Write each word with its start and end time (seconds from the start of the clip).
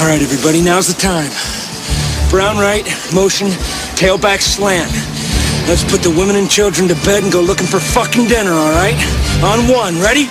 All 0.00 0.06
right, 0.06 0.22
everybody, 0.22 0.62
now's 0.62 0.86
the 0.86 0.94
time. 0.94 1.28
Brown 2.30 2.56
right, 2.56 2.86
motion, 3.12 3.48
tailback 3.98 4.40
slant. 4.40 4.92
Let's 5.66 5.82
put 5.82 6.02
the 6.02 6.10
women 6.10 6.36
and 6.36 6.48
children 6.48 6.86
to 6.86 6.94
bed 7.04 7.24
and 7.24 7.32
go 7.32 7.40
looking 7.40 7.66
for 7.66 7.80
fucking 7.80 8.28
dinner, 8.28 8.52
all 8.52 8.70
right? 8.70 8.94
On 9.42 9.66
one, 9.66 10.00
ready? 10.00 10.28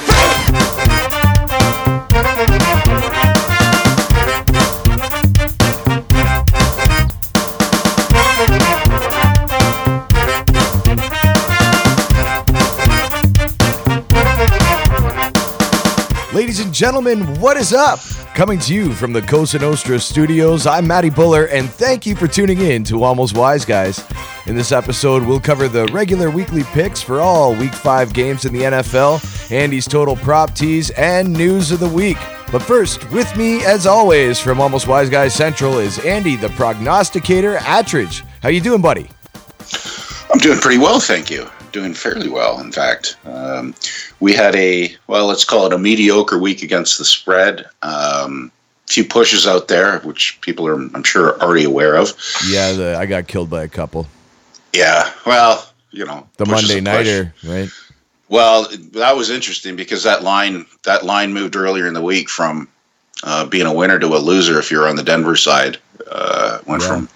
Ladies 16.33 16.61
and 16.61 16.73
gentlemen, 16.73 17.37
what 17.41 17.57
is 17.57 17.73
up? 17.73 17.99
Coming 18.37 18.59
to 18.59 18.75
you 18.75 18.93
from 18.93 19.13
the 19.13 19.21
Cosa 19.23 19.57
Nostra 19.57 19.99
studios, 19.99 20.67
I'm 20.67 20.85
Matty 20.85 21.09
Buller, 21.09 21.45
and 21.45 21.67
thank 21.67 22.05
you 22.05 22.15
for 22.15 22.27
tuning 22.27 22.61
in 22.61 22.83
to 22.83 23.03
Almost 23.03 23.35
Wise 23.35 23.65
Guys. 23.65 24.05
In 24.45 24.55
this 24.55 24.71
episode, 24.71 25.23
we'll 25.23 25.39
cover 25.39 25.67
the 25.67 25.87
regular 25.87 26.29
weekly 26.29 26.61
picks 26.65 27.01
for 27.01 27.19
all 27.19 27.55
Week 27.55 27.73
5 27.73 28.13
games 28.13 28.45
in 28.45 28.53
the 28.53 28.61
NFL, 28.61 29.51
Andy's 29.51 29.87
total 29.87 30.15
prop 30.15 30.53
tease, 30.53 30.91
and 30.91 31.33
news 31.33 31.71
of 31.71 31.79
the 31.79 31.89
week. 31.89 32.19
But 32.51 32.61
first, 32.61 33.09
with 33.09 33.35
me, 33.35 33.65
as 33.65 33.87
always, 33.87 34.39
from 34.39 34.61
Almost 34.61 34.87
Wise 34.87 35.09
Guys 35.09 35.33
Central 35.33 35.79
is 35.79 35.97
Andy, 36.05 36.35
the 36.35 36.49
prognosticator 36.49 37.55
Attridge. 37.55 38.23
How 38.43 38.49
you 38.49 38.61
doing, 38.61 38.83
buddy? 38.83 39.09
I'm 40.31 40.37
doing 40.37 40.59
pretty 40.59 40.77
well, 40.77 40.99
thank 40.99 41.31
you. 41.31 41.49
Doing 41.71 41.93
fairly 41.93 42.29
well, 42.29 42.59
in 42.59 42.71
fact. 42.71 43.17
Um, 43.25 43.75
we 44.19 44.33
had 44.33 44.55
a 44.55 44.95
well, 45.07 45.25
let's 45.27 45.43
call 45.43 45.65
it 45.65 45.73
a 45.73 45.77
mediocre 45.77 46.37
week 46.37 46.63
against 46.63 46.97
the 46.97 47.05
spread. 47.05 47.65
Um, 47.83 48.51
few 48.87 49.03
pushes 49.03 49.45
out 49.45 49.67
there, 49.67 49.99
which 49.99 50.39
people 50.41 50.67
are, 50.67 50.75
I'm 50.75 51.03
sure, 51.03 51.29
are 51.33 51.41
already 51.41 51.65
aware 51.65 51.95
of. 51.95 52.13
Yeah, 52.47 52.71
the, 52.71 52.97
I 52.97 53.05
got 53.05 53.27
killed 53.27 53.49
by 53.49 53.63
a 53.63 53.67
couple. 53.67 54.07
Yeah, 54.73 55.11
well, 55.25 55.69
you 55.91 56.05
know, 56.05 56.27
The 56.37 56.45
Monday 56.45 56.79
nighter, 56.81 57.33
right? 57.43 57.69
Well, 58.29 58.67
that 58.93 59.15
was 59.15 59.29
interesting 59.29 59.75
because 59.75 60.03
that 60.03 60.23
line 60.23 60.65
that 60.83 61.05
line 61.05 61.33
moved 61.33 61.55
earlier 61.55 61.87
in 61.87 61.93
the 61.93 62.01
week 62.01 62.29
from 62.29 62.67
uh, 63.23 63.45
being 63.45 63.65
a 63.65 63.73
winner 63.73 63.99
to 63.99 64.07
a 64.07 64.17
loser 64.19 64.59
if 64.59 64.69
you're 64.71 64.87
on 64.87 64.95
the 64.95 65.03
Denver 65.03 65.35
side. 65.35 65.77
Uh, 66.09 66.59
went 66.65 66.81
Yeah. 66.83 66.89
from 66.89 67.09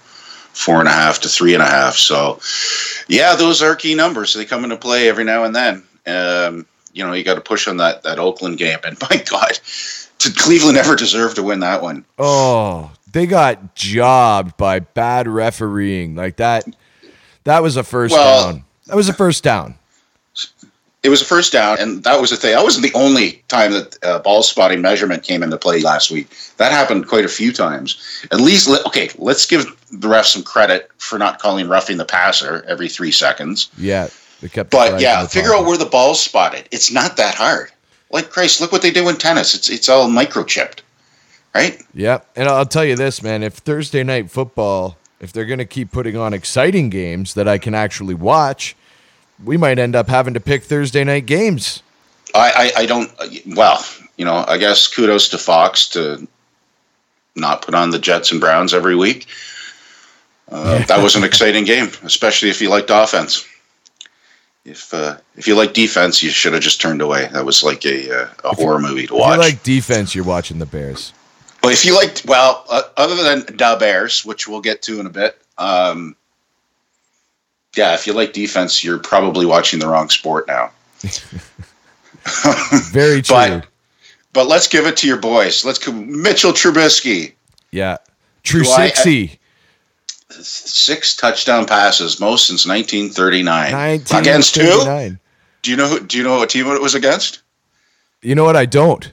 four 0.54 0.80
and 0.80 0.88
a 0.88 0.92
half 0.92 1.20
to 1.22 1.30
three 1.30 1.54
and 1.54 1.64
a 1.64 1.66
half. 1.66 1.96
So, 1.96 2.40
yeah, 3.08 3.36
those 3.36 3.62
are 3.62 3.76
key 3.76 3.96
numbers. 3.96 4.34
They 4.34 4.46
come 4.46 4.64
into 4.64 4.78
play 4.78 5.10
every 5.10 5.24
now 5.24 5.44
and 5.44 5.56
then. 5.56 5.84
Um, 6.08 6.66
you 6.94 7.06
know, 7.06 7.14
you 7.14 7.24
got 7.24 7.36
to 7.36 7.42
push 7.42 7.68
on 7.68 7.78
that 7.78 8.04
that 8.04 8.20
Oakland 8.20 8.58
game, 8.58 8.80
and 8.84 8.98
my 9.10 9.24
God, 9.30 9.60
did 10.20 10.38
Cleveland 10.38 10.78
ever 10.78 10.96
deserve 10.96 11.36
to 11.36 11.44
win 11.44 11.60
that 11.62 11.82
one? 11.82 12.06
Oh, 12.20 12.92
they 13.12 13.26
got 13.26 13.76
jobbed 13.76 14.58
by 14.58 14.80
bad 14.80 15.28
refereeing. 15.28 16.16
Like 16.16 16.38
that. 16.38 16.66
That 17.44 17.64
was 17.64 17.76
a 17.78 17.84
first 17.84 18.14
Well- 18.14 18.52
down. 18.54 18.64
That 18.88 18.96
was 18.98 19.08
a 19.08 19.14
first 19.14 19.44
down. 19.44 19.76
It 21.04 21.10
was 21.10 21.22
a 21.22 21.26
first 21.26 21.52
down, 21.52 21.80
and 21.80 22.04
that 22.04 22.22
was 22.22 22.30
the 22.30 22.36
thing. 22.38 22.54
That 22.54 22.64
wasn't 22.64 22.86
the 22.86 22.98
only 22.98 23.44
time 23.48 23.72
that 23.72 23.98
uh, 24.04 24.20
ball 24.20 24.44
spotting 24.44 24.82
measurement 24.82 25.24
came 25.24 25.42
into 25.42 25.58
play 25.58 25.82
last 25.82 26.12
week. 26.12 26.30
That 26.58 26.72
happened 26.72 27.08
quite 27.08 27.26
a 27.26 27.30
few 27.30 27.52
times. 27.52 28.00
At 28.32 28.40
least, 28.40 28.70
okay, 28.86 29.10
let's 29.18 29.48
give 29.48 29.64
the 29.92 30.08
refs 30.08 30.26
some 30.26 30.44
credit 30.44 30.92
for 31.00 31.18
not 31.18 31.40
calling 31.40 31.68
roughing 31.68 31.98
the 31.98 32.06
passer 32.06 32.64
every 32.68 32.88
three 32.88 33.12
seconds. 33.12 33.72
Yeah, 33.80 34.10
they 34.42 34.50
kept. 34.50 34.70
But 34.70 35.02
yeah, 35.02 35.26
figure 35.26 35.56
out 35.56 35.66
where 35.66 35.78
the 35.78 35.88
ball's 35.88 36.22
spotted. 36.22 36.68
It's 36.72 36.92
not 36.92 37.18
that 37.18 37.34
hard. 37.34 37.72
Like 38.12 38.30
Christ, 38.30 38.62
look 38.62 38.72
what 38.72 38.84
they 38.84 38.92
do 38.92 39.10
in 39.10 39.16
tennis. 39.16 39.56
It's 39.56 39.70
it's 39.70 39.90
all 39.90 40.08
microchipped, 40.08 40.82
right? 41.56 41.82
Yeah, 41.96 42.20
and 42.36 42.48
I'll 42.48 42.66
tell 42.66 42.86
you 42.86 42.96
this, 42.96 43.24
man. 43.24 43.42
If 43.42 43.56
Thursday 43.56 44.04
night 44.04 44.30
football, 44.30 44.98
if 45.20 45.34
they're 45.34 45.46
gonna 45.46 45.66
keep 45.66 45.92
putting 45.92 46.16
on 46.16 46.32
exciting 46.34 46.90
games 46.90 47.34
that 47.34 47.48
I 47.48 47.58
can 47.58 47.74
actually 47.74 48.14
watch, 48.14 48.76
we 49.44 49.58
might 49.58 49.80
end 49.80 49.96
up 49.96 50.08
having 50.08 50.34
to 50.34 50.40
pick 50.40 50.64
Thursday 50.64 51.04
night 51.04 51.26
games. 51.26 51.84
I, 52.34 52.72
I, 52.78 52.82
I 52.82 52.86
don't. 52.86 53.12
Well, 53.56 53.84
you 54.18 54.26
know, 54.26 54.46
I 54.48 54.58
guess 54.58 54.88
kudos 54.88 55.30
to 55.30 55.38
Fox 55.38 55.88
to 55.90 56.28
not 57.36 57.62
put 57.62 57.76
on 57.76 57.90
the 57.90 58.00
Jets 58.00 58.32
and 58.32 58.40
Browns 58.40 58.74
every 58.74 58.96
week. 58.96 59.28
Uh, 60.50 60.84
that 60.86 61.02
was 61.02 61.16
an 61.16 61.24
exciting 61.24 61.64
game, 61.64 61.90
especially 62.04 62.50
if 62.50 62.62
you 62.62 62.70
liked 62.70 62.90
offense. 62.90 63.48
If 64.66 64.94
uh, 64.94 65.18
if 65.36 65.48
you 65.48 65.56
like 65.56 65.74
defense, 65.74 66.22
you 66.22 66.30
should 66.30 66.54
have 66.54 66.62
just 66.62 66.80
turned 66.82 67.02
away. 67.02 67.28
That 67.32 67.46
was 67.46 67.64
like 67.64 67.86
a 67.86 68.24
uh, 68.24 68.28
a 68.44 68.54
horror 68.56 68.80
movie 68.80 69.08
to 69.08 69.14
If 69.16 69.20
watch. 69.20 69.36
you 69.38 69.40
like 69.42 69.64
defense, 69.64 70.14
you're 70.14 70.26
watching 70.26 70.60
the 70.60 70.66
Bears. 70.66 71.14
But 71.62 71.74
if 71.74 71.86
you 71.86 71.96
liked, 71.96 72.26
well, 72.26 72.66
uh, 72.70 72.82
other 72.98 73.16
than 73.24 73.56
Da 73.56 73.78
Bears, 73.78 74.26
which 74.26 74.48
we'll 74.48 74.62
get 74.62 74.82
to 74.84 75.00
in 75.00 75.06
a 75.06 75.10
bit, 75.12 75.40
um, 75.58 76.16
yeah, 77.76 77.94
if 77.94 78.06
you 78.06 78.14
like 78.14 78.34
defense, 78.34 78.84
you're 78.84 79.00
probably 79.00 79.46
watching 79.46 79.80
the 79.80 79.88
wrong 79.88 80.10
sport 80.10 80.48
now. 80.48 80.72
Very 82.92 83.22
true. 83.22 83.36
But 83.36 83.68
but 84.34 84.48
let's 84.48 84.68
give 84.68 84.86
it 84.86 84.98
to 84.98 85.08
your 85.08 85.18
boys. 85.18 85.66
Let's 85.66 85.80
go 85.80 85.92
Mitchell 85.92 86.52
Trubisky, 86.52 87.34
yeah, 87.72 87.98
true 88.44 88.64
sixty. 88.64 89.40
six 90.30 91.16
touchdown 91.16 91.66
passes, 91.66 92.20
most 92.20 92.48
since 92.48 92.66
1939. 92.66 93.72
1939. 93.72 94.22
Against 94.22 94.56
who? 94.56 95.18
Do 95.62 95.72
you 95.72 95.78
know? 95.78 95.88
Who, 95.88 96.00
do 96.00 96.18
you 96.18 96.24
know 96.24 96.38
what 96.38 96.50
team 96.50 96.68
it 96.68 96.82
was 96.82 96.96
against? 96.96 97.42
You 98.22 98.36
know 98.36 98.44
what? 98.44 98.56
I 98.56 98.66
don't. 98.66 99.12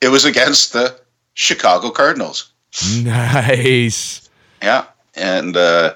It 0.00 0.08
was 0.08 0.24
against 0.24 0.72
the 0.72 0.98
Chicago 1.34 1.90
Cardinals. 1.90 2.50
Nice. 3.02 4.28
Yeah, 4.62 4.84
and 5.14 5.56
uh, 5.56 5.94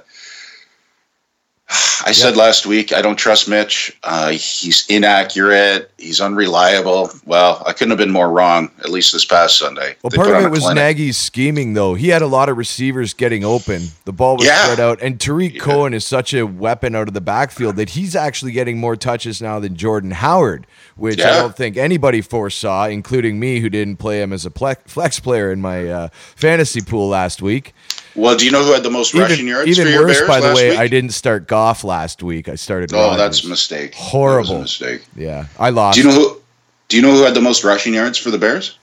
I 2.06 2.12
said 2.12 2.36
last 2.36 2.66
week 2.66 2.92
I 2.92 3.00
don't 3.00 3.16
trust 3.16 3.48
Mitch. 3.48 3.96
Uh, 4.02 4.30
he's 4.32 4.84
inaccurate. 4.90 5.90
He's 5.96 6.20
unreliable. 6.20 7.10
Well, 7.24 7.62
I 7.66 7.72
couldn't 7.72 7.90
have 7.90 7.98
been 7.98 8.10
more 8.10 8.30
wrong. 8.30 8.70
At 8.80 8.90
least 8.90 9.12
this 9.12 9.24
past 9.24 9.58
Sunday. 9.58 9.96
Well, 10.02 10.10
They 10.10 10.16
part 10.18 10.28
of 10.34 10.44
it 10.44 10.50
was 10.50 10.60
clinic. 10.60 10.76
Nagy's 10.98 11.16
scheming, 11.16 11.72
though. 11.72 11.94
He 11.94 12.08
had 12.08 12.20
a 12.20 12.26
lot 12.26 12.50
of 12.50 12.58
receivers 12.58 13.14
getting 13.14 13.42
open. 13.44 13.88
The 14.04 14.12
ball 14.12 14.36
was 14.36 14.46
Yeah. 14.46 14.64
spread 14.64 14.80
out, 14.80 15.00
and 15.00 15.18
Tarik 15.18 15.58
Cohen 15.58 15.94
is 15.94 16.04
such 16.06 16.34
a 16.34 16.42
weapon 16.44 16.94
out 16.94 17.08
of 17.08 17.14
the 17.14 17.22
backfield 17.22 17.76
that 17.76 17.90
he's 17.90 18.14
actually 18.14 18.52
getting 18.52 18.78
more 18.78 18.96
touches 18.96 19.40
now 19.40 19.58
than 19.58 19.74
Jordan 19.74 20.10
Howard, 20.10 20.66
which 20.96 21.20
I 21.20 21.30
don't 21.40 21.56
think 21.56 21.78
anybody 21.78 22.20
foresaw, 22.20 22.84
including 22.86 23.40
me, 23.40 23.60
who 23.60 23.70
didn't 23.70 23.96
play 23.96 24.20
him 24.20 24.32
as 24.34 24.44
a 24.44 24.50
flex 24.50 25.20
player 25.20 25.50
in 25.50 25.62
my 25.62 25.88
uh, 25.88 26.08
fantasy 26.36 26.82
pool 26.82 27.08
last 27.08 27.40
week. 27.40 27.72
Well, 28.16 28.36
do 28.36 28.44
you 28.44 28.52
know 28.52 28.62
who 28.64 28.72
had 28.72 28.82
the 28.84 28.90
most 28.90 29.12
rushing 29.12 29.34
Even, 29.40 29.46
yards 29.48 29.68
even 29.70 29.86
for 29.86 29.90
your 29.90 30.06
worse, 30.06 30.18
Bears 30.18 30.28
by 30.28 30.40
the 30.40 30.54
way, 30.54 30.70
week? 30.70 30.78
I 30.78 30.86
didn't 30.86 31.10
start 31.10 31.48
Goff 31.48 31.82
last 31.82 32.22
week. 32.22 32.48
I 32.48 32.54
started. 32.54 32.92
Oh, 32.94 32.98
Rodgers. 32.98 33.18
that's 33.18 33.44
a 33.44 33.48
mistake. 33.48 33.90
That 33.92 33.98
Horrible. 34.00 34.56
a 34.56 34.60
mistake. 34.60 35.02
Yeah, 35.16 35.46
I 35.58 35.70
lost 35.70 35.96
Do 35.96 36.02
you 36.02 36.08
know 36.08 36.14
who? 36.14 36.40
Do 36.88 36.96
you 36.96 37.02
know 37.02 37.12
who 37.12 37.22
had 37.24 37.34
the 37.34 37.40
most 37.40 37.64
rushing 37.64 37.94
yards 37.94 38.18
for 38.18 38.30
the 38.30 38.38
Bears? 38.38 38.78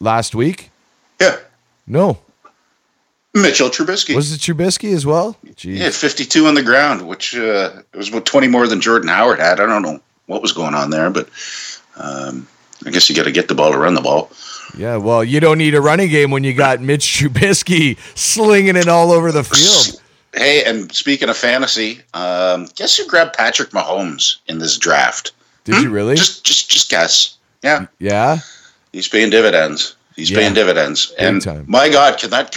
last 0.00 0.34
week. 0.34 0.70
Yeah, 1.20 1.36
No, 1.86 2.18
Mitchell 3.34 3.70
Trubisky. 3.70 4.14
was 4.14 4.30
it 4.32 4.40
Trubisky 4.40 4.92
as 4.92 5.06
well? 5.06 5.36
Jeez. 5.46 5.60
He 5.74 5.78
had 5.78 5.94
52 5.94 6.46
on 6.46 6.54
the 6.54 6.62
ground, 6.62 7.06
which 7.08 7.34
uh, 7.34 7.80
it 7.92 7.96
was 7.96 8.08
about 8.10 8.26
20 8.26 8.48
more 8.48 8.66
than 8.66 8.80
Jordan 8.80 9.08
Howard 9.08 9.38
had. 9.38 9.58
I 9.60 9.64
don't 9.66 9.80
know 9.82 10.00
what 10.26 10.42
was 10.42 10.52
going 10.52 10.74
on 10.74 10.90
there, 10.90 11.08
but 11.08 11.28
um, 11.96 12.46
I 12.84 12.90
guess 12.90 13.08
you 13.08 13.16
got 13.16 13.24
to 13.24 13.32
get 13.32 13.48
the 13.48 13.54
ball 13.54 13.72
to 13.72 13.78
run 13.78 13.94
the 13.94 14.02
ball. 14.02 14.30
Yeah, 14.76 14.96
well, 14.96 15.24
you 15.24 15.40
don't 15.40 15.58
need 15.58 15.74
a 15.74 15.80
running 15.80 16.10
game 16.10 16.30
when 16.30 16.44
you 16.44 16.52
got 16.52 16.80
Mitch 16.80 17.04
Trubisky 17.04 17.98
slinging 18.16 18.76
it 18.76 18.88
all 18.88 19.10
over 19.10 19.32
the 19.32 19.42
field. 19.44 20.00
Hey, 20.34 20.64
and 20.64 20.92
speaking 20.94 21.28
of 21.30 21.36
fantasy, 21.36 22.00
um, 22.12 22.68
guess 22.76 22.96
who 22.96 23.06
grabbed 23.06 23.34
Patrick 23.34 23.70
Mahomes 23.70 24.36
in 24.48 24.58
this 24.58 24.76
draft? 24.76 25.32
Did 25.64 25.82
you 25.82 25.90
really? 25.90 26.14
Just, 26.14 26.44
just, 26.44 26.70
just 26.70 26.90
guess. 26.90 27.38
Yeah, 27.62 27.86
yeah. 27.98 28.38
he's 28.92 29.08
paying 29.08 29.30
dividends. 29.30 29.96
He's 30.14 30.30
Yeah. 30.30 30.38
paying 30.38 30.54
dividends, 30.54 31.12
and 31.18 31.42
time. 31.42 31.64
my 31.66 31.88
God, 31.88 32.18
can 32.18 32.30
that? 32.30 32.56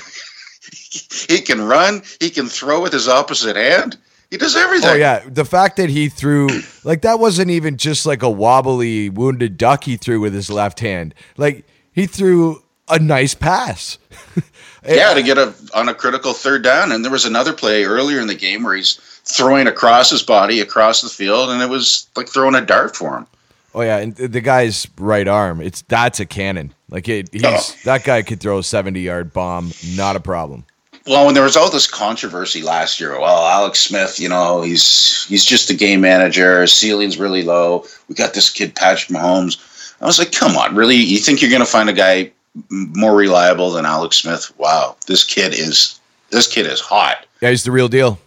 he 1.29 1.41
can 1.41 1.61
run. 1.61 2.03
He 2.19 2.29
can 2.29 2.47
throw 2.47 2.81
with 2.81 2.93
his 2.93 3.07
opposite 3.07 3.55
hand. 3.55 3.97
He 4.29 4.37
does 4.37 4.55
everything. 4.55 4.89
Oh 4.91 4.93
yeah, 4.93 5.23
the 5.27 5.45
fact 5.45 5.77
that 5.77 5.89
he 5.89 6.07
threw 6.07 6.49
like 6.83 7.01
that 7.01 7.19
wasn't 7.19 7.49
even 7.49 7.77
just 7.77 8.05
like 8.05 8.21
a 8.21 8.29
wobbly 8.29 9.09
wounded 9.09 9.57
duck 9.57 9.85
he 9.85 9.97
threw 9.97 10.19
with 10.19 10.33
his 10.33 10.49
left 10.51 10.79
hand. 10.81 11.15
Like 11.35 11.65
he 11.99 12.07
threw 12.07 12.63
a 12.87 12.99
nice 12.99 13.33
pass. 13.35 13.97
Yeah, 14.87 15.13
to 15.13 15.21
get 15.21 15.37
a 15.37 15.53
on 15.75 15.89
a 15.89 15.93
critical 15.93 16.31
third 16.31 16.63
down. 16.63 16.93
And 16.93 17.03
there 17.03 17.11
was 17.11 17.25
another 17.25 17.51
play 17.51 17.83
earlier 17.83 18.21
in 18.21 18.27
the 18.27 18.33
game 18.33 18.63
where 18.63 18.75
he's 18.75 18.93
throwing 19.25 19.67
across 19.67 20.09
his 20.09 20.23
body 20.23 20.61
across 20.61 21.01
the 21.01 21.09
field, 21.09 21.49
and 21.49 21.61
it 21.61 21.67
was 21.69 22.07
like 22.15 22.29
throwing 22.29 22.55
a 22.55 22.61
dart 22.61 22.95
for 22.95 23.17
him. 23.17 23.27
Oh 23.75 23.81
yeah, 23.81 23.97
and 23.97 24.15
the 24.15 24.39
guy's 24.39 24.87
right 24.97 25.27
arm, 25.27 25.59
it's 25.61 25.81
that's 25.83 26.21
a 26.21 26.25
cannon. 26.25 26.73
Like 26.89 27.09
it, 27.09 27.27
he's 27.33 27.43
Oh. 27.43 27.59
that 27.83 28.05
guy 28.05 28.21
could 28.21 28.39
throw 28.39 28.59
a 28.59 28.63
seventy 28.63 29.01
yard 29.01 29.33
bomb, 29.33 29.73
not 29.95 30.15
a 30.15 30.21
problem. 30.21 30.63
Well, 31.05 31.25
when 31.25 31.35
there 31.35 31.43
was 31.43 31.57
all 31.57 31.69
this 31.69 31.85
controversy 31.85 32.61
last 32.61 33.01
year, 33.01 33.19
well, 33.19 33.45
Alex 33.47 33.79
Smith, 33.81 34.17
you 34.17 34.29
know, 34.29 34.61
he's 34.61 35.25
he's 35.25 35.43
just 35.43 35.69
a 35.69 35.73
game 35.75 35.99
manager. 35.99 36.65
Ceiling's 36.67 37.17
really 37.17 37.43
low. 37.43 37.85
We 38.07 38.15
got 38.15 38.33
this 38.33 38.49
kid 38.49 38.75
Patrick 38.75 39.09
Mahomes. 39.15 39.57
I 40.01 40.05
was 40.05 40.19
like, 40.19 40.31
come 40.31 40.55
on, 40.55 40.75
really? 40.75 40.95
You 40.95 41.17
think 41.17 41.41
you're 41.41 41.51
going 41.51 41.61
to 41.61 41.71
find 41.71 41.89
a 41.89 41.93
guy 41.93 42.31
more 42.69 43.15
reliable 43.15 43.71
than 43.71 43.85
Alex 43.85 44.17
Smith. 44.17 44.51
Wow, 44.57 44.95
this 45.07 45.23
kid 45.23 45.53
is 45.53 45.99
this 46.29 46.47
kid 46.47 46.65
is 46.65 46.79
hot. 46.79 47.25
Yeah, 47.41 47.49
he's 47.49 47.63
the 47.63 47.71
real 47.71 47.87
deal. 47.87 48.19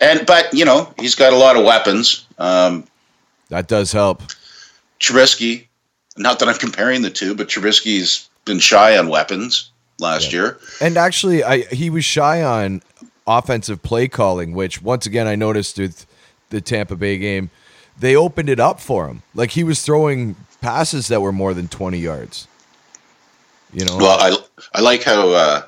And 0.00 0.26
but 0.26 0.52
you 0.52 0.64
know 0.64 0.92
he's 0.98 1.14
got 1.14 1.32
a 1.32 1.36
lot 1.36 1.56
of 1.56 1.64
weapons. 1.64 2.26
Um, 2.38 2.84
that 3.48 3.68
does 3.68 3.92
help. 3.92 4.22
Trubisky, 5.00 5.66
not 6.16 6.38
that 6.38 6.48
I'm 6.48 6.56
comparing 6.56 7.02
the 7.02 7.10
two, 7.10 7.34
but 7.34 7.48
Trubisky's 7.48 8.28
been 8.44 8.58
shy 8.58 8.96
on 8.96 9.08
weapons 9.08 9.70
last 9.98 10.32
yeah. 10.32 10.40
year. 10.40 10.58
And 10.80 10.96
actually, 10.96 11.44
I 11.44 11.58
he 11.62 11.90
was 11.90 12.04
shy 12.04 12.42
on 12.42 12.82
offensive 13.26 13.82
play 13.82 14.08
calling, 14.08 14.52
which 14.52 14.82
once 14.82 15.06
again 15.06 15.26
I 15.26 15.34
noticed 15.34 15.78
with 15.78 16.06
the 16.50 16.60
Tampa 16.60 16.96
Bay 16.96 17.18
game, 17.18 17.50
they 17.98 18.16
opened 18.16 18.48
it 18.48 18.60
up 18.60 18.80
for 18.80 19.08
him. 19.08 19.22
Like 19.34 19.52
he 19.52 19.64
was 19.64 19.82
throwing 19.82 20.36
passes 20.64 21.08
that 21.08 21.20
were 21.20 21.32
more 21.32 21.52
than 21.52 21.68
20 21.68 21.98
yards. 21.98 22.48
You 23.72 23.84
know. 23.84 23.98
Well, 23.98 24.18
I 24.18 24.78
I 24.78 24.80
like 24.80 25.02
how 25.02 25.30
uh, 25.30 25.62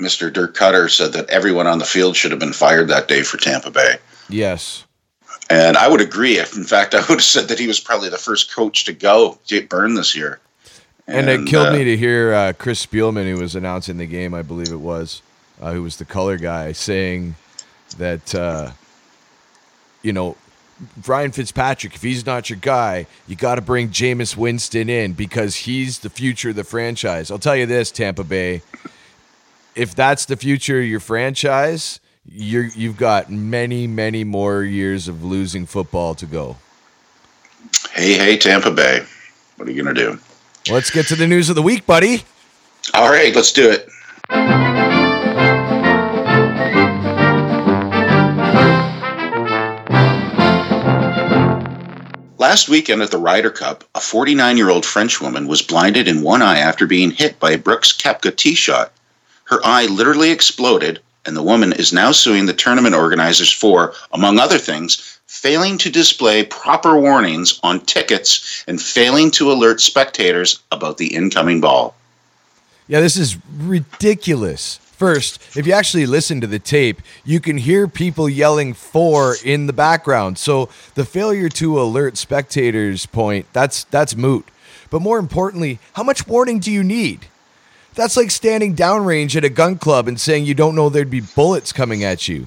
Mr. 0.00 0.32
Dirk 0.32 0.56
Koetter 0.56 0.88
said 0.88 1.12
that 1.14 1.28
everyone 1.28 1.66
on 1.66 1.78
the 1.78 1.84
field 1.84 2.14
should 2.14 2.30
have 2.30 2.38
been 2.38 2.52
fired 2.52 2.88
that 2.88 3.08
day 3.08 3.22
for 3.22 3.36
Tampa 3.36 3.70
Bay. 3.70 3.96
Yes. 4.28 4.84
And 5.50 5.76
I 5.76 5.88
would 5.88 6.00
agree. 6.00 6.38
If 6.38 6.56
in 6.56 6.64
fact 6.64 6.94
I 6.94 7.00
would 7.00 7.08
have 7.08 7.22
said 7.22 7.48
that 7.48 7.58
he 7.58 7.66
was 7.66 7.80
probably 7.80 8.08
the 8.08 8.18
first 8.18 8.54
coach 8.54 8.84
to 8.84 8.92
go 8.92 9.38
get 9.48 9.68
burned 9.68 9.96
this 9.96 10.14
year. 10.14 10.38
And, 11.08 11.28
and 11.28 11.42
it 11.42 11.50
killed 11.50 11.68
uh, 11.68 11.72
me 11.72 11.84
to 11.84 11.96
hear 11.96 12.32
uh, 12.32 12.52
Chris 12.52 12.84
Spielman, 12.84 13.30
who 13.30 13.40
was 13.40 13.54
announcing 13.56 13.96
the 13.96 14.06
game, 14.06 14.34
I 14.34 14.42
believe 14.42 14.72
it 14.72 14.80
was, 14.80 15.22
uh, 15.60 15.72
who 15.72 15.82
was 15.82 15.96
the 15.96 16.04
color 16.04 16.36
guy, 16.36 16.72
saying 16.72 17.36
that 17.98 18.34
uh, 18.34 18.72
you 20.02 20.12
know 20.12 20.36
Ryan 21.06 21.32
Fitzpatrick, 21.32 21.94
if 21.94 22.02
he's 22.02 22.26
not 22.26 22.50
your 22.50 22.58
guy, 22.60 23.06
you 23.26 23.34
got 23.34 23.54
to 23.54 23.62
bring 23.62 23.88
Jameis 23.88 24.36
Winston 24.36 24.90
in 24.90 25.14
because 25.14 25.56
he's 25.56 26.00
the 26.00 26.10
future 26.10 26.50
of 26.50 26.56
the 26.56 26.64
franchise. 26.64 27.30
I'll 27.30 27.38
tell 27.38 27.56
you 27.56 27.66
this, 27.66 27.90
Tampa 27.90 28.24
Bay, 28.24 28.62
if 29.74 29.94
that's 29.94 30.26
the 30.26 30.36
future 30.36 30.80
of 30.80 30.86
your 30.86 31.00
franchise, 31.00 32.00
you're 32.28 32.66
you've 32.66 32.96
got 32.96 33.30
many, 33.30 33.86
many 33.86 34.24
more 34.24 34.62
years 34.64 35.08
of 35.08 35.24
losing 35.24 35.64
football 35.66 36.14
to 36.16 36.26
go. 36.26 36.56
Hey, 37.92 38.14
hey, 38.14 38.36
Tampa 38.36 38.70
Bay. 38.70 39.04
What 39.56 39.68
are 39.68 39.70
you 39.70 39.82
gonna 39.82 39.94
do? 39.94 40.18
Let's 40.70 40.90
get 40.90 41.06
to 41.08 41.16
the 41.16 41.26
news 41.26 41.48
of 41.48 41.54
the 41.54 41.62
week, 41.62 41.86
buddy. 41.86 42.24
All 42.94 43.10
right, 43.10 43.34
let's 43.34 43.52
do 43.52 43.70
it. 43.70 44.95
Last 52.38 52.68
weekend 52.68 53.00
at 53.00 53.10
the 53.10 53.18
Ryder 53.18 53.50
Cup, 53.50 53.82
a 53.94 54.00
49 54.00 54.58
year 54.58 54.68
old 54.68 54.84
French 54.84 55.22
woman 55.22 55.48
was 55.48 55.62
blinded 55.62 56.06
in 56.06 56.20
one 56.20 56.42
eye 56.42 56.58
after 56.58 56.86
being 56.86 57.10
hit 57.10 57.40
by 57.40 57.52
a 57.52 57.58
Brooks 57.58 57.92
Koepka 57.94 58.36
tee 58.36 58.54
shot. 58.54 58.92
Her 59.44 59.58
eye 59.64 59.86
literally 59.86 60.30
exploded, 60.30 61.00
and 61.24 61.34
the 61.34 61.42
woman 61.42 61.72
is 61.72 61.94
now 61.94 62.12
suing 62.12 62.44
the 62.44 62.52
tournament 62.52 62.94
organizers 62.94 63.50
for, 63.50 63.94
among 64.12 64.38
other 64.38 64.58
things, 64.58 65.18
failing 65.26 65.78
to 65.78 65.90
display 65.90 66.44
proper 66.44 67.00
warnings 67.00 67.58
on 67.62 67.80
tickets 67.80 68.64
and 68.68 68.82
failing 68.82 69.30
to 69.30 69.50
alert 69.50 69.80
spectators 69.80 70.60
about 70.72 70.98
the 70.98 71.14
incoming 71.14 71.62
ball. 71.62 71.94
Yeah, 72.86 73.00
this 73.00 73.16
is 73.16 73.38
ridiculous. 73.56 74.78
First, 74.96 75.42
if 75.54 75.66
you 75.66 75.74
actually 75.74 76.06
listen 76.06 76.40
to 76.40 76.46
the 76.46 76.58
tape, 76.58 77.02
you 77.22 77.38
can 77.38 77.58
hear 77.58 77.86
people 77.86 78.30
yelling 78.30 78.72
for 78.72 79.36
in 79.44 79.66
the 79.66 79.74
background. 79.74 80.38
So 80.38 80.70
the 80.94 81.04
failure 81.04 81.50
to 81.50 81.78
alert 81.78 82.16
spectators 82.16 83.04
point, 83.04 83.46
that's 83.52 83.84
that's 83.84 84.16
moot. 84.16 84.48
But 84.88 85.02
more 85.02 85.18
importantly, 85.18 85.80
how 85.92 86.02
much 86.02 86.26
warning 86.26 86.60
do 86.60 86.72
you 86.72 86.82
need? 86.82 87.26
That's 87.94 88.16
like 88.16 88.30
standing 88.30 88.74
downrange 88.74 89.36
at 89.36 89.44
a 89.44 89.50
gun 89.50 89.76
club 89.76 90.08
and 90.08 90.18
saying 90.18 90.46
you 90.46 90.54
don't 90.54 90.74
know 90.74 90.88
there'd 90.88 91.10
be 91.10 91.20
bullets 91.20 91.72
coming 91.72 92.02
at 92.02 92.26
you. 92.26 92.46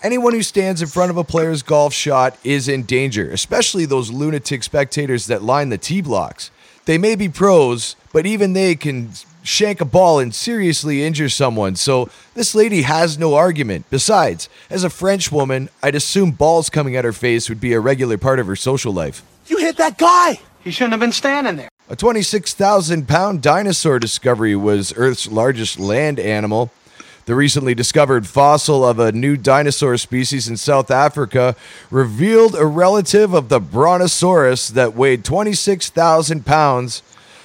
Anyone 0.00 0.34
who 0.34 0.42
stands 0.44 0.80
in 0.80 0.86
front 0.86 1.10
of 1.10 1.16
a 1.16 1.24
player's 1.24 1.64
golf 1.64 1.92
shot 1.92 2.38
is 2.44 2.68
in 2.68 2.84
danger, 2.84 3.28
especially 3.32 3.86
those 3.86 4.12
lunatic 4.12 4.62
spectators 4.62 5.26
that 5.26 5.42
line 5.42 5.70
the 5.70 5.78
tee 5.78 6.00
blocks. 6.00 6.52
They 6.84 6.96
may 6.96 7.16
be 7.16 7.28
pros, 7.28 7.96
but 8.12 8.24
even 8.24 8.52
they 8.52 8.76
can 8.76 9.10
shank 9.42 9.80
a 9.80 9.84
ball 9.84 10.18
and 10.18 10.34
seriously 10.34 11.04
injure 11.04 11.28
someone. 11.28 11.76
So 11.76 12.08
this 12.34 12.54
lady 12.54 12.82
has 12.82 13.18
no 13.18 13.34
argument. 13.34 13.86
Besides, 13.90 14.48
as 14.70 14.84
a 14.84 14.90
French 14.90 15.32
woman, 15.32 15.68
I'd 15.82 15.94
assume 15.94 16.32
balls 16.32 16.70
coming 16.70 16.96
at 16.96 17.04
her 17.04 17.12
face 17.12 17.48
would 17.48 17.60
be 17.60 17.72
a 17.72 17.80
regular 17.80 18.18
part 18.18 18.38
of 18.38 18.46
her 18.46 18.56
social 18.56 18.92
life. 18.92 19.22
You 19.46 19.58
hit 19.58 19.76
that 19.76 19.98
guy! 19.98 20.40
He 20.62 20.70
shouldn't 20.70 20.92
have 20.92 21.00
been 21.00 21.12
standing 21.12 21.56
there. 21.56 21.68
A 21.88 21.96
26,000 21.96 23.08
pound 23.08 23.40
dinosaur 23.40 23.98
discovery 23.98 24.54
was 24.54 24.92
Earth's 24.96 25.26
largest 25.26 25.80
land 25.80 26.20
animal. 26.20 26.70
The 27.24 27.34
recently 27.34 27.74
discovered 27.74 28.26
fossil 28.26 28.84
of 28.86 28.98
a 28.98 29.12
new 29.12 29.36
dinosaur 29.36 29.96
species 29.98 30.48
in 30.48 30.56
South 30.56 30.90
Africa 30.90 31.56
revealed 31.90 32.54
a 32.54 32.66
relative 32.66 33.34
of 33.34 33.48
the 33.48 33.60
Brontosaurus 33.60 34.68
that 34.68 34.94
weighed 34.94 35.24
26,000 35.24 36.44
pounds 36.44 37.02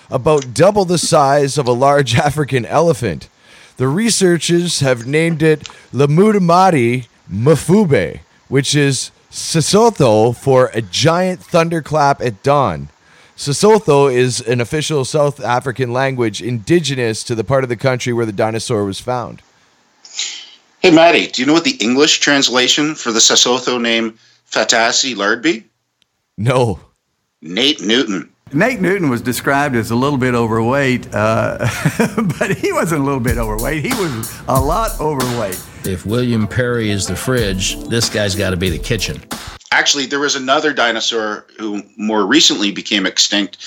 about 0.10 0.54
double 0.54 0.86
the 0.86 0.98
size 0.98 1.58
of 1.58 1.68
a 1.68 1.72
large 1.72 2.16
African 2.30 2.66
elephant. 2.66 3.30
The 3.78 3.88
researchers 3.88 4.82
have 4.82 5.08
named 5.08 5.42
it 5.42 5.62
Ledumahadi 5.92 7.08
Mafube, 7.32 8.20
which 8.48 8.76
is 8.76 9.12
Sesotho 9.32 10.36
for 10.36 10.70
a 10.74 10.82
giant 10.82 11.42
thunderclap 11.44 12.22
at 12.22 12.44
dawn. 12.44 12.90
Sesotho 13.36 14.14
is 14.14 14.40
an 14.42 14.62
official 14.62 15.04
South 15.06 15.44
African 15.44 15.92
language 15.92 16.42
indigenous 16.42 17.24
to 17.24 17.34
the 17.34 17.44
part 17.44 17.64
of 17.64 17.70
the 17.70 17.76
country 17.76 18.14
where 18.14 18.28
the 18.28 18.32
dinosaur 18.32 18.86
was 18.86 19.00
found. 19.00 19.42
Hey, 20.80 20.92
Maddie, 20.92 21.28
do 21.28 21.42
you 21.42 21.46
know 21.48 21.54
what 21.54 21.64
the 21.64 21.78
English 21.78 22.20
translation 22.20 22.94
for 22.94 23.12
the 23.12 23.20
Sesotho 23.20 23.82
name 23.82 24.20
Fatasi 24.52 25.16
Lardby? 25.16 25.64
No. 26.38 26.80
Nate 27.42 27.82
Newton. 27.82 28.33
Nate 28.54 28.80
Newton 28.80 29.10
was 29.10 29.22
described 29.22 29.76
as 29.76 29.90
a 29.90 29.96
little 29.96 30.18
bit 30.18 30.36
overweight, 30.36 31.08
uh, 31.14 31.58
but 32.40 32.56
he 32.56 32.72
wasn't 32.72 33.02
a 33.02 33.04
little 33.04 33.20
bit 33.20 33.38
overweight. 33.38 33.84
He 33.84 33.94
was 33.94 34.42
a 34.48 34.60
lot 34.60 35.00
overweight. 35.00 35.60
If 35.86 36.06
William 36.06 36.48
Perry 36.48 36.92
is 36.92 37.08
the 37.08 37.16
fridge, 37.16 37.78
this 37.86 38.10
guy's 38.10 38.36
got 38.36 38.52
to 38.52 38.58
be 38.58 38.70
the 38.70 38.78
kitchen. 38.78 39.22
Actually, 39.72 40.06
there 40.06 40.20
was 40.20 40.36
another 40.36 40.72
dinosaur 40.72 41.46
who 41.58 41.82
more 41.98 42.28
recently 42.28 42.72
became 42.72 43.08
extinct, 43.08 43.58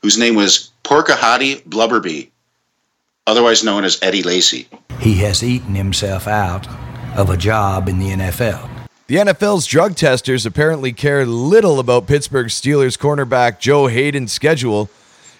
whose 0.00 0.16
name 0.16 0.36
was 0.36 0.70
Porkahati 0.84 1.64
Blubberby, 1.64 2.30
otherwise 3.26 3.64
known 3.64 3.84
as 3.84 3.98
Eddie 4.00 4.22
Lacy. 4.22 4.68
He 5.00 5.14
has 5.16 5.42
eaten 5.42 5.74
himself 5.74 6.28
out 6.28 6.68
of 7.16 7.30
a 7.30 7.36
job 7.36 7.88
in 7.88 7.98
the 7.98 8.10
NFL. 8.10 8.75
The 9.08 9.14
NFL's 9.18 9.66
drug 9.66 9.94
testers 9.94 10.44
apparently 10.44 10.92
care 10.92 11.24
little 11.24 11.78
about 11.78 12.08
Pittsburgh 12.08 12.48
Steelers 12.48 12.98
cornerback 12.98 13.60
Joe 13.60 13.86
Haden's 13.86 14.32
schedule. 14.32 14.90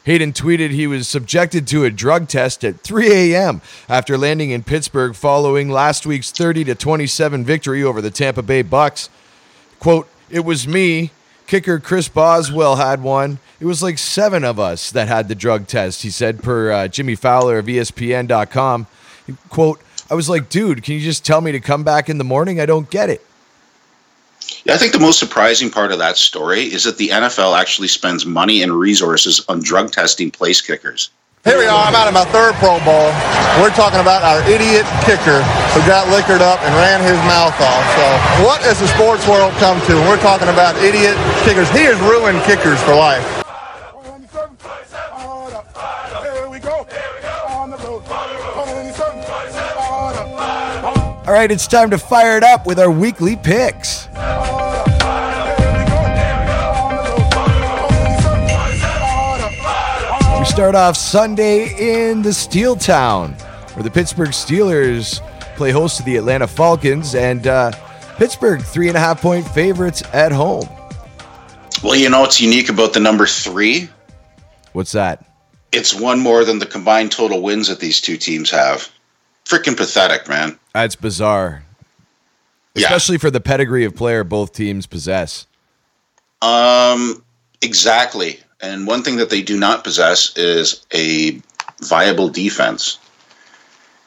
Haden 0.04 0.34
tweeted 0.34 0.70
he 0.70 0.86
was 0.86 1.08
subjected 1.08 1.66
to 1.66 1.82
a 1.84 1.90
drug 1.90 2.28
test 2.28 2.62
at 2.62 2.78
3 2.82 3.32
a.m. 3.32 3.60
after 3.88 4.16
landing 4.16 4.50
in 4.50 4.62
Pittsburgh 4.62 5.16
following 5.16 5.68
last 5.68 6.06
week's 6.06 6.30
30 6.30 6.62
to 6.62 6.74
27 6.76 7.44
victory 7.44 7.82
over 7.82 8.00
the 8.00 8.12
Tampa 8.12 8.40
Bay 8.40 8.62
Bucks. 8.62 9.10
Quote, 9.80 10.08
"It 10.30 10.44
was 10.44 10.68
me. 10.68 11.10
Kicker 11.48 11.80
Chris 11.80 12.06
Boswell 12.06 12.76
had 12.76 13.02
one. 13.02 13.40
It 13.58 13.66
was 13.66 13.82
like 13.82 13.98
7 13.98 14.44
of 14.44 14.60
us 14.60 14.92
that 14.92 15.08
had 15.08 15.26
the 15.26 15.34
drug 15.34 15.66
test," 15.66 16.02
he 16.02 16.10
said 16.10 16.40
per 16.40 16.70
uh, 16.70 16.86
Jimmy 16.86 17.16
Fowler 17.16 17.58
of 17.58 17.66
ESPN.com. 17.66 18.86
Quote, 19.48 19.80
"I 20.08 20.14
was 20.14 20.28
like, 20.28 20.48
dude, 20.48 20.84
can 20.84 20.94
you 20.94 21.00
just 21.00 21.24
tell 21.24 21.40
me 21.40 21.50
to 21.50 21.58
come 21.58 21.82
back 21.82 22.08
in 22.08 22.18
the 22.18 22.22
morning? 22.22 22.60
I 22.60 22.66
don't 22.66 22.88
get 22.88 23.10
it." 23.10 23.26
Yeah, 24.64 24.74
I 24.74 24.78
think 24.78 24.92
the 24.92 24.98
most 24.98 25.18
surprising 25.18 25.70
part 25.70 25.92
of 25.92 25.98
that 25.98 26.16
story 26.16 26.62
is 26.62 26.84
that 26.84 26.98
the 26.98 27.08
NFL 27.08 27.58
actually 27.58 27.88
spends 27.88 28.26
money 28.26 28.62
and 28.62 28.72
resources 28.72 29.44
on 29.48 29.60
drug 29.60 29.92
testing 29.92 30.30
place 30.30 30.60
kickers. 30.60 31.10
Here 31.46 31.58
we 31.58 31.66
are. 31.66 31.86
I'm 31.86 31.94
out 31.94 32.08
of 32.08 32.14
my 32.14 32.24
third 32.34 32.54
Pro 32.58 32.82
Bowl. 32.82 33.06
We're 33.62 33.70
talking 33.70 34.00
about 34.00 34.26
our 34.26 34.42
idiot 34.50 34.82
kicker 35.06 35.46
who 35.70 35.80
got 35.86 36.10
liquored 36.10 36.42
up 36.42 36.58
and 36.66 36.74
ran 36.74 36.98
his 36.98 37.14
mouth 37.22 37.54
off. 37.62 37.86
So, 37.94 38.06
what 38.42 38.60
has 38.66 38.80
the 38.80 38.88
sports 38.98 39.22
world 39.28 39.54
come 39.62 39.78
to? 39.86 39.94
we're 40.10 40.18
talking 40.18 40.48
about 40.48 40.74
idiot 40.82 41.14
kickers. 41.46 41.70
He 41.70 41.86
has 41.86 41.94
ruined 42.02 42.42
kickers 42.42 42.82
for 42.82 42.96
life. 42.96 43.22
All 51.26 51.32
right, 51.32 51.50
it's 51.50 51.66
time 51.66 51.90
to 51.90 51.98
fire 51.98 52.36
it 52.36 52.42
up 52.42 52.66
with 52.66 52.78
our 52.78 52.90
weekly 52.90 53.36
picks. 53.36 54.06
Start 60.46 60.74
off 60.74 60.96
Sunday 60.96 62.08
in 62.08 62.22
the 62.22 62.32
Steel 62.32 62.76
Town, 62.76 63.32
where 63.74 63.82
the 63.82 63.90
Pittsburgh 63.90 64.30
Steelers 64.30 65.20
play 65.56 65.70
host 65.70 65.98
to 65.98 66.02
the 66.02 66.16
Atlanta 66.16 66.46
Falcons, 66.46 67.14
and 67.14 67.46
uh, 67.46 67.72
Pittsburgh 68.16 68.62
three 68.62 68.88
and 68.88 68.96
a 68.96 69.00
half 69.00 69.20
point 69.20 69.46
favorites 69.48 70.02
at 70.12 70.32
home. 70.32 70.68
Well, 71.82 71.94
you 71.94 72.08
know 72.08 72.20
what's 72.20 72.40
unique 72.40 72.68
about 72.68 72.94
the 72.94 73.00
number 73.00 73.26
three? 73.26 73.90
What's 74.72 74.92
that? 74.92 75.24
It's 75.72 75.94
one 75.94 76.20
more 76.20 76.44
than 76.44 76.58
the 76.58 76.66
combined 76.66 77.12
total 77.12 77.42
wins 77.42 77.68
that 77.68 77.80
these 77.80 78.00
two 78.00 78.16
teams 78.16 78.50
have. 78.50 78.90
Freaking 79.44 79.76
pathetic, 79.76 80.28
man. 80.28 80.58
That's 80.72 80.96
bizarre. 80.96 81.64
Yeah. 82.74 82.84
Especially 82.84 83.18
for 83.18 83.30
the 83.30 83.40
pedigree 83.40 83.84
of 83.84 83.94
player 83.94 84.24
both 84.24 84.52
teams 84.52 84.86
possess. 84.86 85.46
Um, 86.40 87.22
exactly. 87.62 88.40
And 88.60 88.86
one 88.86 89.02
thing 89.02 89.16
that 89.16 89.30
they 89.30 89.42
do 89.42 89.58
not 89.58 89.84
possess 89.84 90.36
is 90.36 90.86
a 90.94 91.40
viable 91.82 92.28
defense. 92.28 92.98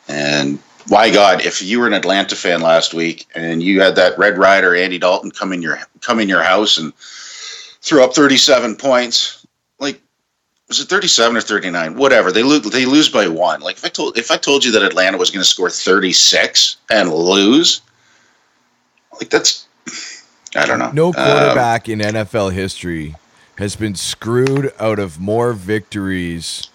And 0.08 0.60
my 0.89 1.12
God, 1.12 1.46
if 1.46 1.62
you 1.62 1.79
were 1.79 1.88
an 1.88 1.94
Atlanta 1.94 2.36
fan 2.36 2.62
last 2.62 2.94
week 2.94 3.27
and 3.36 3.62
you 3.62 3.82
had 3.82 3.96
that 3.96 4.18
Red 4.18 4.38
Rider 4.38 4.75
Andy 4.75 4.98
Dalton 4.98 5.32
come 5.32 5.53
in 5.53 5.62
your 5.62 5.79
come 6.01 6.20
in 6.20 6.27
your 6.27 6.41
house 6.41 6.77
and 6.77 6.94
throw 6.96 8.03
up 8.03 8.13
37 8.13 8.75
points, 8.75 9.46
like 9.79 10.01
was 10.68 10.79
it 10.79 10.89
37 10.89 11.38
or 11.38 11.41
39? 11.41 11.96
Whatever. 11.96 12.32
They 12.32 12.44
lose 12.44 12.63
they 12.72 12.86
lose 12.86 13.10
by 13.10 13.27
one. 13.27 13.62
Like 13.62 13.77
if 13.77 13.86
I 13.86 13.89
told 13.89 14.18
if 14.18 14.32
I 14.32 14.38
told 14.38 14.65
you 14.65 14.72
that 14.72 14.82
Atlanta 14.82 15.18
was 15.18 15.29
going 15.29 15.44
to 15.44 15.50
score 15.50 15.70
36 15.70 16.77
and 16.89 17.13
lose, 17.13 17.82
like 19.20 19.29
that's 19.29 19.68
I 20.56 20.65
don't 20.65 20.79
know. 20.79 20.91
No 20.91 21.08
Um, 21.10 21.13
quarterback 21.13 21.88
in 21.88 22.00
NFL 22.00 22.51
history 22.53 23.15
has 23.59 23.75
been 23.75 23.93
screwed 23.93 24.73
out 24.79 24.99
of 24.99 25.19
more 25.19 25.51
victories 25.51 26.69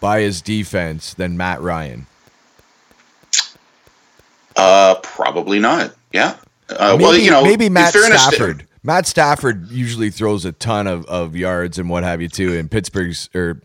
by 0.00 0.20
his 0.20 0.40
defense 0.40 1.12
than 1.12 1.36
Matt 1.36 1.60
Ryan. 1.60 2.06
Uh, 4.56 4.94
probably 5.02 5.58
not. 5.58 5.94
Yeah. 6.12 6.36
Uh, 6.70 6.92
maybe, 6.92 7.02
well, 7.02 7.16
you 7.18 7.30
know, 7.30 7.44
maybe 7.44 7.68
Matt 7.68 7.92
fairness 7.92 8.26
to- 8.26 8.34
Stafford. 8.34 8.66
Matt 8.82 9.06
Stafford 9.06 9.70
usually 9.70 10.08
throws 10.08 10.46
a 10.46 10.52
ton 10.52 10.86
of, 10.86 11.04
of 11.04 11.36
yards 11.36 11.78
and 11.78 11.90
what 11.90 12.04
have 12.04 12.22
you 12.22 12.28
too. 12.28 12.56
And 12.58 12.70
Pittsburgh's 12.70 13.28
or 13.34 13.60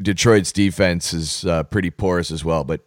Detroit's 0.00 0.52
defense 0.52 1.12
is 1.12 1.44
uh, 1.44 1.64
pretty 1.64 1.90
porous 1.90 2.30
as 2.30 2.42
well. 2.42 2.64
But 2.64 2.80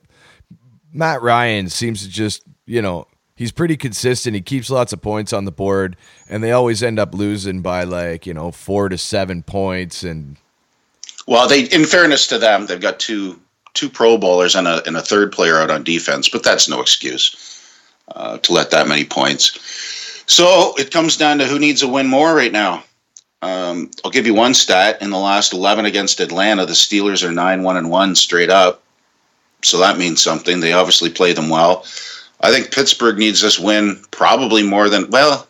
Matt 0.91 1.21
Ryan 1.21 1.69
seems 1.69 2.01
to 2.01 2.09
just 2.09 2.41
you 2.65 2.81
know 2.81 3.05
he's 3.41 3.51
pretty 3.51 3.75
consistent. 3.75 4.35
He 4.35 4.41
keeps 4.41 4.69
lots 4.69 4.93
of 4.93 5.01
points 5.01 5.33
on 5.33 5.45
the 5.45 5.51
board, 5.51 5.97
and 6.29 6.43
they 6.43 6.51
always 6.51 6.83
end 6.83 6.99
up 6.99 7.15
losing 7.15 7.61
by 7.61 7.83
like 7.83 8.27
you 8.27 8.35
know 8.35 8.51
four 8.51 8.87
to 8.87 8.99
seven 8.99 9.41
points. 9.41 10.03
And 10.03 10.37
Well, 11.25 11.47
they, 11.47 11.63
in 11.63 11.85
fairness 11.85 12.27
to 12.27 12.37
them, 12.37 12.67
they've 12.67 12.79
got 12.79 12.99
two 12.99 13.41
two 13.73 13.89
Pro 13.89 14.19
Bowlers 14.19 14.55
and 14.55 14.67
a 14.67 14.85
and 14.85 14.95
a 14.95 15.01
third 15.01 15.31
player 15.31 15.57
out 15.57 15.71
on 15.71 15.83
defense, 15.83 16.29
but 16.29 16.43
that's 16.43 16.69
no 16.69 16.81
excuse 16.81 17.67
uh, 18.15 18.37
to 18.37 18.53
let 18.53 18.69
that 18.69 18.87
many 18.87 19.05
points. 19.05 20.23
So 20.27 20.75
it 20.77 20.91
comes 20.91 21.17
down 21.17 21.39
to 21.39 21.47
who 21.47 21.57
needs 21.57 21.81
a 21.81 21.87
win 21.87 22.05
more 22.05 22.35
right 22.35 22.51
now. 22.51 22.83
Um, 23.41 23.89
I'll 24.05 24.11
give 24.11 24.27
you 24.27 24.35
one 24.35 24.53
stat: 24.53 25.01
in 25.01 25.09
the 25.09 25.17
last 25.17 25.51
eleven 25.51 25.85
against 25.85 26.19
Atlanta, 26.19 26.67
the 26.67 26.73
Steelers 26.73 27.27
are 27.27 27.31
nine 27.31 27.63
one 27.63 27.77
and 27.77 27.89
one 27.89 28.13
straight 28.13 28.51
up. 28.51 28.83
So 29.63 29.79
that 29.79 29.97
means 29.97 30.21
something. 30.21 30.59
They 30.59 30.73
obviously 30.73 31.09
play 31.09 31.33
them 31.33 31.49
well. 31.49 31.85
I 32.41 32.51
think 32.51 32.71
Pittsburgh 32.71 33.17
needs 33.17 33.41
this 33.41 33.59
win 33.59 34.01
probably 34.11 34.63
more 34.63 34.89
than 34.89 35.09
well. 35.09 35.47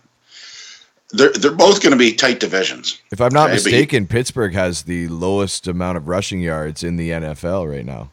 They're 1.12 1.31
they're 1.33 1.51
both 1.51 1.81
going 1.81 1.91
to 1.91 1.98
be 1.98 2.13
tight 2.13 2.39
divisions. 2.39 3.00
if 3.12 3.19
I'm 3.19 3.33
not 3.33 3.50
Okay, 3.50 3.57
but 3.57 3.63
mistaken, 3.65 4.07
Pittsburgh 4.07 4.53
has 4.53 4.83
the 4.83 5.07
lowest 5.10 5.67
amount 5.67 5.98
of 5.98 6.07
rushing 6.07 6.39
yards 6.41 6.83
in 6.83 6.95
the 6.95 7.10
NFL 7.10 7.69
right 7.69 7.86
now. 7.86 8.10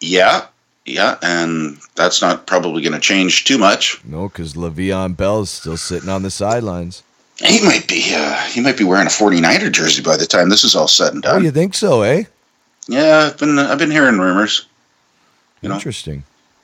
Yeah, 0.00 0.46
yeah, 0.84 1.16
and 1.22 1.78
that's 1.94 2.20
not 2.20 2.46
probably 2.46 2.82
going 2.82 2.92
to 2.92 3.00
change 3.00 3.44
too 3.44 3.58
much. 3.58 4.00
No, 4.04 4.28
because 4.28 4.54
Le'Veon 4.54 5.16
Bell's 5.16 5.50
still 5.50 5.76
sitting 5.76 6.08
on 6.08 6.22
the 6.22 6.30
sidelines. 6.30 7.02
He 7.38 7.64
might 7.64 7.88
be 7.88 8.12
uh, 8.14 8.36
he 8.46 8.60
might 8.60 8.76
be 8.76 8.84
wearing 8.84 9.06
a 9.06 9.10
49er 9.10 9.72
jersey 9.72 10.02
by 10.02 10.16
the 10.16 10.26
time 10.26 10.48
this 10.50 10.62
is 10.64 10.76
all 10.76 10.86
said 10.88 11.14
and 11.14 11.24
Oh, 11.26 11.32
done. 11.34 11.44
you 11.44 11.50
think 11.50 11.74
so, 11.74 12.02
eh? 12.02 12.24
yeah, 12.86 13.28
I've 13.32 13.38
been 13.38 13.58
I've 13.58 13.78
been 13.78 13.90
hearing 13.90 14.18
rumors. 14.18 14.66
You 15.62 15.68
know. 15.70 15.78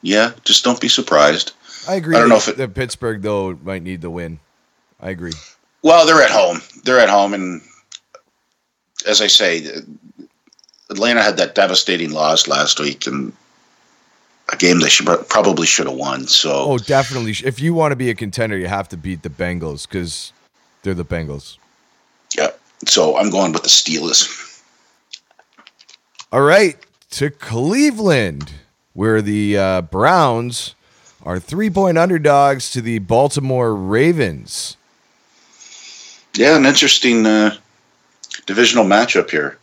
Yeah, 0.02 0.32
just 0.44 0.64
don't 0.64 0.80
be 0.80 0.88
surprised. 0.88 1.52
I 1.88 1.94
agree. 1.94 2.16
I 2.16 2.20
don't 2.20 2.28
know 2.28 2.36
if 2.36 2.48
it- 2.48 2.56
that 2.56 2.74
Pittsburgh 2.74 3.22
though 3.22 3.58
might 3.62 3.82
need 3.82 4.00
the 4.00 4.10
win. 4.10 4.38
I 5.00 5.10
agree. 5.10 5.32
Well, 5.82 6.04
they're 6.06 6.22
at 6.22 6.30
home. 6.30 6.60
They're 6.84 7.00
at 7.00 7.08
home, 7.08 7.32
and 7.34 7.62
as 9.06 9.20
I 9.22 9.26
say, 9.28 9.66
Atlanta 10.90 11.22
had 11.22 11.36
that 11.38 11.54
devastating 11.54 12.10
loss 12.12 12.46
last 12.46 12.78
week, 12.80 13.06
and 13.06 13.32
a 14.52 14.56
game 14.56 14.80
they 14.80 14.88
should 14.90 15.06
probably 15.28 15.66
should 15.66 15.86
have 15.86 15.96
won. 15.96 16.26
So 16.26 16.50
Oh, 16.52 16.78
definitely. 16.78 17.34
If 17.44 17.60
you 17.60 17.72
want 17.72 17.92
to 17.92 17.96
be 17.96 18.10
a 18.10 18.14
contender, 18.14 18.58
you 18.58 18.66
have 18.68 18.88
to 18.90 18.96
beat 18.96 19.22
the 19.22 19.30
Bengals 19.30 19.88
because 19.88 20.32
they're 20.82 20.92
the 20.94 21.04
Bengals. 21.04 21.56
yeah, 22.36 22.50
so 22.86 23.16
I'm 23.16 23.30
going 23.30 23.52
with 23.52 23.62
the 23.62 23.68
Steelers. 23.68 24.28
All 26.32 26.42
right, 26.42 26.76
to 27.12 27.30
Cleveland, 27.30 28.52
where 29.00 29.22
the 29.22 29.56
uh, 29.56 29.80
Browns 29.80 30.74
are 31.22 31.38
three-point 31.38 31.96
underdogs 31.96 32.70
to 32.70 32.82
the 32.82 32.98
Baltimore 32.98 33.74
Ravens. 33.74 34.76
Yeah, 36.34 36.54
an 36.54 36.66
interesting 36.66 37.24
uh, 37.24 37.56
divisional 38.44 38.84
matchup 38.84 39.30
here. 39.30 39.56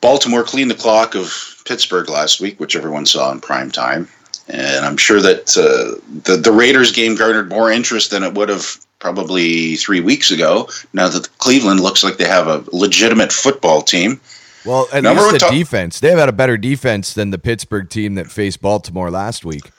Baltimore 0.00 0.44
cleaned 0.44 0.70
the 0.70 0.74
clock 0.76 1.14
of 1.14 1.62
Pittsburgh 1.66 2.08
last 2.08 2.40
week, 2.40 2.58
which 2.58 2.74
everyone 2.74 3.04
saw 3.04 3.30
in 3.30 3.40
prime 3.40 3.70
time, 3.70 4.08
and 4.48 4.86
I'm 4.86 4.96
sure 4.96 5.20
that 5.20 5.58
uh, 5.58 6.00
the 6.24 6.38
the 6.38 6.50
Raiders 6.50 6.90
game 6.90 7.16
garnered 7.16 7.50
more 7.50 7.70
interest 7.70 8.10
than 8.10 8.22
it 8.22 8.32
would 8.32 8.48
have 8.48 8.78
probably 8.98 9.76
three 9.76 10.00
weeks 10.00 10.30
ago. 10.30 10.70
Now 10.94 11.08
that 11.08 11.28
Cleveland 11.36 11.80
looks 11.80 12.02
like 12.02 12.16
they 12.16 12.26
have 12.26 12.46
a 12.46 12.64
legitimate 12.72 13.30
football 13.30 13.82
team. 13.82 14.22
Well, 14.64 14.88
at 14.92 15.02
Number 15.02 15.22
least 15.22 15.48
the 15.48 15.50
defense. 15.56 16.00
They've 16.00 16.18
had 16.18 16.28
a 16.28 16.32
better 16.32 16.56
defense 16.56 17.14
than 17.14 17.30
the 17.30 17.38
Pittsburgh 17.38 17.88
team 17.88 18.14
that 18.16 18.30
faced 18.30 18.60
Baltimore 18.60 19.10
last 19.10 19.44
week. 19.44 19.70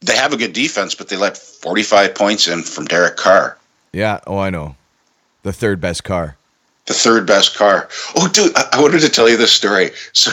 They 0.00 0.16
have 0.16 0.32
a 0.32 0.36
good 0.36 0.52
defense, 0.52 0.94
but 0.94 1.08
they 1.08 1.16
let 1.16 1.36
45 1.36 2.14
points 2.14 2.46
in 2.46 2.62
from 2.62 2.84
Derek 2.84 3.16
Carr, 3.16 3.58
Yeah. 3.92 4.20
Oh, 4.26 4.38
I 4.38 4.50
know. 4.50 4.76
The 5.42 5.52
third 5.52 5.80
best 5.80 6.04
car. 6.04 6.36
the 6.86 6.94
third 6.94 7.26
best 7.26 7.56
car. 7.56 7.88
Oh, 8.16 8.28
dude, 8.28 8.52
I, 8.56 8.68
I 8.74 8.82
wanted 8.82 9.00
to 9.00 9.08
tell 9.08 9.28
you 9.28 9.36
this 9.36 9.52
story. 9.52 9.90
So, 10.12 10.30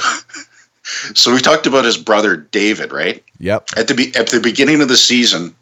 so 1.14 1.32
we 1.34 1.40
talked 1.40 1.68
about 1.68 1.86
his 1.86 1.96
brother 1.98 2.36
David, 2.36 2.92
right? 2.92 3.24
Yep. 3.40 3.70
at 3.78 3.88
the 3.88 3.94
be- 3.94 4.16
at 4.16 4.28
the 4.30 4.40
beginning 4.42 4.82
of 4.82 4.90
the 4.90 4.98
season, 4.98 5.56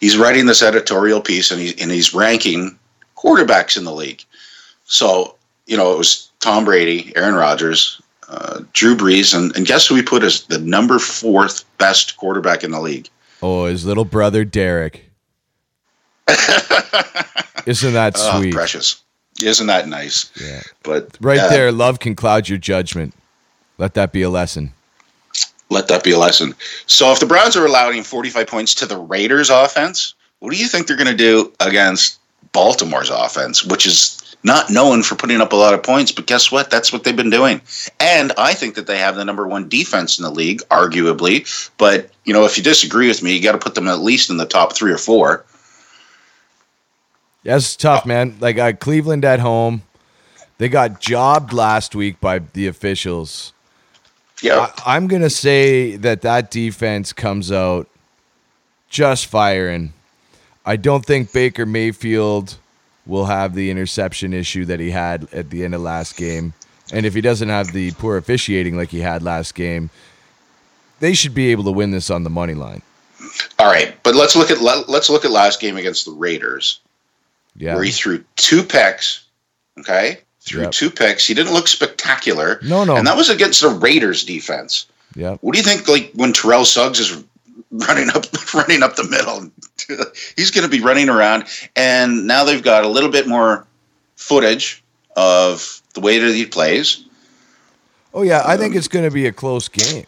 he's 0.00 0.16
writing 0.16 0.46
this 0.46 0.62
editorial 0.62 1.20
piece 1.20 1.50
and 1.50 1.60
he 1.60 1.74
and 1.80 1.90
he's 1.90 2.14
ranking 2.14 2.76
quarterbacks 3.16 3.76
in 3.76 3.84
the 3.84 3.92
league. 3.92 4.22
So 4.86 5.36
you 5.66 5.76
know 5.76 5.92
it 5.92 5.98
was 5.98 6.30
Tom 6.44 6.66
Brady, 6.66 7.10
Aaron 7.16 7.34
Rodgers, 7.34 8.02
uh, 8.28 8.60
Drew 8.74 8.94
Brees, 8.94 9.34
and, 9.34 9.56
and 9.56 9.66
guess 9.66 9.86
who 9.86 9.94
we 9.94 10.02
put 10.02 10.22
as 10.22 10.42
the 10.42 10.58
number 10.58 10.98
fourth 10.98 11.64
best 11.78 12.18
quarterback 12.18 12.62
in 12.62 12.70
the 12.70 12.80
league? 12.80 13.08
Oh, 13.42 13.64
his 13.64 13.86
little 13.86 14.04
brother 14.04 14.44
Derek. 14.44 15.10
Isn't 17.66 17.94
that 17.94 18.14
Oh, 18.18 18.40
sweet? 18.40 18.52
precious, 18.52 19.02
isn't 19.42 19.66
that 19.68 19.88
nice? 19.88 20.30
Yeah. 20.38 20.60
But 20.82 21.16
Right 21.20 21.38
uh, 21.40 21.48
there, 21.48 21.72
love 21.72 21.98
can 21.98 22.14
cloud 22.14 22.46
your 22.48 22.58
judgment. 22.58 23.14
Let 23.78 23.94
that 23.94 24.12
be 24.12 24.20
a 24.22 24.28
lesson. 24.28 24.72
let 25.70 25.88
that 25.88 26.04
be 26.04 26.12
a 26.12 26.18
lesson. 26.18 26.54
So 26.86 27.10
if 27.10 27.20
the 27.20 27.26
Browns 27.26 27.56
are 27.56 27.64
allowing 27.64 28.02
45 28.02 28.46
points 28.46 28.74
to 28.76 28.86
the 28.86 28.98
Raiders 28.98 29.48
offense, 29.48 30.14
what 30.40 30.52
do 30.52 30.58
you 30.58 30.68
think 30.68 30.86
they're 30.86 30.96
going 30.96 31.10
to 31.10 31.16
do 31.16 31.52
against 31.60 32.18
Baltimore's 32.52 33.08
offense, 33.10 33.64
which 33.64 33.86
is 33.86 34.20
not 34.44 34.70
known 34.70 35.02
for 35.02 35.14
putting 35.16 35.40
up 35.40 35.52
a 35.52 35.56
lot 35.56 35.74
of 35.74 35.82
points, 35.82 36.12
but 36.12 36.26
guess 36.26 36.52
what? 36.52 36.70
That's 36.70 36.92
what 36.92 37.02
they've 37.02 37.16
been 37.16 37.30
doing. 37.30 37.60
And 37.98 38.32
I 38.36 38.52
think 38.52 38.74
that 38.74 38.86
they 38.86 38.98
have 38.98 39.16
the 39.16 39.24
number 39.24 39.48
one 39.48 39.68
defense 39.68 40.18
in 40.18 40.22
the 40.22 40.30
league, 40.30 40.60
arguably. 40.70 41.70
But, 41.78 42.10
you 42.24 42.32
know, 42.34 42.44
if 42.44 42.56
you 42.56 42.62
disagree 42.62 43.08
with 43.08 43.22
me, 43.22 43.34
you 43.34 43.42
got 43.42 43.52
to 43.52 43.58
put 43.58 43.74
them 43.74 43.88
at 43.88 44.00
least 44.00 44.28
in 44.30 44.36
the 44.36 44.46
top 44.46 44.74
three 44.74 44.92
or 44.92 44.98
four. 44.98 45.44
Yeah, 47.42 47.56
it's 47.56 47.74
tough, 47.74 48.06
man. 48.06 48.36
Like 48.38 48.58
uh, 48.58 48.72
Cleveland 48.74 49.24
at 49.24 49.40
home, 49.40 49.82
they 50.58 50.68
got 50.68 51.00
jobbed 51.00 51.52
last 51.52 51.94
week 51.94 52.20
by 52.20 52.38
the 52.38 52.66
officials. 52.66 53.52
Yeah. 54.42 54.70
I, 54.84 54.96
I'm 54.96 55.08
gonna 55.08 55.30
say 55.30 55.96
that 55.96 56.22
that 56.22 56.50
defense 56.50 57.12
comes 57.12 57.52
out 57.52 57.88
just 58.88 59.26
firing. 59.26 59.92
I 60.64 60.76
don't 60.76 61.04
think 61.04 61.32
Baker 61.32 61.66
Mayfield 61.66 62.56
will 63.06 63.26
have 63.26 63.54
the 63.54 63.70
interception 63.70 64.32
issue 64.32 64.64
that 64.66 64.80
he 64.80 64.90
had 64.90 65.28
at 65.32 65.50
the 65.50 65.64
end 65.64 65.74
of 65.74 65.80
last 65.82 66.16
game, 66.16 66.54
and 66.92 67.04
if 67.06 67.14
he 67.14 67.20
doesn't 67.20 67.48
have 67.48 67.72
the 67.72 67.90
poor 67.92 68.16
officiating 68.16 68.76
like 68.76 68.90
he 68.90 69.00
had 69.00 69.22
last 69.22 69.54
game, 69.54 69.90
they 71.00 71.12
should 71.14 71.34
be 71.34 71.48
able 71.50 71.64
to 71.64 71.70
win 71.72 71.90
this 71.90 72.10
on 72.10 72.22
the 72.24 72.30
money 72.30 72.54
line. 72.54 72.82
All 73.58 73.66
right. 73.66 73.94
But 74.02 74.14
let's 74.14 74.36
look 74.36 74.50
at 74.50 74.60
let, 74.60 74.88
let's 74.88 75.10
look 75.10 75.24
at 75.24 75.30
last 75.30 75.60
game 75.60 75.76
against 75.76 76.04
the 76.04 76.12
Raiders. 76.12 76.80
Yeah, 77.56 77.74
where 77.74 77.84
he 77.84 77.90
threw 77.90 78.24
two 78.36 78.62
picks. 78.62 79.24
Okay, 79.78 80.18
threw 80.40 80.62
Yep. 80.62 80.70
two 80.72 80.90
picks. 80.90 81.26
He 81.26 81.34
didn't 81.34 81.52
look 81.52 81.68
spectacular. 81.68 82.58
No, 82.62 82.84
no. 82.84 82.96
and 82.96 83.06
that 83.06 83.16
was 83.16 83.28
against 83.30 83.60
the 83.60 83.68
Raiders 83.68 84.24
defense. 84.24 84.86
yeah. 85.14 85.36
What 85.40 85.52
do 85.52 85.58
you 85.58 85.64
think? 85.64 85.86
Like 85.88 86.10
when 86.14 86.32
Terrell 86.32 86.64
Suggs 86.64 86.98
is 87.00 87.22
running 87.70 88.08
up, 88.10 88.24
running 88.54 88.82
up 88.82 88.96
the 88.96 89.04
middle, 89.04 89.50
he's 90.36 90.50
going 90.50 90.64
to 90.64 90.70
be 90.70 90.80
running 90.80 91.08
around. 91.08 91.44
And 91.76 92.26
now 92.26 92.44
they've 92.44 92.62
got 92.62 92.84
a 92.84 92.88
little 92.88 93.10
bit 93.10 93.26
more 93.26 93.66
footage 94.16 94.82
of 95.16 95.80
the 95.94 96.00
way 96.00 96.18
that 96.18 96.34
he 96.34 96.46
plays. 96.46 97.04
Oh 98.12 98.22
yeah, 98.22 98.42
I 98.44 98.56
think 98.56 98.72
um, 98.72 98.78
it's 98.78 98.88
going 98.88 99.04
to 99.04 99.10
be 99.10 99.26
a 99.26 99.32
close 99.32 99.68
game, 99.68 100.06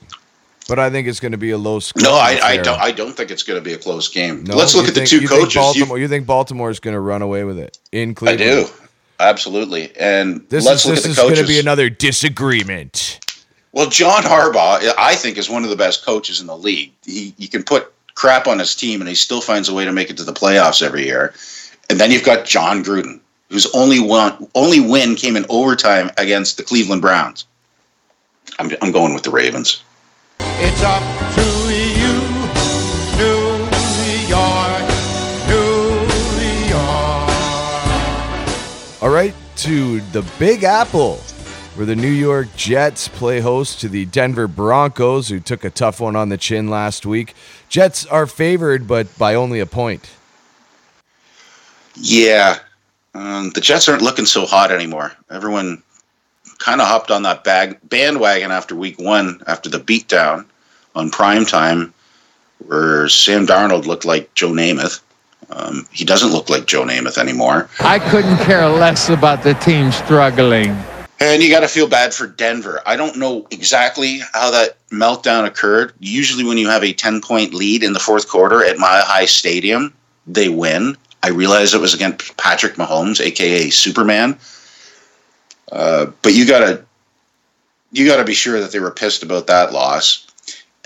but 0.68 0.78
I 0.78 0.90
think 0.90 1.09
it's 1.09 1.18
going 1.18 1.33
to 1.33 1.38
be 1.38 1.50
a 1.50 1.59
low 1.59 1.80
score. 1.80 2.02
No, 2.04 2.14
I, 2.14 2.38
I 2.40 2.56
don't. 2.59 2.80
I 2.80 2.92
don't 2.92 3.16
think 3.16 3.33
it's 3.33 3.42
going 3.42 3.59
to 3.59 3.64
be 3.64 3.73
a 3.73 3.78
close 3.78 4.09
game. 4.09 4.45
No? 4.45 4.54
Let's 4.54 4.76
look 4.76 4.85
You 4.85 4.90
at 4.90 4.95
the 4.95 5.06
two 5.06 5.21
you 5.23 5.28
coaches. 5.28 5.54
You- 5.54 5.61
Baltimore, 5.61 5.99
you, 5.99 6.06
think 6.06 6.25
Baltimore 6.25 6.71
is 6.71 6.78
going 6.78 6.95
to 6.95 7.00
run 7.00 7.21
away 7.21 7.42
with 7.42 7.59
it 7.59 7.78
in 7.90 8.14
Cleveland? 8.14 8.42
I 8.42 8.62
do 8.62 8.68
absolutely. 9.21 9.97
And 9.97 10.47
This 10.49 10.64
let's 10.64 10.85
is 10.85 10.87
look 10.87 10.95
this 10.97 11.06
is 11.06 11.16
going 11.16 11.37
to 11.37 11.47
be 11.47 11.59
another 11.59 11.90
disagreement. 11.90 13.21
Well, 13.73 13.90
John 13.90 14.23
Harbaugh, 14.23 14.95
I 14.99 15.16
think, 15.16 15.37
is 15.37 15.50
one 15.50 15.64
of 15.64 15.71
the 15.71 15.76
best 15.76 16.04
coaches 16.04 16.40
in 16.40 16.47
the 16.47 16.56
league. 16.56 16.92
He 17.04 17.35
you 17.37 17.49
can 17.49 17.62
put 17.62 17.92
crap 18.16 18.49
on 18.49 18.58
his 18.58 18.75
team, 18.75 19.00
and 19.00 19.08
he 19.08 19.14
still 19.14 19.40
finds 19.40 19.68
a 19.68 19.75
way 19.75 19.85
to 19.85 19.92
make 19.92 20.11
it 20.11 20.16
to 20.16 20.25
the 20.25 20.32
playoffs 20.32 20.82
every 20.82 21.04
year. 21.04 21.32
And 21.88 22.00
then 22.00 22.11
you've 22.11 22.25
got 22.25 22.44
Jon 22.44 22.82
Gruden, 22.82 23.20
whose 23.49 23.73
only 23.73 24.00
one 24.00 24.49
only 24.56 24.80
win 24.80 25.14
came 25.14 25.37
in 25.37 25.46
overtime 25.49 26.11
against 26.18 26.56
the 26.56 26.64
Cleveland 26.64 27.02
Browns. 27.02 27.44
I'm 28.58 28.73
I'm 28.82 28.90
going 28.90 29.14
with 29.14 29.23
the 29.23 29.30
Ravens. 29.30 29.82
It's 30.40 30.82
up 30.82 31.02
to 31.35 31.42
you, 32.00 32.14
New 33.18 33.52
York, 34.26 34.88
New 35.49 36.56
York. 36.68 37.26
All 39.02 39.11
right, 39.11 39.35
to 39.56 40.00
the 40.12 40.23
Big 40.38 40.64
Apple, 40.64 41.20
where 41.76 41.87
the 41.87 41.97
New 41.97 42.09
York 42.09 42.49
Jets 42.56 43.09
play 43.09 43.40
host 43.40 43.80
to 43.80 43.88
the 43.88 44.06
Denver 44.06 44.49
Broncos, 44.49 45.28
who 45.28 45.40
took 45.40 45.62
a 45.62 45.71
tough 45.71 46.00
one 46.00 46.16
on 46.16 46.30
the 46.30 46.38
chin 46.38 46.68
last 46.68 47.04
week. 47.04 47.35
Jets 47.68 48.06
are 48.06 48.26
favored, 48.26 48.88
but 48.88 49.16
by 49.18 49.35
only 49.35 49.61
a 49.61 49.66
point. 49.66 50.11
Yeah, 51.95 52.59
um, 53.14 53.50
the 53.50 53.61
Jets 53.61 53.88
aren't 53.88 54.02
looking 54.02 54.26
so 54.26 54.47
hot 54.47 54.71
anymore. 54.71 55.12
Everyone 55.30 55.83
kind 56.59 56.80
of 56.80 56.87
hopped 56.87 57.11
on 57.11 57.23
that 57.25 57.45
bag 57.45 57.78
bandwagon 57.83 58.50
after 58.50 58.75
Week 58.75 58.99
One, 58.99 59.42
after 59.47 59.68
the 59.68 59.78
beatdown 59.78 60.47
on 60.95 61.11
prime 61.11 61.45
time, 61.45 61.92
where 62.66 63.09
Sam 63.09 63.47
Darnold 63.47 63.87
looked 63.87 64.04
like 64.04 64.33
Joe 64.35 64.50
Namath. 64.50 65.00
Um, 65.50 65.87
he 65.92 66.04
doesn't 66.04 66.30
look 66.30 66.49
like 66.49 66.66
Joe 66.66 66.85
Namath 66.85 67.18
anymore. 67.18 67.68
I 67.80 67.99
couldn't 67.99 68.38
care 68.38 68.66
less 68.68 69.11
about 69.11 69.42
the 69.42 69.54
team 69.54 69.92
struggling. 69.92 70.76
And 71.18 71.42
you 71.42 71.50
got 71.50 71.61
to 71.61 71.68
feel 71.68 71.88
bad 71.88 72.12
for 72.12 72.26
Denver. 72.26 72.82
I 72.85 72.96
don't 72.96 73.16
know 73.16 73.46
exactly 73.50 74.20
how 74.35 74.50
that 74.50 74.76
meltdown 74.90 75.46
occurred. 75.46 75.94
Usually, 75.99 76.44
when 76.44 76.58
you 76.58 76.68
have 76.68 76.85
a 76.85 76.92
10 76.92 77.23
point 77.23 77.54
lead 77.54 77.82
in 77.82 77.94
the 77.94 78.00
fourth 78.00 78.28
quarter 78.28 78.62
at 78.64 78.76
Mile 78.76 79.04
High 79.04 79.25
Stadium, 79.25 79.94
they 80.26 80.49
win. 80.49 80.96
I 81.23 81.30
realize 81.30 81.73
it 81.73 81.80
was 81.80 81.94
against 81.94 82.37
Patrick 82.37 82.75
Mahomes, 82.75 83.20
aka 83.20 83.70
Superman. 83.70 84.38
Uh, 85.73 86.06
but 86.23 86.35
you 86.35 86.46
gotta 86.46 86.85
you 87.90 88.06
gotta 88.06 88.23
be 88.23 88.35
sure 88.35 88.61
that 88.61 88.70
they 88.70 88.78
were 88.78 88.90
pissed 88.90 89.23
about 89.23 89.46
that 89.46 89.73
loss. 89.73 90.26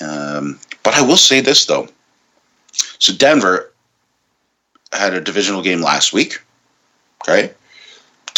Um, 0.01 0.59
but 0.83 0.95
I 0.95 1.03
will 1.03 1.17
say 1.17 1.41
this 1.41 1.67
though. 1.67 1.89
So 2.73 3.13
Denver 3.13 3.73
had 4.93 5.13
a 5.13 5.21
divisional 5.21 5.61
game 5.61 5.83
last 5.83 6.13
week. 6.13 6.41
Okay 7.23 7.53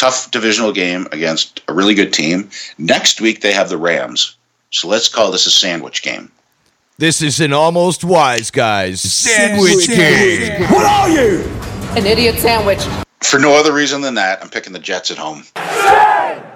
tough 0.03 0.29
divisional 0.31 0.73
game 0.73 1.07
against 1.13 1.61
a 1.69 1.73
really 1.73 1.93
good 1.93 2.11
team. 2.11 2.49
Next 2.77 3.21
week 3.21 3.39
they 3.39 3.53
have 3.53 3.69
the 3.69 3.77
Rams. 3.77 4.35
So 4.69 4.89
let's 4.89 5.07
call 5.07 5.31
this 5.31 5.45
a 5.45 5.49
sandwich 5.49 6.03
game. 6.03 6.29
This 6.97 7.21
is 7.21 7.39
an 7.39 7.53
almost 7.53 8.03
wise 8.03 8.51
guys 8.51 8.99
sandwich 8.99 9.87
game. 9.87 10.61
What 10.63 10.85
are 10.85 11.09
you? 11.09 11.39
An 11.95 12.05
idiot 12.05 12.37
sandwich. 12.37 12.83
For 13.21 13.39
no 13.39 13.53
other 13.53 13.71
reason 13.71 14.01
than 14.01 14.15
that, 14.15 14.43
I'm 14.43 14.49
picking 14.49 14.73
the 14.73 14.79
Jets 14.79 15.09
at 15.09 15.17
home. 15.17 15.45
J-E-T-S, 15.55 16.51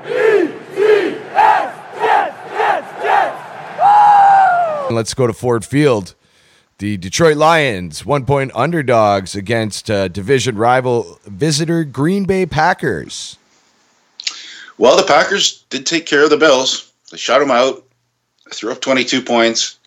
Jets, 1.95 2.37
Jets, 2.51 3.01
Jets. 3.01 4.91
Let's 4.91 5.13
go 5.13 5.25
to 5.25 5.31
Ford 5.31 5.63
Field. 5.63 6.15
The 6.79 6.95
Detroit 6.97 7.37
Lions, 7.37 8.05
one 8.05 8.25
point 8.25 8.51
underdogs 8.53 9.33
against 9.33 9.89
uh, 9.89 10.09
division 10.09 10.57
rival 10.57 11.19
visitor 11.25 11.83
Green 11.83 12.25
Bay 12.25 12.45
Packers. 12.45 13.37
Well, 14.77 14.95
the 14.95 15.03
Packers 15.03 15.63
did 15.71 15.87
take 15.87 16.05
care 16.05 16.23
of 16.23 16.29
the 16.29 16.37
Bills. 16.37 16.91
They 17.09 17.17
shut 17.17 17.39
them 17.39 17.49
out, 17.49 17.83
threw 18.53 18.71
up 18.71 18.79
22 18.79 19.23
points. 19.23 19.79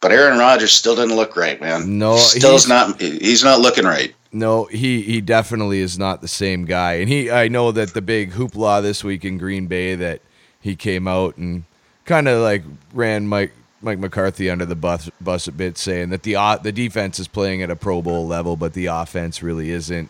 But 0.00 0.12
Aaron 0.12 0.38
Rodgers 0.38 0.72
still 0.72 0.96
didn't 0.96 1.14
look 1.14 1.36
right, 1.36 1.60
man. 1.60 1.98
No, 1.98 2.16
still 2.16 2.52
he's- 2.52 2.62
is 2.62 2.68
not. 2.68 2.98
He's 2.98 3.44
not 3.44 3.60
looking 3.60 3.84
right. 3.84 4.14
No, 4.32 4.64
he 4.66 5.02
he 5.02 5.20
definitely 5.20 5.80
is 5.80 5.98
not 5.98 6.22
the 6.22 6.28
same 6.28 6.64
guy. 6.64 6.94
And 6.94 7.08
he 7.08 7.30
I 7.30 7.48
know 7.48 7.70
that 7.72 7.92
the 7.92 8.00
big 8.00 8.30
hoopla 8.32 8.80
this 8.80 9.04
week 9.04 9.24
in 9.26 9.36
Green 9.36 9.66
Bay 9.66 9.94
that 9.96 10.22
he 10.60 10.74
came 10.76 11.06
out 11.08 11.36
and 11.36 11.64
kind 12.06 12.28
of 12.28 12.40
like 12.40 12.62
ran 12.94 13.26
Mike 13.26 13.52
Mike 13.82 13.98
McCarthy 13.98 14.50
under 14.50 14.66
the 14.66 14.74
bus 14.74 15.08
bus 15.20 15.46
a 15.48 15.52
bit 15.52 15.78
saying 15.78 16.10
that 16.10 16.22
the 16.22 16.36
o- 16.36 16.58
the 16.58 16.72
defense 16.72 17.18
is 17.18 17.28
playing 17.28 17.62
at 17.62 17.70
a 17.70 17.76
Pro 17.76 18.02
Bowl 18.02 18.26
level 18.26 18.56
but 18.56 18.74
the 18.74 18.86
offense 18.86 19.42
really 19.42 19.70
isn't. 19.70 20.08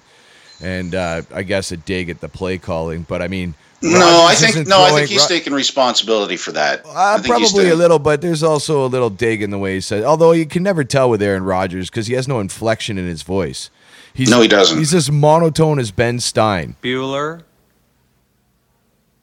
And 0.62 0.94
uh, 0.94 1.22
I 1.32 1.42
guess 1.42 1.72
a 1.72 1.76
dig 1.76 2.10
at 2.10 2.20
the 2.20 2.28
play 2.28 2.58
calling, 2.58 3.02
but 3.08 3.22
I 3.22 3.28
mean 3.28 3.54
No, 3.82 4.26
I 4.28 4.34
think 4.34 4.50
isn't 4.50 4.68
no, 4.68 4.82
I 4.82 4.90
think 4.90 5.08
he's 5.08 5.20
Ro- 5.22 5.26
taking 5.28 5.52
responsibility 5.54 6.36
for 6.36 6.52
that. 6.52 6.84
I 6.86 7.14
uh, 7.14 7.18
think 7.18 7.36
he's 7.36 7.52
probably 7.52 7.70
a 7.70 7.76
little, 7.76 7.98
but 7.98 8.20
there's 8.20 8.42
also 8.42 8.84
a 8.84 8.88
little 8.88 9.08
dig 9.08 9.40
in 9.42 9.50
the 9.50 9.58
way 9.58 9.74
he 9.74 9.80
said. 9.80 10.04
Although 10.04 10.32
you 10.32 10.44
can 10.46 10.62
never 10.62 10.84
tell 10.84 11.08
with 11.08 11.22
Aaron 11.22 11.44
Rodgers 11.44 11.88
because 11.88 12.06
he 12.08 12.14
has 12.14 12.28
no 12.28 12.40
inflection 12.40 12.98
in 12.98 13.06
his 13.06 13.22
voice. 13.22 13.70
He's, 14.12 14.28
No, 14.28 14.42
he 14.42 14.48
doesn't. 14.48 14.76
He's 14.76 14.92
as 14.92 15.10
monotone 15.10 15.78
as 15.78 15.92
Ben 15.92 16.18
Stein. 16.20 16.76
Bueller. 16.82 17.44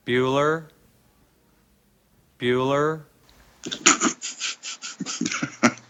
Bueller. 0.06 0.64
Bueller. 2.40 3.02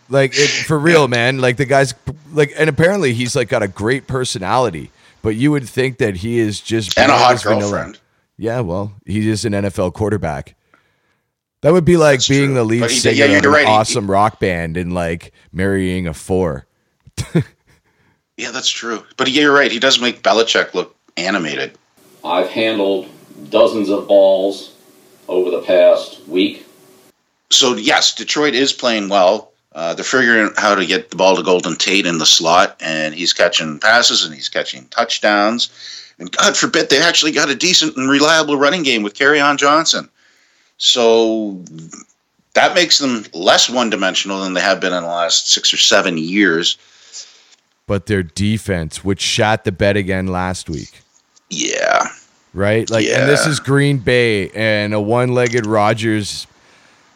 Like 0.09 0.31
it, 0.35 0.47
for 0.47 0.79
real, 0.79 1.09
man. 1.09 1.39
Like 1.39 1.57
the 1.57 1.65
guy's 1.65 1.93
like, 2.31 2.53
and 2.57 2.69
apparently 2.69 3.11
he's 3.13 3.35
like 3.35 3.49
got 3.49 3.61
a 3.61 3.67
great 3.67 4.07
personality. 4.07 4.89
But 5.21 5.35
you 5.35 5.51
would 5.51 5.67
think 5.67 5.97
that 5.97 6.15
he 6.15 6.39
is 6.39 6.61
just 6.61 6.97
And 6.97 7.11
a 7.11 7.17
hot 7.17 7.33
as 7.33 7.43
vanilla. 7.43 7.59
girlfriend. 7.61 7.99
Yeah, 8.37 8.61
well, 8.61 8.93
he's 9.05 9.25
just 9.25 9.43
an 9.43 9.51
NFL 9.51 9.93
quarterback. 9.95 10.55
That 11.61 11.73
would 11.73 11.83
be 11.83 11.97
like 11.97 12.25
being 12.25 12.53
the 12.53 12.63
lead 12.63 12.83
he- 12.83 12.89
singer 12.99 13.15
yeah, 13.17 13.25
you're 13.25 13.39
of 13.39 13.45
an 13.47 13.51
right. 13.51 13.65
He- 13.65 13.71
awesome 13.71 14.09
rock 14.09 14.39
band 14.39 14.77
and 14.77 14.93
like 14.93 15.33
marrying 15.51 16.07
a 16.07 16.13
four. 16.13 16.65
Yeah, 18.37 18.51
that's 18.51 18.69
true. 18.69 19.03
But 19.17 19.29
yeah, 19.31 19.41
you're 19.41 19.53
right. 19.53 19.71
He 19.71 19.79
does 19.79 19.99
make 19.99 20.21
Belichick 20.21 20.75
look 20.75 20.95
animated. 21.17 21.75
I've 22.23 22.49
handled 22.49 23.07
dozens 23.49 23.89
of 23.89 24.07
balls 24.07 24.75
over 25.27 25.49
the 25.49 25.63
past 25.63 26.21
week. 26.27 26.66
So 27.49 27.75
yes, 27.75 28.13
Detroit 28.13 28.53
is 28.53 28.73
playing 28.73 29.09
well. 29.09 29.51
Uh, 29.73 29.93
they're 29.93 30.03
figuring 30.03 30.45
out 30.45 30.57
how 30.57 30.73
to 30.73 30.85
get 30.85 31.11
the 31.11 31.15
ball 31.15 31.35
to 31.35 31.43
Golden 31.43 31.75
Tate 31.75 32.07
in 32.07 32.17
the 32.17 32.25
slot, 32.25 32.75
and 32.79 33.13
he's 33.13 33.31
catching 33.31 33.79
passes 33.79 34.25
and 34.25 34.33
he's 34.33 34.49
catching 34.49 34.85
touchdowns. 34.87 35.69
And 36.19 36.31
God 36.31 36.57
forbid 36.57 36.89
they 36.89 36.99
actually 36.99 37.31
got 37.31 37.49
a 37.49 37.55
decent 37.55 37.95
and 37.95 38.09
reliable 38.09 38.57
running 38.57 38.81
game 38.81 39.03
with 39.03 39.21
on 39.21 39.57
Johnson. 39.57 40.09
So 40.77 41.63
that 42.53 42.73
makes 42.73 42.97
them 42.97 43.23
less 43.33 43.69
one-dimensional 43.69 44.41
than 44.41 44.55
they 44.55 44.61
have 44.61 44.79
been 44.79 44.93
in 44.93 45.03
the 45.03 45.09
last 45.09 45.51
six 45.51 45.71
or 45.71 45.77
seven 45.77 46.17
years. 46.17 46.77
But 47.85 48.07
their 48.07 48.23
defense, 48.23 49.03
which 49.03 49.21
shot 49.21 49.63
the 49.63 49.71
bed 49.71 49.95
again 49.95 50.27
last 50.27 50.69
week. 50.69 51.01
Yeah. 51.51 52.09
right? 52.53 52.89
Like, 52.89 53.05
and 53.05 53.29
this 53.29 53.45
is 53.45 53.59
Green 53.59 53.99
Bay 53.99 54.49
and 54.49 54.93
a 54.93 54.99
one-legged 54.99 55.65
Rodgers. 55.65 56.47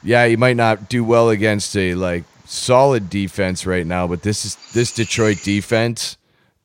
Yeah, 0.03 0.25
he 0.27 0.35
might 0.35 0.57
not 0.57 0.89
do 0.89 1.03
well 1.03 1.29
against 1.29 1.75
a 1.77 1.93
like 1.95 2.23
solid 2.45 3.09
defense 3.09 3.65
right 3.65 3.85
now, 3.85 4.07
but 4.07 4.23
this 4.23 4.45
is 4.45 4.55
this 4.73 4.91
Detroit 4.91 5.41
defense. 5.43 6.17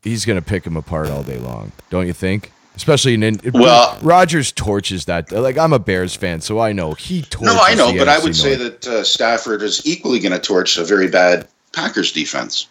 He's 0.03 0.25
gonna 0.25 0.43
pick 0.43 0.65
him 0.67 0.77
apart 0.77 1.09
all 1.11 1.23
day 1.23 1.39
long, 1.39 1.73
don't 1.91 2.07
you 2.07 2.13
think? 2.13 2.53
Especially 2.77 3.15
in 3.15 3.41
Well- 3.55 3.99
Rodgers 4.03 4.53
torches 4.53 5.07
that. 5.07 5.33
Like 5.33 5.57
I'm 5.59 5.73
a 5.73 5.79
Bears 5.79 6.15
fan, 6.15 6.41
so 6.41 6.61
I 6.61 6.73
know 6.73 6.93
he 6.93 7.23
torches. 7.23 7.55
No, 7.55 7.61
I 7.61 7.75
know, 7.75 7.93
but 7.97 8.09
I 8.09 8.19
NFC 8.19 8.23
would 8.25 8.37
say 8.37 8.55
that 8.55 8.87
uh, 8.87 9.03
Stafford 9.05 9.63
is 9.63 9.87
equally 9.87 10.19
going 10.19 10.33
to 10.33 10.39
torch 10.39 10.77
a 10.77 10.85
very 10.85 11.09
bad 11.09 11.49
Packers 11.73 12.13
defense. 12.13 12.67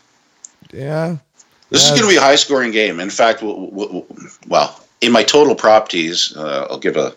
yeah, 0.72 1.18
This 1.70 1.84
is 1.86 1.90
going 1.90 2.04
to 2.04 2.08
be 2.08 2.16
a 2.18 2.22
high 2.22 2.36
scoring 2.36 2.72
game. 2.72 3.00
In 3.00 3.10
fact, 3.10 3.42
well, 3.44 4.80
in 5.02 5.12
my 5.12 5.24
total 5.24 5.56
prop 5.56 5.90
tease, 5.90 6.36
uh, 6.36 6.68
I'll 6.70 6.78
give 6.80 6.98
a 6.98 7.14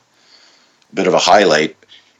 bit 0.94 1.06
of 1.06 1.14
a 1.14 1.18
highlight. 1.18 1.76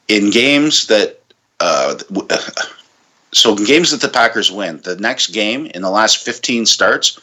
In 0.09 0.31
games 0.31 0.87
that, 0.89 1.18
uh, 1.61 1.99
so 3.33 3.55
games 3.55 3.91
that 3.91 4.01
the 4.01 4.09
Packers 4.09 4.51
win, 4.51 4.81
the 4.85 4.97
next 4.97 5.29
game 5.29 5.67
in 5.67 5.83
the 5.83 5.91
last 5.91 6.19
15 6.19 6.67
starts, 6.67 7.19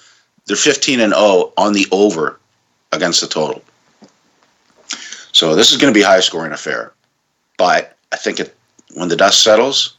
they're 0.45 0.56
15 0.56 1.00
and 1.00 1.13
0 1.13 1.54
on 1.58 1.74
the 1.74 1.88
over 1.91 2.39
against 2.91 3.21
the 3.21 3.28
total. 3.28 3.62
So 5.32 5.56
this 5.56 5.71
is 5.71 5.78
going 5.78 5.93
to 5.93 5.98
be 5.98 6.04
a 6.04 6.08
high 6.08 6.19
scoring 6.21 6.52
affair. 6.52 6.93
But 7.58 7.98
I 8.12 8.17
think 8.17 8.39
it, 8.39 8.56
when 8.93 9.10
the 9.10 9.15
dust 9.15 9.43
settles, 9.43 9.98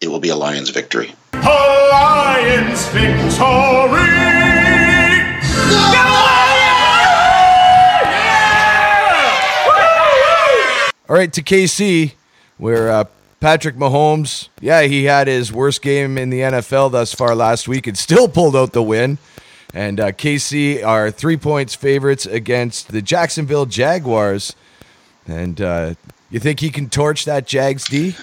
it 0.00 0.08
will 0.08 0.20
be 0.20 0.30
a 0.30 0.36
Lions 0.36 0.70
victory. 0.70 1.14
Lions 1.34 2.86
victory! 2.88 3.12
All 11.08 11.18
right, 11.18 11.30
to 11.34 11.42
KC, 11.42 12.12
where 12.56 12.90
uh, 12.90 13.04
Patrick 13.42 13.74
Mahomes, 13.74 14.50
yeah, 14.60 14.82
he 14.82 15.02
had 15.06 15.26
his 15.26 15.52
worst 15.52 15.82
game 15.82 16.16
in 16.16 16.30
the 16.30 16.38
NFL 16.38 16.92
thus 16.92 17.12
far 17.12 17.34
last 17.34 17.66
week 17.66 17.88
and 17.88 17.98
still 17.98 18.28
pulled 18.28 18.54
out 18.54 18.72
the 18.72 18.84
win. 18.84 19.18
And 19.74 19.98
uh, 19.98 20.12
KC 20.12 20.86
are 20.86 21.10
three 21.10 21.36
points 21.36 21.74
favorites 21.74 22.24
against 22.24 22.92
the 22.92 23.02
Jacksonville 23.02 23.66
Jaguars. 23.66 24.54
And 25.26 25.60
uh, 25.60 25.94
you 26.30 26.38
think 26.38 26.60
he 26.60 26.70
can 26.70 26.88
torch 26.88 27.24
that 27.24 27.48
Jags 27.48 27.84
D? 27.88 28.14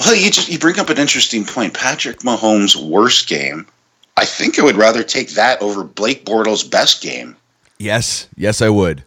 Well, 0.00 0.16
you 0.16 0.32
just 0.32 0.48
you 0.48 0.58
bring 0.58 0.80
up 0.80 0.90
an 0.90 0.98
interesting 0.98 1.44
point. 1.44 1.72
Patrick 1.72 2.18
Mahomes' 2.18 2.74
worst 2.74 3.28
game. 3.28 3.68
I 4.16 4.24
think 4.24 4.58
I 4.58 4.64
would 4.64 4.76
rather 4.76 5.04
take 5.04 5.30
that 5.34 5.62
over 5.62 5.84
Blake 5.84 6.24
Bortles' 6.24 6.68
best 6.68 7.02
game. 7.02 7.36
Yes, 7.78 8.26
yes, 8.36 8.60
I 8.60 8.70
would. 8.70 9.04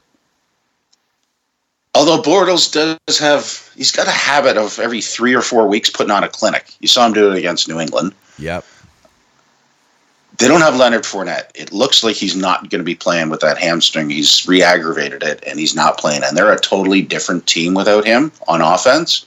Although 1.99 2.21
Bortles 2.21 2.71
does 2.71 3.19
have, 3.19 3.69
he's 3.75 3.91
got 3.91 4.07
a 4.07 4.11
habit 4.11 4.55
of 4.55 4.79
every 4.79 5.01
three 5.01 5.35
or 5.35 5.41
four 5.41 5.67
weeks 5.67 5.89
putting 5.89 6.11
on 6.11 6.23
a 6.23 6.29
clinic. 6.29 6.73
You 6.79 6.87
saw 6.87 7.05
him 7.05 7.11
do 7.11 7.29
it 7.29 7.37
against 7.37 7.67
New 7.67 7.77
England. 7.77 8.13
Yep. 8.37 8.63
They 10.37 10.47
don't 10.47 10.61
have 10.61 10.77
Leonard 10.77 11.03
Fournette. 11.03 11.49
It 11.55 11.73
looks 11.73 12.01
like 12.01 12.15
he's 12.15 12.37
not 12.37 12.69
going 12.69 12.79
to 12.79 12.85
be 12.85 12.95
playing 12.95 13.27
with 13.27 13.41
that 13.41 13.57
hamstring. 13.57 14.09
He's 14.09 14.47
re-aggravated 14.47 15.23
it, 15.23 15.43
and 15.45 15.59
he's 15.59 15.75
not 15.75 15.97
playing. 15.97 16.21
And 16.23 16.37
they're 16.37 16.53
a 16.53 16.57
totally 16.57 17.01
different 17.01 17.47
team 17.47 17.73
without 17.73 18.05
him 18.05 18.31
on 18.47 18.61
offense. 18.61 19.25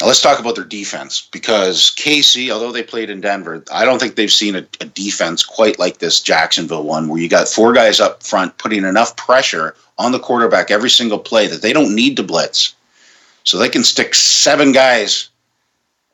Now 0.00 0.06
let's 0.06 0.20
talk 0.20 0.40
about 0.40 0.56
their 0.56 0.64
defense 0.64 1.28
because 1.30 1.94
KC, 1.96 2.50
although 2.50 2.72
they 2.72 2.82
played 2.82 3.10
in 3.10 3.20
Denver, 3.20 3.62
I 3.72 3.84
don't 3.84 4.00
think 4.00 4.16
they've 4.16 4.32
seen 4.32 4.56
a, 4.56 4.66
a, 4.80 4.86
defense 4.86 5.44
quite 5.44 5.78
like 5.78 5.98
this 5.98 6.20
Jacksonville 6.20 6.82
one, 6.82 7.08
where 7.08 7.20
you 7.20 7.28
got 7.28 7.46
four 7.46 7.72
guys 7.72 8.00
up 8.00 8.22
front 8.22 8.58
putting 8.58 8.84
enough 8.84 9.16
pressure 9.16 9.76
on 9.98 10.10
the 10.10 10.18
quarterback 10.18 10.70
every 10.72 10.90
single 10.90 11.18
play 11.18 11.46
that 11.46 11.62
they 11.62 11.72
don't 11.72 11.94
need 11.94 12.16
to 12.16 12.24
blitz. 12.24 12.74
So 13.44 13.56
they 13.56 13.68
can 13.68 13.84
stick 13.84 14.14
seven 14.14 14.72
guys 14.72 15.28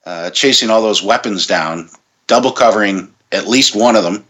uh, 0.05 0.31
chasing 0.31 0.69
all 0.69 0.83
those 0.83 1.03
weapons 1.03 1.47
down, 1.47 1.89
double 2.27 2.53
covering 2.53 3.13
at 3.33 3.47
least 3.47 3.75
one 3.75 3.97
of 3.97 4.05
them. 4.05 4.25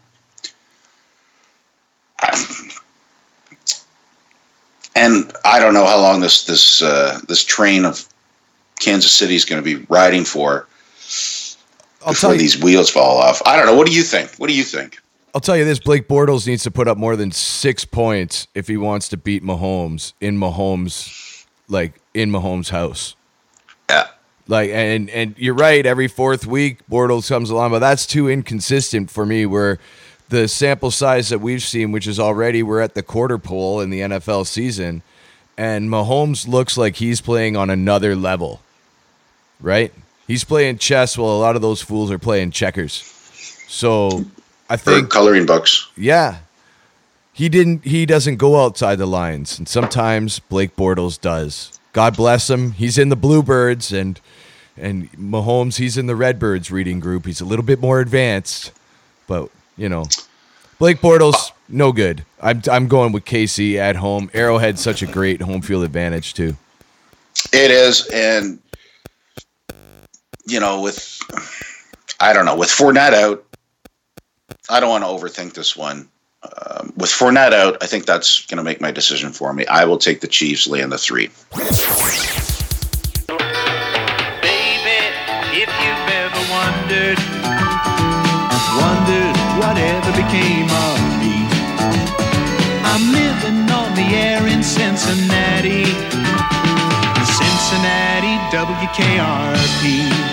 And 4.95 5.33
I 5.45 5.59
don't 5.59 5.73
know 5.73 5.87
how 5.87 5.99
long 5.99 6.21
this 6.21 6.45
this 6.45 6.83
uh, 6.83 7.21
this 7.27 7.45
train 7.45 7.85
of 7.85 8.07
Kansas 8.81 9.13
City 9.13 9.37
is 9.37 9.45
going 9.45 9.63
to 9.63 9.65
be 9.65 9.87
riding 9.89 10.25
for 10.25 10.67
I'll 12.05 12.13
before 12.13 12.35
these 12.35 12.61
wheels 12.61 12.91
fall 12.91 13.19
off. 13.19 13.41
I 13.47 13.57
don't 13.57 13.67
know. 13.67 13.77
What 13.77 13.87
do 13.87 13.93
you 13.93 14.03
think? 14.03 14.35
What 14.37 14.49
do 14.49 14.57
you 14.57 14.65
think? 14.65 14.99
I'll 15.35 15.41
tell 15.41 15.57
you 15.57 15.65
this: 15.65 15.79
Blake 15.79 16.09
Bortles 16.09 16.47
needs 16.47 16.65
to 16.65 16.71
put 16.71 16.89
up 16.89 16.99
more 16.99 17.15
than 17.15 17.31
six 17.31 17.85
points 17.85 18.49
if 18.55 18.67
he 18.67 18.77
wants 18.77 19.09
to 19.11 19.17
beat 19.17 19.45
Mahomes 19.45 20.15
in 20.21 20.39
Mahomes, 20.39 21.47
like 21.69 22.01
in 22.15 22.31
Mahomes' 22.31 22.71
house. 22.71 23.15
Yeah. 23.89 24.09
Like 24.49 24.71
and 24.71 25.09
and 25.11 25.35
you're 25.39 25.55
right. 25.55 25.85
Every 25.85 26.09
fourth 26.09 26.47
week, 26.47 26.81
Bortles 26.91 27.29
comes 27.29 27.51
along, 27.51 27.71
but 27.71 27.79
that's 27.79 28.07
too 28.07 28.29
inconsistent 28.29 29.11
for 29.11 29.25
me. 29.25 29.47
Where 29.47 29.79
the 30.31 30.49
sample 30.49 30.91
size 30.91 31.29
that 31.29 31.41
we've 31.41 31.63
seen, 31.63 31.93
which 31.93 32.07
is 32.07 32.19
already 32.19 32.63
we're 32.63 32.81
at 32.81 32.95
the 32.95 33.03
quarter 33.03 33.39
pole 33.39 33.81
in 33.81 33.91
the 33.91 34.01
NFL 34.01 34.47
season, 34.47 35.03
and 35.59 35.91
Mahomes 35.91 36.49
looks 36.49 36.79
like 36.79 36.97
he's 36.97 37.21
playing 37.21 37.57
on 37.57 37.69
another 37.69 38.17
level. 38.17 38.61
Right? 39.61 39.93
He's 40.27 40.45
playing 40.45 40.79
chess 40.79 41.19
while 41.19 41.31
a 41.31 41.41
lot 41.41 41.57
of 41.57 41.63
those 41.63 41.83
fools 41.83 42.11
are 42.11 42.19
playing 42.19 42.53
checkers. 42.53 43.03
So 43.69 44.25
I 44.69 44.77
think 44.77 45.07
or 45.07 45.09
coloring 45.09 45.47
books. 45.47 45.89
Yeah. 45.97 46.39
He 47.33 47.49
didn't 47.49 47.85
he 47.85 48.07
doesn't 48.07 48.37
go 48.37 48.65
outside 48.65 48.97
the 48.97 49.07
lines 49.07 49.59
and 49.59 49.69
sometimes 49.69 50.39
Blake 50.39 50.77
Bortles 50.77 51.21
does. 51.21 51.79
God 51.93 52.17
bless 52.17 52.49
him. 52.49 52.73
He's 52.73 52.99
in 52.99 53.09
the 53.09 53.17
Bluebirds 53.17 53.93
and 53.93 54.21
and 54.77 55.11
Mahomes 55.13 55.79
he's 55.79 55.99
in 55.99 56.07
the 56.07 56.17
Redbirds 56.17 56.71
reading 56.71 57.01
group. 57.01 57.27
He's 57.27 57.41
a 57.41 57.45
little 57.45 57.65
bit 57.65 57.81
more 57.81 58.01
advanced, 58.01 58.73
but 59.27 59.51
you 59.77 59.89
know, 59.89 60.05
Blake 60.79 61.01
Bortles 61.01 61.51
no 61.69 61.93
good. 61.93 62.25
I'm 62.41 62.63
I'm 62.71 62.89
going 62.89 63.13
with 63.13 63.25
Casey 63.25 63.79
at 63.79 63.97
home. 63.97 64.31
Arrowhead's 64.35 64.81
such 64.81 65.03
a 65.03 65.07
great 65.07 65.43
home 65.43 65.63
field 65.63 65.85
advantage 65.85 66.35
too. 66.35 66.57
It 67.53 67.71
is 67.71 68.09
and 68.13 68.61
you 70.51 70.61
know 70.61 70.81
with 70.81 71.19
I 72.19 72.33
don't 72.33 72.45
know, 72.45 72.57
with 72.57 72.69
Fournette 72.69 73.15
out 73.15 73.45
I 74.69 74.79
don't 74.79 74.91
want 74.91 75.05
to 75.05 75.09
overthink 75.09 75.55
this 75.55 75.77
one. 75.77 76.09
Um, 76.43 76.93
with 76.97 77.11
Fournette 77.11 77.53
out, 77.53 77.77
I 77.83 77.87
think 77.87 78.07
that's 78.07 78.47
going 78.47 78.59
to 78.59 78.63
make 78.63 78.81
my 78.81 78.91
decision 78.93 79.33
for 79.33 79.53
me. 79.53 79.67
I 79.67 79.85
will 79.85 79.99
take 79.99 80.21
the 80.21 80.29
Chiefs 80.29 80.67
laying 80.69 80.91
the 80.91 80.99
three. 80.99 81.29
Baby, 81.57 81.75
if 85.59 85.69
you've 85.69 86.09
ever 86.23 86.43
wondered, 86.55 87.19
wondered 88.79 89.37
whatever 89.59 90.11
became 90.15 90.71
of 90.71 90.99
me, 91.19 91.35
I'm 92.87 93.13
living 93.13 93.69
on 93.71 93.95
the 93.97 94.15
air 94.15 94.47
in 94.47 94.63
Cincinnati, 94.63 95.85
Cincinnati 97.27 98.39
WKRP. 98.55 100.30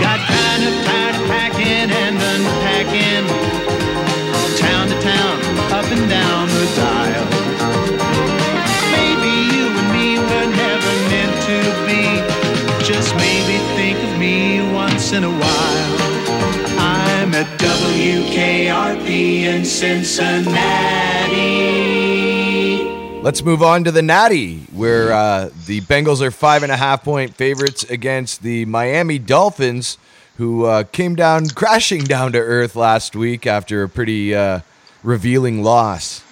Got 0.00 0.18
kind 0.26 0.62
of 0.64 0.74
tired 0.86 1.14
of 1.14 1.24
packing 1.28 1.90
and 1.90 2.16
unpacking, 2.32 3.26
town 4.56 4.88
to 4.88 4.96
town, 5.00 5.36
up 5.76 5.84
and 5.94 6.08
down 6.08 6.48
the 6.48 6.66
dial. 6.76 7.26
Maybe 8.96 9.32
you 9.54 9.64
and 9.80 9.90
me 9.92 10.08
were 10.18 10.48
never 10.64 10.92
meant 11.12 11.36
to 11.48 11.58
be. 11.86 12.02
Just 12.84 13.14
maybe 13.16 13.56
think 13.76 13.98
of 14.02 14.12
me 14.18 14.62
once 14.72 15.12
in 15.12 15.22
a 15.24 15.30
while. 15.30 15.94
I'm 16.78 17.34
at 17.34 17.46
WKRP 17.60 19.08
in 19.52 19.64
Cincinnati. 19.64 20.60
Let's 23.22 23.42
move 23.42 23.62
on 23.62 23.84
to 23.84 23.90
the 23.90 24.00
Natty, 24.00 24.60
where 24.72 25.12
uh, 25.12 25.50
the 25.66 25.82
Bengals 25.82 26.22
are 26.22 26.30
five 26.30 26.62
and 26.62 26.72
a 26.72 26.76
half 26.76 27.04
point 27.04 27.34
favorites 27.34 27.84
against 27.84 28.42
the 28.42 28.64
Miami 28.64 29.18
Dolphins, 29.18 29.98
who 30.38 30.64
uh, 30.64 30.84
came 30.84 31.16
down 31.16 31.50
crashing 31.50 32.04
down 32.04 32.32
to 32.32 32.38
earth 32.38 32.76
last 32.76 33.14
week 33.14 33.46
after 33.46 33.82
a 33.82 33.90
pretty 33.90 34.34
uh, 34.34 34.60
revealing 35.02 35.62
loss. 35.62 36.24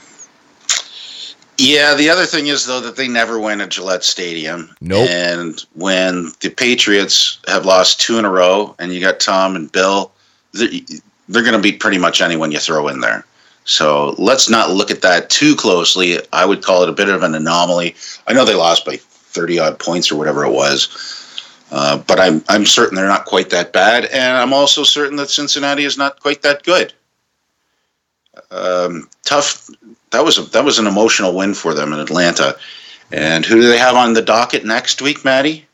Yeah, 1.58 1.94
the 1.94 2.08
other 2.08 2.24
thing 2.24 2.46
is 2.46 2.64
though 2.64 2.80
that 2.80 2.96
they 2.96 3.06
never 3.06 3.38
win 3.38 3.60
at 3.60 3.68
Gillette 3.68 4.02
Stadium. 4.02 4.74
Nope. 4.80 5.10
And 5.10 5.62
when 5.74 6.32
the 6.40 6.48
Patriots 6.48 7.38
have 7.48 7.66
lost 7.66 8.00
two 8.00 8.18
in 8.18 8.24
a 8.24 8.30
row, 8.30 8.74
and 8.78 8.94
you 8.94 9.00
got 9.00 9.20
Tom 9.20 9.56
and 9.56 9.70
Bill, 9.70 10.10
they're, 10.52 10.70
they're 11.28 11.42
going 11.42 11.52
to 11.52 11.60
beat 11.60 11.80
pretty 11.80 11.98
much 11.98 12.22
anyone 12.22 12.50
you 12.50 12.60
throw 12.60 12.88
in 12.88 13.00
there. 13.00 13.26
So 13.68 14.14
let's 14.16 14.48
not 14.48 14.70
look 14.70 14.90
at 14.90 15.02
that 15.02 15.28
too 15.28 15.54
closely. 15.54 16.18
I 16.32 16.46
would 16.46 16.62
call 16.62 16.82
it 16.82 16.88
a 16.88 16.92
bit 16.92 17.10
of 17.10 17.22
an 17.22 17.34
anomaly. 17.34 17.94
I 18.26 18.32
know 18.32 18.46
they 18.46 18.54
lost 18.54 18.86
by 18.86 18.96
thirty 18.96 19.58
odd 19.58 19.78
points 19.78 20.10
or 20.10 20.16
whatever 20.16 20.42
it 20.42 20.52
was, 20.52 21.44
uh, 21.70 21.98
but 21.98 22.18
I'm 22.18 22.42
I'm 22.48 22.64
certain 22.64 22.96
they're 22.96 23.06
not 23.06 23.26
quite 23.26 23.50
that 23.50 23.74
bad, 23.74 24.06
and 24.06 24.38
I'm 24.38 24.54
also 24.54 24.84
certain 24.84 25.18
that 25.18 25.28
Cincinnati 25.28 25.84
is 25.84 25.98
not 25.98 26.18
quite 26.18 26.40
that 26.42 26.62
good. 26.62 26.94
Um, 28.50 29.06
tough. 29.22 29.68
That 30.12 30.24
was 30.24 30.38
a, 30.38 30.42
that 30.44 30.64
was 30.64 30.78
an 30.78 30.86
emotional 30.86 31.36
win 31.36 31.52
for 31.52 31.74
them 31.74 31.92
in 31.92 32.00
Atlanta. 32.00 32.56
And 33.12 33.44
who 33.44 33.56
do 33.60 33.68
they 33.68 33.76
have 33.76 33.96
on 33.96 34.14
the 34.14 34.22
docket 34.22 34.64
next 34.64 35.02
week, 35.02 35.26
Maddie? 35.26 35.66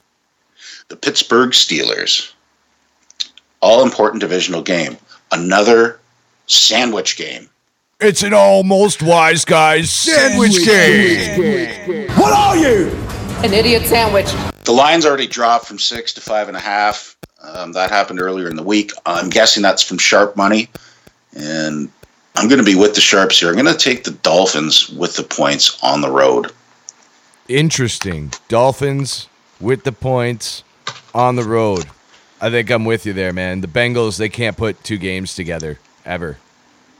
The 0.88 0.96
Pittsburgh 0.96 1.50
Steelers. 1.50 2.32
All 3.60 3.84
important 3.84 4.20
divisional 4.20 4.62
game. 4.62 4.96
Another 5.30 6.00
sandwich 6.46 7.16
game. 7.16 7.48
It's 8.04 8.22
an 8.22 8.34
almost 8.34 9.02
wise 9.02 9.46
guys 9.46 9.90
sandwich 9.90 10.52
sandwich 10.52 11.86
game. 11.86 12.10
What 12.18 12.34
are 12.34 12.54
you? 12.54 12.88
An 13.42 13.54
idiot 13.54 13.86
sandwich. 13.86 14.30
The 14.64 14.72
line's 14.72 15.06
already 15.06 15.26
dropped 15.26 15.64
from 15.64 15.78
six 15.78 16.12
to 16.12 16.20
five 16.20 16.48
and 16.48 16.56
a 16.56 16.60
half. 16.60 17.16
Um, 17.42 17.72
that 17.72 17.88
happened 17.90 18.20
earlier 18.20 18.46
in 18.50 18.56
the 18.56 18.62
week. 18.62 18.92
I'm 19.06 19.30
guessing 19.30 19.62
that's 19.62 19.82
from 19.82 19.96
sharp 19.96 20.36
money. 20.36 20.68
And 21.34 21.90
I'm 22.36 22.46
going 22.46 22.58
to 22.58 22.64
be 22.64 22.74
with 22.74 22.94
the 22.94 23.00
sharps 23.00 23.40
here. 23.40 23.48
I'm 23.48 23.54
going 23.54 23.66
to 23.66 23.74
take 23.74 24.04
the 24.04 24.10
Dolphins 24.10 24.90
with 24.90 25.16
the 25.16 25.22
points 25.22 25.82
on 25.82 26.02
the 26.02 26.10
road. 26.10 26.52
Interesting. 27.48 28.32
Dolphins 28.48 29.28
with 29.60 29.84
the 29.84 29.92
points 29.92 30.62
on 31.14 31.36
the 31.36 31.44
road. 31.44 31.86
I 32.38 32.50
think 32.50 32.68
I'm 32.70 32.84
with 32.84 33.06
you 33.06 33.14
there, 33.14 33.32
man. 33.32 33.62
The 33.62 33.66
Bengals, 33.66 34.18
they 34.18 34.28
can't 34.28 34.58
put 34.58 34.84
two 34.84 34.98
games 34.98 35.34
together 35.34 35.78
ever. 36.04 36.36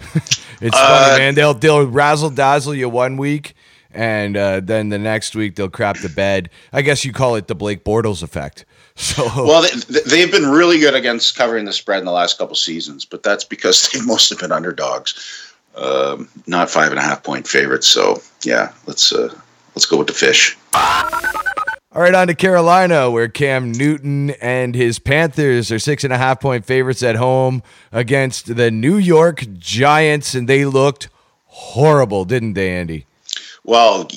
it's 0.61 0.77
Uh, 0.77 1.09
funny, 1.09 1.19
man. 1.19 1.35
They'll 1.35 1.55
they'll 1.55 1.87
razzle 1.87 2.31
dazzle 2.31 2.75
you 2.75 2.89
one 2.89 3.17
week, 3.17 3.55
and 3.93 4.37
uh, 4.37 4.61
then 4.61 4.89
the 4.89 4.99
next 4.99 5.35
week 5.35 5.57
they'll 5.57 5.69
crap 5.71 5.99
the 5.99 6.09
bed. 6.09 6.51
I 6.73 6.83
guess 6.83 7.05
you 7.05 7.13
call 7.13 7.37
it 7.37 7.47
the 7.49 7.55
Blake 7.55 7.85
Bortles 7.85 8.23
effect. 8.23 8.65
So 8.97 9.25
Well, 9.45 9.63
they, 9.63 10.01
they've 10.07 10.31
been 10.31 10.47
really 10.47 10.79
good 10.79 10.95
against 10.95 11.35
covering 11.37 11.65
the 11.65 11.73
spread 11.73 11.99
in 11.99 12.05
the 12.05 12.13
last 12.13 12.39
couple 12.39 12.55
seasons, 12.55 13.05
but 13.05 13.25
that's 13.25 13.43
because 13.43 13.89
they've 13.93 14.07
mostly 14.07 14.37
been 14.37 14.53
underdogs, 14.53 15.53
um, 15.75 16.29
not 16.47 16.71
five 16.71 16.93
and 16.93 17.01
a 17.01 17.03
half 17.03 17.25
point 17.25 17.49
favorites. 17.49 17.89
So 17.89 18.23
yeah, 18.45 18.73
let's 18.87 19.13
uh, 19.13 19.35
let's 19.75 19.85
go 19.87 19.97
with 19.97 20.07
the 20.07 20.13
fish. 20.13 20.57
All 21.95 22.03
right, 22.03 22.13
on 22.13 22.27
to 22.27 22.35
Carolina, 22.35 23.09
where 23.09 23.29
Cam 23.29 23.71
Newton 23.71 24.31
and 24.31 24.75
his 24.75 24.99
Panthers 24.99 25.71
are 25.71 25.79
six 25.79 26.03
and 26.03 26.13
a 26.13 26.19
half 26.19 26.41
point 26.41 26.65
favorites 26.65 27.05
at 27.05 27.15
home 27.15 27.63
against 27.93 28.57
the 28.57 28.73
New 28.73 28.97
York 28.97 29.45
Giants, 29.59 30.35
and 30.35 30.49
they 30.49 30.65
looked 30.65 31.09
horrible, 31.47 32.25
didn't 32.25 32.55
they, 32.55 32.71
Andy? 32.71 33.07
Well, 33.63 34.09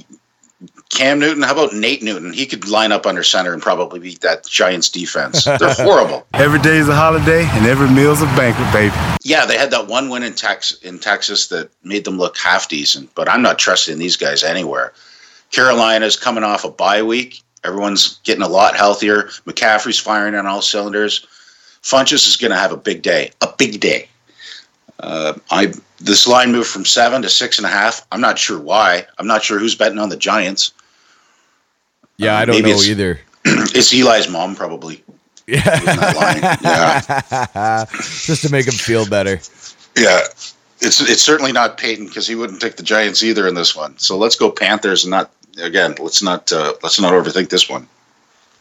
Cam 0.89 1.19
Newton, 1.19 1.43
how 1.43 1.51
about 1.51 1.73
Nate 1.73 2.01
Newton? 2.01 2.33
He 2.33 2.47
could 2.47 2.67
line 2.67 2.91
up 2.91 3.05
under 3.05 3.21
center 3.21 3.53
and 3.53 3.61
probably 3.61 3.99
beat 3.99 4.21
that 4.21 4.47
Giants 4.47 4.89
defense. 4.89 5.43
They're 5.43 5.59
horrible. 5.61 6.25
Every 6.33 6.59
day 6.59 6.77
is 6.77 6.89
a 6.89 6.95
holiday 6.95 7.43
and 7.45 7.67
every 7.67 7.91
meal's 7.91 8.23
a 8.23 8.25
banquet, 8.35 8.73
baby. 8.73 8.95
Yeah, 9.21 9.45
they 9.45 9.55
had 9.55 9.69
that 9.69 9.85
one 9.85 10.09
win 10.09 10.23
in 10.23 10.33
Tex 10.33 10.73
in 10.81 10.97
Texas 10.97 11.49
that 11.49 11.69
made 11.83 12.05
them 12.05 12.17
look 12.17 12.37
half 12.37 12.69
decent, 12.69 13.13
but 13.13 13.29
I'm 13.29 13.43
not 13.43 13.59
trusting 13.59 13.99
these 13.99 14.17
guys 14.17 14.43
anywhere. 14.43 14.93
Carolina's 15.51 16.15
coming 16.15 16.43
off 16.43 16.65
a 16.65 16.71
bye 16.71 17.03
week. 17.03 17.43
Everyone's 17.67 18.19
getting 18.23 18.43
a 18.43 18.47
lot 18.47 18.75
healthier. 18.75 19.23
McCaffrey's 19.45 19.99
firing 19.99 20.35
on 20.35 20.47
all 20.47 20.61
cylinders. 20.61 21.25
Funchess 21.83 22.27
is 22.27 22.37
going 22.37 22.51
to 22.51 22.57
have 22.57 22.71
a 22.71 22.77
big 22.77 23.01
day. 23.01 23.31
A 23.41 23.49
big 23.57 23.79
day. 23.79 24.07
Uh, 24.99 25.33
I 25.51 25.73
this 25.99 26.27
line 26.27 26.51
moved 26.51 26.69
from 26.69 26.85
seven 26.85 27.21
to 27.21 27.29
six 27.29 27.57
and 27.57 27.67
a 27.67 27.69
half. 27.69 28.05
I'm 28.11 28.21
not 28.21 28.39
sure 28.39 28.59
why. 28.59 29.05
I'm 29.19 29.27
not 29.27 29.43
sure 29.43 29.59
who's 29.59 29.75
betting 29.75 29.99
on 29.99 30.09
the 30.09 30.17
Giants. 30.17 30.73
Yeah, 32.17 32.37
I 32.37 32.45
don't 32.45 32.63
know 32.63 32.81
either. 32.81 33.19
it's 33.45 33.93
Eli's 33.93 34.29
mom, 34.29 34.55
probably. 34.55 35.03
Yeah. 35.47 35.79
Just 37.89 38.41
to 38.41 38.51
make 38.51 38.65
him 38.65 38.73
feel 38.73 39.07
better. 39.07 39.39
Yeah, 39.95 40.19
it's 40.81 41.01
it's 41.01 41.21
certainly 41.21 41.51
not 41.51 41.77
Peyton 41.77 42.07
because 42.07 42.27
he 42.27 42.35
wouldn't 42.35 42.61
pick 42.61 42.75
the 42.75 42.83
Giants 42.83 43.23
either 43.23 43.47
in 43.47 43.55
this 43.55 43.75
one. 43.75 43.97
So 43.97 44.17
let's 44.17 44.35
go 44.35 44.51
Panthers 44.51 45.05
and 45.05 45.11
not 45.11 45.31
again. 45.59 45.95
Let's 45.99 46.21
not 46.21 46.51
uh, 46.51 46.73
let's 46.83 46.99
not 46.99 47.13
overthink 47.13 47.49
this 47.49 47.69
one. 47.69 47.87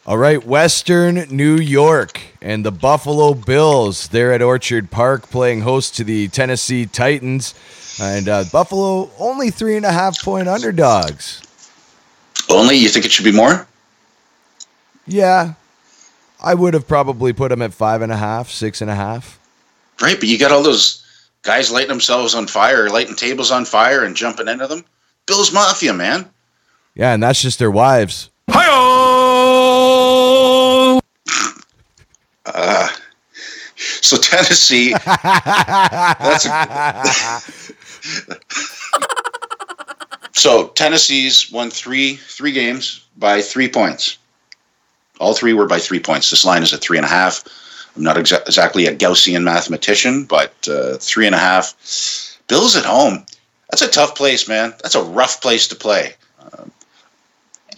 All 0.05 0.17
right, 0.17 0.43
Western 0.45 1.15
New 1.29 1.57
York 1.57 2.21
and 2.41 2.63
the 2.63 2.71
Buffalo 2.71 3.33
Bills. 3.33 4.07
They're 4.07 4.31
at 4.31 4.41
Orchard 4.41 4.89
Park 4.89 5.29
playing 5.29 5.61
host 5.61 5.97
to 5.97 6.05
the 6.05 6.29
Tennessee 6.29 6.85
Titans. 6.85 7.53
And 7.99 8.29
uh, 8.29 8.45
Buffalo 8.51 9.09
only 9.19 9.49
three 9.49 9.75
and 9.75 9.85
a 9.85 9.91
half 9.91 10.21
point 10.23 10.47
underdogs. 10.47 11.41
Only 12.49 12.75
you 12.75 12.87
think 12.87 13.05
it 13.05 13.11
should 13.11 13.25
be 13.25 13.33
more? 13.33 13.67
Yeah, 15.05 15.53
I 16.41 16.53
would 16.53 16.73
have 16.73 16.87
probably 16.87 17.33
put 17.33 17.49
them 17.49 17.61
at 17.61 17.73
five 17.73 18.01
and 18.01 18.11
a 18.11 18.17
half, 18.17 18.49
six 18.49 18.81
and 18.81 18.89
a 18.91 18.95
half. 18.95 19.39
Right, 20.01 20.19
but 20.19 20.29
you 20.29 20.37
got 20.37 20.51
all 20.51 20.63
those 20.63 21.03
guys 21.41 21.71
lighting 21.71 21.89
themselves 21.89 22.35
on 22.35 22.47
fire, 22.47 22.89
lighting 22.89 23.15
tables 23.15 23.51
on 23.51 23.65
fire, 23.65 24.03
and 24.03 24.15
jumping 24.15 24.47
into 24.47 24.67
them. 24.67 24.85
Bills 25.25 25.51
Mafia, 25.51 25.93
man. 25.93 26.29
Yeah, 26.97 27.13
and 27.13 27.21
that's 27.21 27.39
just 27.39 27.59
their 27.59 27.69
wives. 27.69 28.31
Uh, 32.47 32.89
so 33.75 34.17
Tennessee. 34.17 34.93
that's 35.05 36.45
a, 36.47 37.39
so 40.33 40.69
Tennessee's 40.69 41.51
won 41.51 41.69
three 41.69 42.15
three 42.15 42.51
games 42.51 43.05
by 43.17 43.43
three 43.43 43.69
points. 43.69 44.17
All 45.19 45.35
three 45.35 45.53
were 45.53 45.67
by 45.67 45.77
three 45.77 45.99
points. 45.99 46.31
This 46.31 46.45
line 46.45 46.63
is 46.63 46.73
at 46.73 46.81
three 46.81 46.97
and 46.97 47.05
a 47.05 47.09
half. 47.09 47.43
I'm 47.95 48.01
not 48.01 48.15
exa- 48.15 48.41
exactly 48.47 48.87
a 48.87 48.95
Gaussian 48.95 49.43
mathematician, 49.43 50.23
but 50.25 50.55
uh, 50.67 50.97
three 50.97 51.27
and 51.27 51.35
a 51.35 51.39
half. 51.39 51.75
Bills 52.47 52.75
at 52.75 52.85
home. 52.85 53.23
That's 53.69 53.83
a 53.83 53.87
tough 53.87 54.15
place, 54.15 54.47
man. 54.47 54.73
That's 54.81 54.95
a 54.95 55.03
rough 55.03 55.41
place 55.41 55.67
to 55.67 55.75
play. 55.75 56.15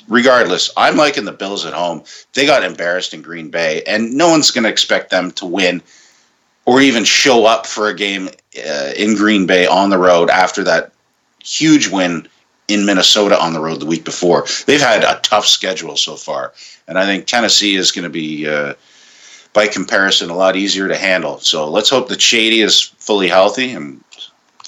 Regardless, 0.10 0.72
I'm 0.76 0.98
liking 0.98 1.26
the 1.26 1.32
Bills 1.32 1.66
at 1.66 1.74
home. 1.74 2.04
They 2.34 2.46
got 2.46 2.64
embarrassed 2.64 3.14
in 3.14 3.22
Green 3.22 3.50
Bay, 3.50 3.84
and 3.84 4.14
no 4.14 4.30
one's 4.30 4.52
going 4.52 4.64
to 4.64 4.70
expect 4.70 5.12
them 5.12 5.32
to 5.32 5.46
win 5.46 5.82
or 6.66 6.82
even 6.82 7.04
show 7.04 7.46
up 7.46 7.66
for 7.66 7.88
a 7.88 7.96
game 7.96 8.28
uh, 8.58 8.92
in 8.96 9.16
Green 9.16 9.46
Bay 9.46 9.66
on 9.66 9.90
the 9.90 9.98
road 9.98 10.30
after 10.30 10.64
that 10.64 10.92
huge 11.44 11.88
win 11.88 12.28
in 12.68 12.86
Minnesota 12.86 13.40
on 13.42 13.54
the 13.54 13.60
road 13.60 13.80
the 13.80 13.86
week 13.86 14.04
before. 14.04 14.46
They've 14.66 14.82
had 14.82 15.04
a 15.04 15.20
tough 15.22 15.46
schedule 15.46 15.98
so 15.98 16.16
far, 16.16 16.54
and 16.88 16.98
I 16.98 17.06
think 17.06 17.26
Tennessee 17.26 17.76
is 17.76 17.92
going 17.92 18.04
to 18.04 18.10
be, 18.10 18.48
uh, 18.48 18.74
by 19.54 19.68
comparison, 19.68 20.30
a 20.30 20.36
lot 20.36 20.56
easier 20.56 20.88
to 20.88 20.98
handle. 20.98 21.40
So 21.40 21.70
let's 21.70 21.90
hope 21.90 22.10
that 22.10 22.22
Shady 22.22 22.62
is 22.62 22.82
fully 22.82 23.28
healthy, 23.28 23.72
and 23.72 24.04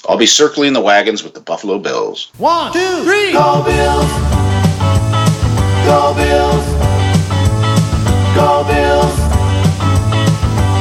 I'll 0.08 0.18
be 0.18 0.26
circling 0.26 0.72
the 0.72 0.80
wagons 0.80 1.22
with 1.22 1.34
the 1.34 1.40
Buffalo 1.40 1.78
Bills. 1.78 2.32
One, 2.38 2.72
two, 2.72 3.04
three. 3.04 3.32
Go 3.32 3.62
Bills. 3.64 4.41
Go 5.84 6.14
Bills. 6.14 6.66
Go 8.34 8.64
Bills. 8.64 9.18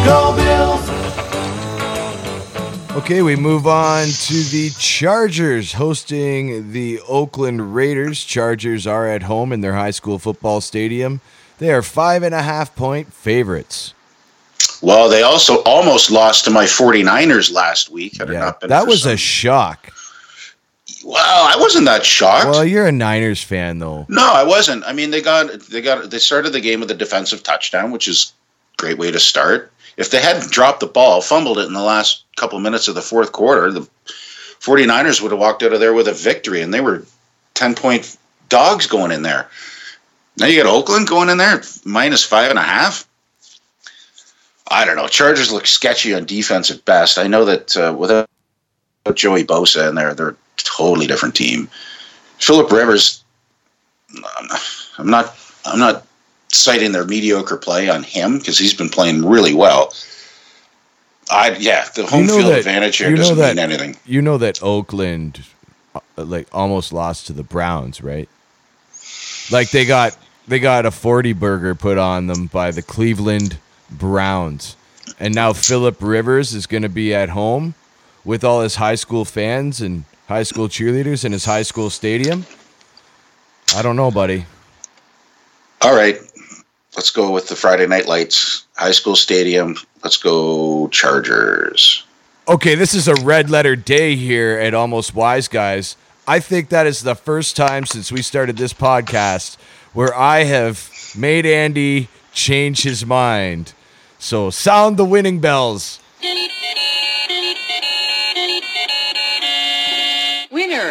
Go 0.05 0.35
Bills. 0.35 0.89
Okay, 2.97 3.21
we 3.21 3.35
move 3.35 3.67
on 3.67 4.05
to 4.07 4.33
the 4.33 4.69
Chargers 4.77 5.73
hosting 5.73 6.71
the 6.71 6.99
Oakland 7.07 7.73
Raiders. 7.73 8.23
Chargers 8.23 8.85
are 8.85 9.07
at 9.07 9.23
home 9.23 9.51
in 9.51 9.61
their 9.61 9.73
high 9.73 9.91
school 9.91 10.19
football 10.19 10.61
stadium. 10.61 11.21
They 11.57 11.71
are 11.71 11.81
five 11.81 12.23
and 12.23 12.35
a 12.35 12.41
half 12.41 12.75
point 12.75 13.13
favorites. 13.13 13.93
Well, 14.81 15.09
they 15.09 15.21
also 15.23 15.57
almost 15.63 16.09
lost 16.11 16.45
to 16.45 16.51
my 16.51 16.65
49ers 16.65 17.51
last 17.51 17.89
week. 17.91 18.17
Had 18.17 18.29
it 18.29 18.33
not 18.33 18.59
been 18.61 18.69
That 18.69 18.87
was 18.87 19.03
some- 19.03 19.11
a 19.13 19.17
shock. 19.17 19.89
Well, 21.03 21.15
I 21.17 21.59
wasn't 21.59 21.85
that 21.85 22.05
shocked. 22.05 22.49
Well, 22.49 22.65
you're 22.65 22.85
a 22.85 22.91
Niners 22.91 23.41
fan, 23.41 23.79
though. 23.79 24.05
No, 24.09 24.31
I 24.33 24.43
wasn't. 24.43 24.83
I 24.85 24.93
mean, 24.93 25.11
they 25.11 25.21
got 25.21 25.59
they 25.61 25.81
got 25.81 26.09
they 26.09 26.19
started 26.19 26.51
the 26.51 26.61
game 26.61 26.79
with 26.79 26.91
a 26.91 26.95
defensive 26.95 27.43
touchdown, 27.43 27.91
which 27.91 28.07
is 28.07 28.33
a 28.77 28.81
great 28.81 28.97
way 28.97 29.11
to 29.11 29.19
start. 29.19 29.71
If 29.97 30.11
they 30.11 30.21
hadn't 30.21 30.51
dropped 30.51 30.79
the 30.79 30.87
ball, 30.87 31.21
fumbled 31.21 31.57
it 31.57 31.67
in 31.67 31.73
the 31.73 31.81
last 31.81 32.23
couple 32.35 32.59
minutes 32.59 32.87
of 32.87 32.95
the 32.95 33.01
fourth 33.01 33.31
quarter, 33.31 33.71
the 33.71 33.87
49ers 34.59 35.21
would 35.21 35.31
have 35.31 35.39
walked 35.39 35.63
out 35.63 35.73
of 35.73 35.79
there 35.79 35.93
with 35.93 36.07
a 36.07 36.13
victory, 36.13 36.61
and 36.61 36.73
they 36.73 36.81
were 36.81 37.03
10 37.55 37.75
point 37.75 38.17
dogs 38.49 38.87
going 38.87 39.11
in 39.11 39.23
there. 39.23 39.49
Now 40.37 40.45
you 40.47 40.61
got 40.61 40.71
Oakland 40.71 41.07
going 41.07 41.29
in 41.29 41.37
there 41.37 41.61
minus 41.83 42.23
five 42.23 42.49
and 42.49 42.59
a 42.59 42.63
half. 42.63 43.07
I 44.69 44.85
don't 44.85 44.95
know. 44.95 45.07
Chargers 45.07 45.51
look 45.51 45.67
sketchy 45.67 46.13
on 46.13 46.25
defense 46.25 46.71
at 46.71 46.85
best. 46.85 47.17
I 47.17 47.27
know 47.27 47.43
that 47.43 47.75
uh, 47.75 47.93
without 47.97 48.29
Joey 49.13 49.43
Bosa 49.43 49.89
in 49.89 49.95
there, 49.95 50.13
they're 50.13 50.29
a 50.29 50.35
totally 50.57 51.07
different 51.07 51.35
team. 51.35 51.67
Philip 52.37 52.71
Rivers, 52.71 53.23
I'm 54.97 55.09
not, 55.09 55.35
I'm 55.65 55.79
not, 55.79 56.05
citing 56.53 56.91
their 56.91 57.05
mediocre 57.05 57.55
play 57.55 57.87
on 57.89 58.03
him 58.03 58.37
because 58.37 58.57
he's 58.59 58.73
been 58.73 58.89
playing 58.89 59.25
really 59.25 59.53
well. 59.53 59.93
I 61.29 61.51
yeah, 61.57 61.85
the 61.95 62.05
home 62.05 62.23
You 62.23 62.27
know 62.27 62.37
field 62.39 62.51
that- 62.51 62.59
advantage 62.59 62.97
here 62.97 63.15
doesn't 63.15 63.37
that- 63.37 63.55
mean 63.55 63.63
anything. 63.63 63.95
You 64.05 64.21
know 64.21 64.37
that 64.37 64.61
Oakland, 64.61 65.45
uh, 65.95 66.01
like, 66.17 66.49
almost 66.51 66.91
lost 66.91 67.27
to 67.27 67.33
the 67.33 67.43
Browns, 67.43 68.01
right? 68.01 68.27
Like 69.49 69.71
they 69.71 69.85
got 69.85 70.17
they 70.45 70.59
got 70.59 70.85
a 70.85 70.91
forty 70.91 71.31
burger 71.31 71.73
put 71.73 71.97
on 71.97 72.27
them 72.27 72.47
by 72.47 72.71
the 72.71 72.81
Cleveland 72.81 73.57
Browns, 73.89 74.75
and 75.21 75.33
now 75.33 75.53
Philip 75.53 75.97
Rivers 76.01 76.53
is 76.53 76.67
going 76.67 76.83
to 76.83 76.89
be 76.89 77.15
at 77.15 77.29
home 77.29 77.75
with 78.23 78.43
all 78.43 78.61
his 78.61 78.75
high 78.75 78.95
school 78.95 79.25
fans 79.25 79.81
and 79.81 80.03
high 80.27 80.43
school 80.43 80.67
cheerleaders 80.67 81.25
in 81.25 81.31
his 81.31 81.45
high 81.45 81.63
school 81.63 81.89
stadium. 81.89 82.45
I 83.75 83.81
don't 83.81 83.95
know, 83.95 84.11
buddy. 84.11 84.45
All 85.81 85.95
right, 85.95 86.19
let's 86.95 87.09
go 87.09 87.31
with 87.31 87.47
the 87.47 87.55
Friday 87.55 87.87
Night 87.87 88.07
Lights 88.07 88.65
high 88.75 88.91
school 88.91 89.15
stadium. 89.15 89.75
Let's 90.03 90.17
go 90.17 90.87
Chargers. 90.89 92.03
Okay, 92.47 92.75
this 92.75 92.93
is 92.93 93.07
a 93.07 93.15
red 93.15 93.49
letter 93.49 93.75
day 93.75 94.15
here 94.15 94.57
at 94.57 94.73
Almost 94.73 95.15
Wise 95.15 95.47
Guys. 95.47 95.95
I 96.27 96.39
think 96.39 96.69
that 96.69 96.87
is 96.87 97.01
the 97.01 97.15
first 97.15 97.55
time 97.55 97.85
since 97.85 98.11
we 98.11 98.21
started 98.21 98.57
this 98.57 98.73
podcast 98.73 99.57
where 99.93 100.15
I 100.15 100.43
have 100.43 100.89
made 101.15 101.45
Andy 101.45 102.09
change 102.33 102.83
his 102.83 103.05
mind. 103.05 103.73
So 104.17 104.49
sound 104.49 104.97
the 104.97 105.05
winning 105.05 105.39
bells. 105.39 105.99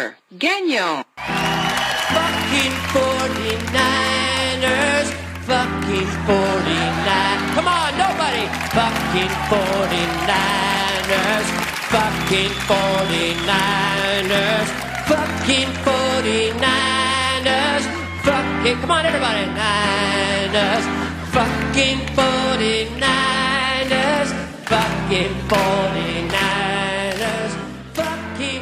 Winner, 0.01 0.17
Gagnon. 0.37 1.03
Fucking 1.17 2.75
49ers. 2.89 5.09
Fucking 5.45 6.09
49. 6.25 7.53
Come 7.53 7.67
on, 7.67 7.97
nobody. 7.97 8.47
Fucking 8.73 9.29
49ers. 9.51 11.47
Fucking 11.93 12.53
49ers. 12.69 14.69
Fucking 15.11 15.69
49ers. 15.85 17.83
Fucking, 18.25 18.77
come 18.81 18.91
on, 18.91 19.05
everybody. 19.05 19.45
Niners. 19.53 20.85
Fucking 21.35 21.99
49ers. 22.17 24.29
Fucking 24.65 25.33
49ers. 25.49 26.50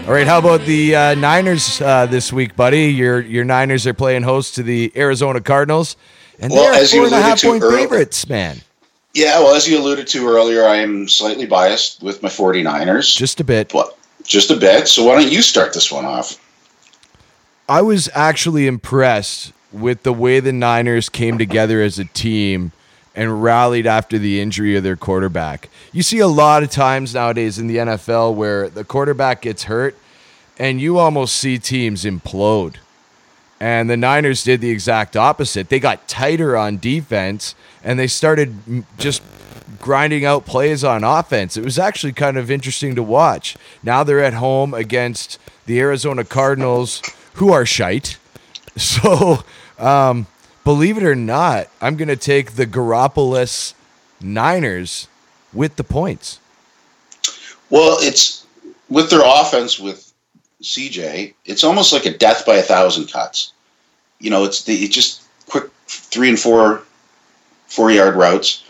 All 0.10 0.16
right, 0.16 0.26
how 0.26 0.40
about 0.40 0.62
the 0.62 0.96
uh, 0.96 1.14
Niners 1.14 1.80
uh, 1.82 2.08
this 2.08 2.34
week, 2.34 2.56
buddy? 2.56 2.88
Your 2.88 3.22
your 3.22 3.44
Niners 3.44 3.86
are 3.86 3.94
playing 3.94 4.24
host 4.24 4.56
to 4.56 4.64
the 4.64 4.92
Arizona 4.96 5.40
Cardinals, 5.40 5.98
And 6.40 6.52
Well, 6.52 6.64
they're 6.74 6.84
four 6.88 7.06
a 7.06 7.22
half 7.22 7.40
point 7.44 7.62
earlier- 7.62 7.78
favorites, 7.78 8.28
man. 8.28 8.60
Yeah, 9.14 9.38
well, 9.38 9.54
as 9.54 9.68
you 9.68 9.78
alluded 9.78 10.08
to 10.08 10.28
earlier, 10.28 10.66
I 10.66 10.78
am 10.78 11.08
slightly 11.08 11.46
biased 11.46 12.02
with 12.02 12.24
my 12.24 12.30
49ers. 12.30 13.16
Just 13.16 13.40
a 13.40 13.44
bit. 13.44 13.72
What? 13.72 14.00
Just 14.24 14.50
a 14.50 14.56
bit. 14.56 14.88
So 14.88 15.06
why 15.06 15.22
don't 15.22 15.32
you 15.32 15.44
start 15.44 15.74
this 15.74 15.92
one 15.92 16.06
off? 16.06 16.44
I 17.68 17.84
was 17.84 18.10
actually 18.16 18.66
impressed 18.66 19.54
with 19.72 20.02
the 20.02 20.14
way 20.14 20.40
the 20.40 20.52
Niners 20.52 21.08
came 21.08 21.38
together 21.38 21.84
as 21.84 22.00
a 22.00 22.06
team 22.06 22.72
and 23.16 23.44
rallied 23.44 23.88
after 23.88 24.18
the 24.18 24.40
injury 24.40 24.76
of 24.76 24.84
their 24.84 24.96
quarterback. 24.96 25.70
You 25.92 26.04
see 26.04 26.20
a 26.20 26.28
lot 26.28 26.64
of 26.64 26.70
times 26.70 27.14
nowadays 27.14 27.58
in 27.60 27.68
the 27.68 27.78
NFL 27.78 28.36
where 28.36 28.70
the 28.70 28.84
quarterback 28.84 29.42
gets 29.42 29.64
hurt 29.64 29.96
and 30.58 30.80
you 30.80 30.98
almost 30.98 31.36
see 31.36 31.58
teams 31.58 32.04
implode. 32.04 32.76
And 33.60 33.90
the 33.90 33.98
Niners 33.98 34.44
did 34.44 34.62
the 34.62 34.70
exact 34.70 35.18
opposite. 35.18 35.70
They 35.70 35.80
got 35.80 36.08
tighter 36.08 36.56
on 36.56 36.78
defense 36.78 37.56
and 37.84 38.00
they 38.00 38.08
started 38.08 38.86
just 38.98 39.22
grinding 39.80 40.26
out 40.26 40.46
plays 40.46 40.84
on 40.84 41.04
offense. 41.04 41.58
It 41.58 41.64
was 41.64 41.80
actually 41.80 42.14
kind 42.14 42.38
of 42.38 42.52
interesting 42.52 42.96
to 42.96 43.04
watch. 43.04 43.58
Now 43.84 44.04
they're 44.04 44.24
at 44.24 44.34
home 44.34 44.74
against 44.74 45.40
the 45.66 45.80
Arizona 45.80 46.24
Cardinals, 46.24 47.02
who 47.36 47.52
are 47.52 47.66
shite. 47.66 48.18
So, 48.78 49.44
um, 49.78 50.26
believe 50.70 51.00
it 51.00 51.04
or 51.04 51.16
not, 51.16 51.68
I'm 51.82 51.98
going 51.98 52.10
to 52.10 52.16
take 52.16 52.52
the 52.52 52.68
Garoppolo-less 52.68 53.74
Niners 54.22 55.08
with 55.52 55.78
the 55.78 55.84
points. 55.84 56.40
Well, 57.72 57.98
it's 58.02 58.46
with 58.88 59.10
their 59.10 59.24
offense 59.26 59.80
with 59.80 60.14
CJ. 60.62 61.34
It's 61.46 61.64
almost 61.64 61.92
like 61.92 62.06
a 62.06 62.16
death 62.16 62.46
by 62.46 62.58
a 62.58 62.62
thousand 62.62 63.12
cuts. 63.12 63.52
You 64.20 64.30
know, 64.30 64.44
it's 64.44 64.66
the 64.66 64.76
it's 64.76 64.94
just 64.94 65.24
quick 65.48 65.72
three 65.88 66.30
and 66.30 66.40
four 66.40 66.84
four 67.66 67.90
yard 67.90 68.16
routes. 68.16 68.64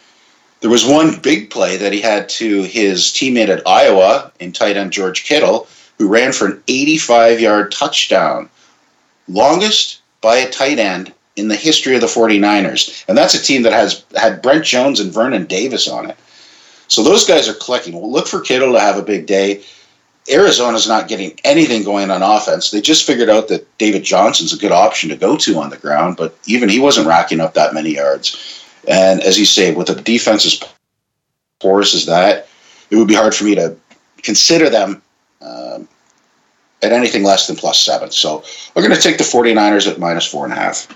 There 0.62 0.70
was 0.70 0.86
one 0.86 1.20
big 1.20 1.50
play 1.50 1.76
that 1.76 1.92
he 1.92 2.00
had 2.00 2.30
to 2.30 2.64
his 2.64 3.08
teammate 3.08 3.50
at 3.50 3.68
Iowa 3.68 4.32
in 4.40 4.54
tight 4.54 4.78
end 4.78 4.94
George 4.94 5.26
Kittle, 5.26 5.68
who 5.98 6.08
ran 6.08 6.32
for 6.32 6.46
an 6.46 6.64
85 6.70 7.42
yard 7.42 7.74
touchdown, 7.74 8.50
longest 9.28 10.00
by 10.22 10.38
a 10.38 10.50
tight 10.50 10.80
end 10.80 11.14
in 11.40 11.48
the 11.48 11.56
history 11.56 11.96
of 11.96 12.02
the 12.02 12.08
49ers. 12.08 13.06
And 13.08 13.18
that's 13.18 13.34
a 13.34 13.42
team 13.42 13.64
that 13.64 13.74
has 13.74 14.04
had 14.16 14.42
Brent 14.42 14.66
Jones 14.66 15.00
and 15.00 15.12
Vernon 15.12 15.46
Davis 15.46 15.88
on 15.88 16.10
it. 16.10 16.18
So 16.88 17.04
those 17.04 17.26
guys 17.26 17.48
are 17.48 17.54
clicking. 17.54 17.94
Well, 17.94 18.12
look 18.12 18.28
for 18.28 18.42
Kittle 18.42 18.74
to 18.74 18.80
have 18.80 18.98
a 18.98 19.04
big 19.04 19.26
day. 19.26 19.64
Arizona's 20.30 20.88
not 20.88 21.08
getting 21.08 21.40
anything 21.44 21.84
going 21.84 22.12
on 22.12 22.22
offense. 22.22 22.70
They 22.70 22.82
just 22.82 23.06
figured 23.06 23.30
out 23.30 23.48
that 23.48 23.78
David 23.78 24.04
Johnson's 24.04 24.54
a 24.54 24.58
good 24.58 24.72
option 24.72 25.10
to 25.10 25.16
go 25.16 25.38
to 25.38 25.58
on 25.58 25.70
the 25.70 25.78
ground, 25.78 26.18
but 26.18 26.38
even 26.46 26.70
he 26.70 26.80
wasn't 26.80 27.08
racking 27.08 27.40
up 27.40 27.54
that 27.54 27.74
many 27.74 27.96
yards. 27.96 28.64
And 28.88 29.22
as 29.22 29.40
you 29.40 29.46
say, 29.46 29.74
with 29.74 29.90
a 29.90 29.96
defense 29.96 30.46
as 30.46 30.62
porous 31.60 31.96
as 31.96 32.06
that, 32.06 32.48
it 32.90 32.96
would 32.96 33.08
be 33.08 33.16
hard 33.16 33.34
for 33.34 33.44
me 33.44 33.56
to 33.56 33.76
consider 34.22 34.70
them 34.70 35.02
um, 35.42 35.88
at 36.82 36.92
anything 36.92 37.24
less 37.24 37.48
than 37.48 37.56
plus 37.56 37.80
seven. 37.80 38.12
So 38.12 38.44
we're 38.76 38.84
going 38.84 38.96
to 38.96 39.02
take 39.02 39.18
the 39.18 39.24
49ers 39.24 39.90
at 39.90 40.00
minus 40.00 40.26
four 40.26 40.44
and 40.44 40.54
a 40.54 40.58
half. 40.58 40.88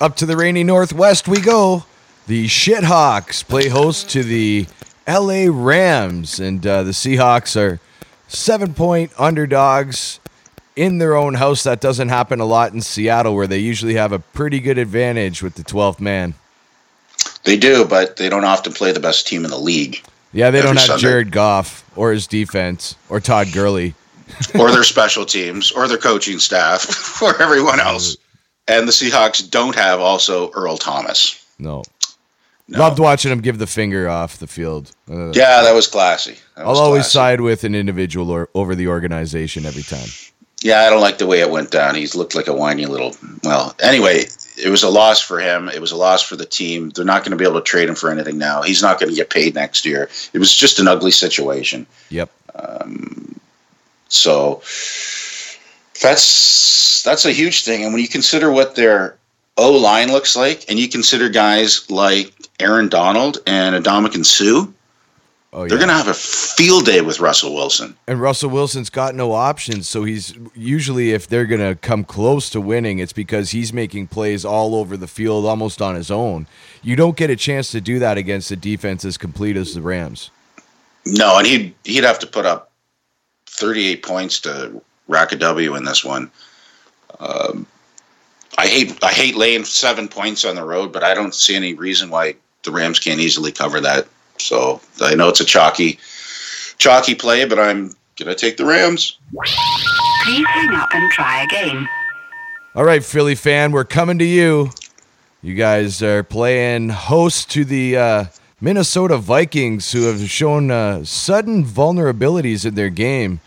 Up 0.00 0.16
to 0.16 0.26
the 0.26 0.36
rainy 0.36 0.62
Northwest 0.64 1.26
we 1.28 1.40
go. 1.40 1.84
The 2.26 2.46
Shithawks 2.46 3.46
play 3.46 3.68
host 3.68 4.10
to 4.10 4.22
the 4.22 4.66
LA 5.08 5.46
Rams, 5.48 6.40
and 6.40 6.66
uh, 6.66 6.82
the 6.82 6.90
Seahawks 6.90 7.56
are 7.60 7.80
seven 8.28 8.74
point 8.74 9.12
underdogs 9.18 10.20
in 10.74 10.98
their 10.98 11.16
own 11.16 11.34
house. 11.34 11.62
That 11.62 11.80
doesn't 11.80 12.08
happen 12.08 12.40
a 12.40 12.44
lot 12.44 12.72
in 12.72 12.80
Seattle, 12.82 13.34
where 13.34 13.46
they 13.46 13.58
usually 13.58 13.94
have 13.94 14.12
a 14.12 14.18
pretty 14.18 14.60
good 14.60 14.76
advantage 14.78 15.42
with 15.42 15.54
the 15.54 15.62
12th 15.62 16.00
man. 16.00 16.34
They 17.44 17.56
do, 17.56 17.84
but 17.84 18.16
they 18.16 18.28
don't 18.28 18.44
often 18.44 18.72
play 18.72 18.92
the 18.92 19.00
best 19.00 19.26
team 19.26 19.44
in 19.44 19.50
the 19.50 19.58
league. 19.58 20.02
Yeah, 20.32 20.50
they 20.50 20.60
don't 20.60 20.76
have 20.76 20.84
Sunday. 20.84 21.02
Jared 21.02 21.30
Goff 21.30 21.88
or 21.96 22.12
his 22.12 22.26
defense 22.26 22.96
or 23.08 23.20
Todd 23.20 23.48
Gurley. 23.52 23.94
or 24.58 24.72
their 24.72 24.82
special 24.82 25.24
teams, 25.24 25.70
or 25.70 25.86
their 25.86 25.96
coaching 25.96 26.40
staff, 26.40 27.22
or 27.22 27.40
everyone 27.40 27.78
else. 27.78 28.16
And 28.68 28.86
the 28.88 28.92
Seahawks 28.92 29.48
don't 29.48 29.74
have 29.76 30.00
also 30.00 30.50
Earl 30.52 30.76
Thomas. 30.76 31.44
No. 31.58 31.82
Loved 32.68 32.98
watching 32.98 33.30
him 33.30 33.40
give 33.40 33.58
the 33.58 33.66
finger 33.66 34.08
off 34.08 34.38
the 34.38 34.48
field. 34.48 34.90
Uh, 35.08 35.30
Yeah, 35.30 35.62
that 35.62 35.72
was 35.72 35.86
classy. 35.86 36.36
That 36.56 36.62
I'll 36.64 36.70
was 36.70 36.80
always 36.80 37.02
classy. 37.04 37.12
side 37.12 37.40
with 37.40 37.62
an 37.62 37.76
individual 37.76 38.30
or 38.30 38.48
over 38.54 38.74
the 38.74 38.88
organization 38.88 39.64
every 39.66 39.84
time. 39.84 40.08
Yeah, 40.62 40.80
I 40.80 40.90
don't 40.90 41.00
like 41.00 41.18
the 41.18 41.26
way 41.28 41.40
it 41.40 41.50
went 41.50 41.70
down. 41.70 41.94
He's 41.94 42.16
looked 42.16 42.34
like 42.34 42.48
a 42.48 42.52
whiny 42.54 42.86
little. 42.86 43.14
Well, 43.44 43.76
anyway, 43.80 44.24
it 44.58 44.68
was 44.68 44.82
a 44.82 44.88
loss 44.88 45.20
for 45.20 45.38
him. 45.38 45.68
It 45.68 45.80
was 45.80 45.92
a 45.92 45.96
loss 45.96 46.22
for 46.22 46.34
the 46.34 46.46
team. 46.46 46.90
They're 46.90 47.04
not 47.04 47.22
going 47.22 47.30
to 47.30 47.36
be 47.36 47.44
able 47.44 47.60
to 47.60 47.64
trade 47.64 47.88
him 47.88 47.94
for 47.94 48.10
anything 48.10 48.36
now. 48.36 48.62
He's 48.62 48.82
not 48.82 48.98
going 48.98 49.10
to 49.10 49.14
get 49.16 49.30
paid 49.30 49.54
next 49.54 49.84
year. 49.84 50.08
It 50.32 50.38
was 50.40 50.52
just 50.52 50.80
an 50.80 50.88
ugly 50.88 51.12
situation. 51.12 51.86
Yep. 52.08 52.30
Um, 52.56 53.38
so 54.08 54.60
that's 56.00 57.02
that's 57.02 57.24
a 57.24 57.32
huge 57.32 57.64
thing. 57.64 57.84
And 57.84 57.92
when 57.92 58.02
you 58.02 58.08
consider 58.08 58.50
what 58.50 58.74
their 58.74 59.16
O 59.56 59.72
line 59.72 60.12
looks 60.12 60.36
like, 60.36 60.64
and 60.68 60.78
you 60.78 60.88
consider 60.88 61.28
guys 61.28 61.90
like 61.90 62.32
Aaron 62.60 62.88
Donald 62.88 63.38
and 63.46 63.84
Ndamukong 63.84 64.24
Suh, 64.24 64.70
Oh, 65.56 65.66
they're 65.66 65.78
going 65.78 65.88
to 65.88 65.94
have 65.94 66.08
a 66.08 66.12
field 66.12 66.84
day 66.84 67.00
with 67.00 67.18
Russell 67.18 67.54
Wilson. 67.54 67.96
And 68.06 68.20
Russell 68.20 68.50
Wilson's 68.50 68.90
got 68.90 69.14
no 69.14 69.32
options, 69.32 69.88
so 69.88 70.04
he's 70.04 70.34
usually 70.54 71.12
if 71.12 71.26
they're 71.26 71.46
going 71.46 71.62
to 71.66 71.76
come 71.76 72.04
close 72.04 72.50
to 72.50 72.60
winning, 72.60 72.98
it's 72.98 73.14
because 73.14 73.52
he's 73.52 73.72
making 73.72 74.08
plays 74.08 74.44
all 74.44 74.74
over 74.74 74.98
the 74.98 75.06
field 75.06 75.46
almost 75.46 75.80
on 75.80 75.94
his 75.94 76.10
own. 76.10 76.46
You 76.82 76.94
don't 76.94 77.16
get 77.16 77.30
a 77.30 77.36
chance 77.36 77.70
to 77.70 77.80
do 77.80 77.98
that 78.00 78.18
against 78.18 78.50
a 78.50 78.56
defense 78.56 79.02
as 79.02 79.16
complete 79.16 79.56
as 79.56 79.72
the 79.72 79.80
Rams. 79.80 80.30
No, 81.06 81.38
and 81.38 81.46
he'd 81.46 81.74
he'd 81.84 82.04
have 82.04 82.18
to 82.18 82.26
put 82.26 82.44
up 82.44 82.70
38 83.46 84.02
points 84.02 84.40
to 84.40 84.82
rack 85.08 85.32
a 85.32 85.36
W 85.36 85.74
in 85.74 85.84
this 85.84 86.04
one. 86.04 86.30
Um, 87.20 87.66
I 88.58 88.66
hate 88.66 89.02
I 89.02 89.12
hate 89.12 89.36
laying 89.36 89.64
seven 89.64 90.08
points 90.08 90.44
on 90.44 90.54
the 90.56 90.64
road, 90.64 90.92
but 90.92 91.04
I 91.04 91.14
don't 91.14 91.34
see 91.34 91.54
any 91.54 91.74
reason 91.74 92.10
why 92.10 92.36
the 92.62 92.70
Rams 92.70 92.98
can't 92.98 93.20
easily 93.20 93.52
cover 93.52 93.80
that. 93.80 94.06
So 94.38 94.80
I 95.00 95.14
know 95.14 95.28
it's 95.28 95.40
a 95.40 95.44
chalky 95.44 95.98
chalky 96.78 97.14
play, 97.14 97.44
but 97.44 97.58
I'm 97.58 97.94
gonna 98.16 98.34
take 98.34 98.56
the 98.56 98.64
Rams. 98.64 99.18
Please 100.24 100.46
hang 100.46 100.74
up 100.74 100.88
and 100.92 101.10
try 101.12 101.42
again. 101.44 101.88
All 102.74 102.84
right, 102.84 103.04
Philly 103.04 103.34
fan, 103.34 103.72
we're 103.72 103.84
coming 103.84 104.18
to 104.18 104.24
you. 104.24 104.70
You 105.42 105.54
guys 105.54 106.02
are 106.02 106.22
playing 106.22 106.88
host 106.88 107.50
to 107.52 107.64
the 107.64 107.96
uh, 107.96 108.24
Minnesota 108.60 109.16
Vikings, 109.16 109.92
who 109.92 110.02
have 110.02 110.28
shown 110.28 110.70
uh, 110.70 111.04
sudden 111.04 111.64
vulnerabilities 111.64 112.66
in 112.66 112.74
their 112.74 112.90
game. 112.90 113.40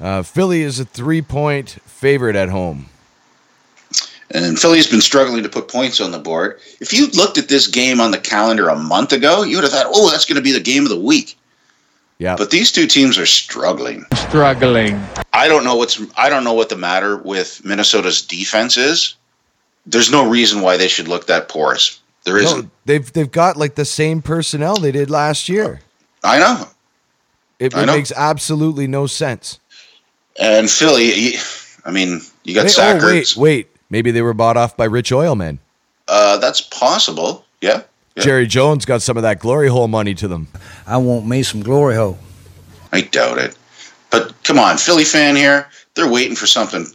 Uh, 0.00 0.22
Philly 0.22 0.62
is 0.62 0.78
a 0.78 0.84
three 0.84 1.22
point 1.22 1.70
favorite 1.86 2.36
at 2.36 2.48
home. 2.50 2.86
And 4.30 4.58
Philly's 4.58 4.86
been 4.86 5.00
struggling 5.00 5.42
to 5.42 5.48
put 5.48 5.68
points 5.68 6.00
on 6.02 6.10
the 6.10 6.18
board. 6.18 6.60
If 6.80 6.92
you 6.92 7.06
looked 7.08 7.38
at 7.38 7.48
this 7.48 7.66
game 7.66 7.98
on 7.98 8.10
the 8.10 8.18
calendar 8.18 8.68
a 8.68 8.76
month 8.76 9.12
ago, 9.12 9.42
you 9.42 9.56
would 9.56 9.64
have 9.64 9.72
thought, 9.72 9.86
"Oh, 9.88 10.10
that's 10.10 10.26
going 10.26 10.36
to 10.36 10.42
be 10.42 10.52
the 10.52 10.60
game 10.60 10.82
of 10.82 10.90
the 10.90 11.00
week." 11.00 11.38
Yeah. 12.18 12.36
But 12.36 12.50
these 12.50 12.70
two 12.70 12.86
teams 12.86 13.16
are 13.16 13.24
struggling. 13.26 14.04
Struggling. 14.14 15.00
I 15.32 15.48
don't 15.48 15.64
know 15.64 15.76
what's 15.76 16.00
I 16.16 16.28
don't 16.28 16.44
know 16.44 16.52
what 16.52 16.68
the 16.68 16.76
matter 16.76 17.16
with 17.16 17.64
Minnesota's 17.64 18.20
defense 18.20 18.76
is. 18.76 19.14
There's 19.86 20.10
no 20.10 20.28
reason 20.28 20.60
why 20.60 20.76
they 20.76 20.88
should 20.88 21.08
look 21.08 21.26
that 21.28 21.48
porous. 21.48 22.00
There 22.24 22.34
No, 22.34 22.42
isn't. 22.42 22.70
they've 22.84 23.10
they've 23.12 23.30
got 23.30 23.56
like 23.56 23.76
the 23.76 23.84
same 23.86 24.20
personnel 24.20 24.76
they 24.76 24.92
did 24.92 25.08
last 25.10 25.48
year. 25.48 25.80
I 26.22 26.38
know. 26.38 26.66
It, 27.58 27.74
I 27.74 27.86
know. 27.86 27.94
makes 27.96 28.12
absolutely 28.12 28.86
no 28.86 29.06
sense. 29.06 29.58
And 30.38 30.70
Philly, 30.70 31.34
I 31.84 31.90
mean, 31.90 32.20
you 32.44 32.54
got 32.54 32.64
Hey, 32.64 32.68
Zach 32.68 33.02
oh, 33.02 33.06
wait, 33.06 33.36
wait. 33.36 33.68
Maybe 33.90 34.10
they 34.10 34.22
were 34.22 34.34
bought 34.34 34.56
off 34.56 34.76
by 34.76 34.84
rich 34.84 35.12
oil 35.12 35.34
men. 35.34 35.58
Uh, 36.06 36.38
that's 36.38 36.60
possible. 36.60 37.44
Yeah. 37.60 37.82
yeah. 38.16 38.22
Jerry 38.22 38.46
Jones 38.46 38.84
got 38.84 39.02
some 39.02 39.16
of 39.16 39.22
that 39.22 39.40
glory 39.40 39.68
hole 39.68 39.88
money 39.88 40.14
to 40.14 40.28
them. 40.28 40.48
I 40.86 40.96
want 40.98 41.26
me 41.26 41.42
some 41.42 41.62
glory 41.62 41.96
hole. 41.96 42.18
I 42.92 43.02
doubt 43.02 43.38
it. 43.38 43.56
But 44.10 44.34
come 44.44 44.58
on, 44.58 44.78
Philly 44.78 45.04
fan 45.04 45.36
here, 45.36 45.68
they're 45.94 46.10
waiting 46.10 46.36
for 46.36 46.46
something 46.46 46.86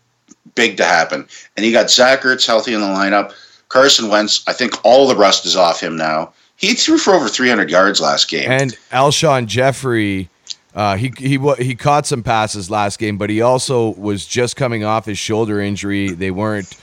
big 0.55 0.77
to 0.77 0.85
happen. 0.85 1.27
And 1.55 1.65
you 1.65 1.71
got 1.71 1.91
Zach 1.91 2.21
Ertz 2.21 2.45
healthy 2.45 2.73
in 2.73 2.81
the 2.81 2.87
lineup. 2.87 3.33
Carson 3.69 4.09
Wentz, 4.09 4.43
I 4.47 4.53
think 4.53 4.73
all 4.83 5.07
the 5.07 5.15
rust 5.15 5.45
is 5.45 5.55
off 5.55 5.79
him 5.79 5.95
now. 5.95 6.33
He 6.57 6.75
threw 6.75 6.97
for 6.97 7.13
over 7.13 7.27
300 7.27 7.69
yards 7.69 7.99
last 7.99 8.29
game. 8.29 8.49
And 8.49 8.77
Alshon 8.91 9.47
Jeffery, 9.47 10.29
uh, 10.75 10.97
he 10.97 11.13
he 11.17 11.37
he 11.59 11.75
caught 11.75 12.05
some 12.05 12.23
passes 12.23 12.69
last 12.69 12.97
game, 12.99 13.17
but 13.17 13.29
he 13.29 13.41
also 13.41 13.89
was 13.93 14.25
just 14.25 14.55
coming 14.55 14.83
off 14.83 15.05
his 15.05 15.17
shoulder 15.17 15.59
injury. 15.61 16.09
They 16.09 16.31
weren't 16.31 16.75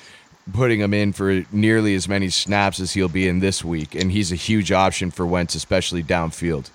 putting 0.53 0.81
him 0.81 0.95
in 0.95 1.13
for 1.13 1.45
nearly 1.53 1.95
as 1.95 2.09
many 2.09 2.29
snaps 2.29 2.81
as 2.81 2.93
he'll 2.93 3.09
be 3.09 3.29
in 3.29 3.41
this 3.41 3.65
week, 3.65 3.95
and 3.95 4.13
he's 4.13 4.33
a 4.33 4.37
huge 4.37 4.73
option 4.73 5.11
for 5.11 5.27
Wentz, 5.27 5.55
especially 5.55 6.03
downfield. 6.03 6.71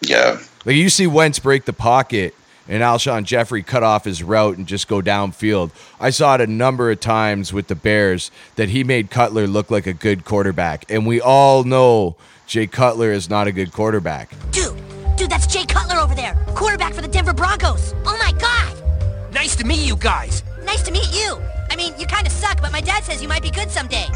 yeah. 0.00 0.40
Like 0.64 0.76
you 0.76 0.88
see 0.88 1.08
Wentz 1.08 1.40
break 1.40 1.64
the 1.64 1.72
pocket, 1.72 2.34
and 2.68 2.82
Alshon 2.82 3.24
Jeffery 3.24 3.64
cut 3.64 3.82
off 3.82 4.04
his 4.04 4.22
route 4.22 4.56
and 4.56 4.66
just 4.66 4.86
go 4.86 5.00
downfield. 5.00 5.72
I 6.00 6.10
saw 6.10 6.36
it 6.36 6.40
a 6.40 6.46
number 6.46 6.90
of 6.92 7.00
times 7.00 7.52
with 7.52 7.66
the 7.66 7.74
Bears 7.74 8.30
that 8.54 8.68
he 8.68 8.84
made 8.84 9.10
Cutler 9.10 9.48
look 9.48 9.70
like 9.70 9.88
a 9.88 9.92
good 9.92 10.24
quarterback, 10.24 10.84
and 10.88 11.06
we 11.06 11.20
all 11.20 11.64
know 11.64 12.14
Jay 12.46 12.68
Cutler 12.68 13.10
is 13.10 13.28
not 13.28 13.48
a 13.48 13.52
good 13.52 13.72
quarterback. 13.72 14.34
Dude, 14.52 14.78
dude, 15.22 15.30
that's 15.30 15.46
Jay 15.46 15.64
Cutler 15.64 15.98
over 15.98 16.14
there, 16.16 16.34
quarterback 16.56 16.94
for 16.94 17.00
the 17.00 17.06
Denver 17.06 17.32
Broncos. 17.32 17.94
Oh 18.04 18.16
my 18.18 18.32
God! 18.40 19.32
Nice 19.32 19.54
to 19.56 19.64
meet 19.64 19.86
you 19.86 19.94
guys. 19.94 20.42
Nice 20.64 20.82
to 20.82 20.90
meet 20.90 21.14
you. 21.14 21.40
I 21.70 21.76
mean, 21.76 21.94
you 21.96 22.06
kind 22.06 22.26
of 22.26 22.32
suck, 22.32 22.60
but 22.60 22.72
my 22.72 22.80
dad 22.80 23.04
says 23.04 23.22
you 23.22 23.28
might 23.28 23.42
be 23.42 23.50
good 23.50 23.70
someday. 23.70 24.06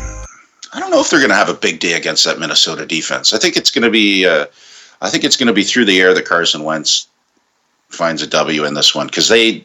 I 0.72 0.80
don't 0.80 0.90
know 0.90 1.00
if 1.00 1.08
they're 1.08 1.20
going 1.20 1.30
to 1.30 1.36
have 1.36 1.48
a 1.48 1.54
big 1.54 1.78
day 1.78 1.92
against 1.92 2.24
that 2.24 2.40
Minnesota 2.40 2.84
defense. 2.84 3.32
I 3.32 3.38
think 3.38 3.56
it's 3.56 3.70
going 3.70 3.84
to 3.84 3.90
be. 3.90 4.26
Uh, 4.26 4.46
I 5.00 5.08
think 5.08 5.22
it's 5.22 5.36
going 5.36 5.46
to 5.46 5.52
be 5.52 5.62
through 5.62 5.84
the 5.84 6.00
air 6.00 6.12
that 6.12 6.24
Carson 6.24 6.64
Wentz 6.64 7.06
finds 7.88 8.20
a 8.22 8.26
W 8.26 8.64
in 8.64 8.74
this 8.74 8.92
one 8.92 9.06
because 9.06 9.28
they 9.28 9.64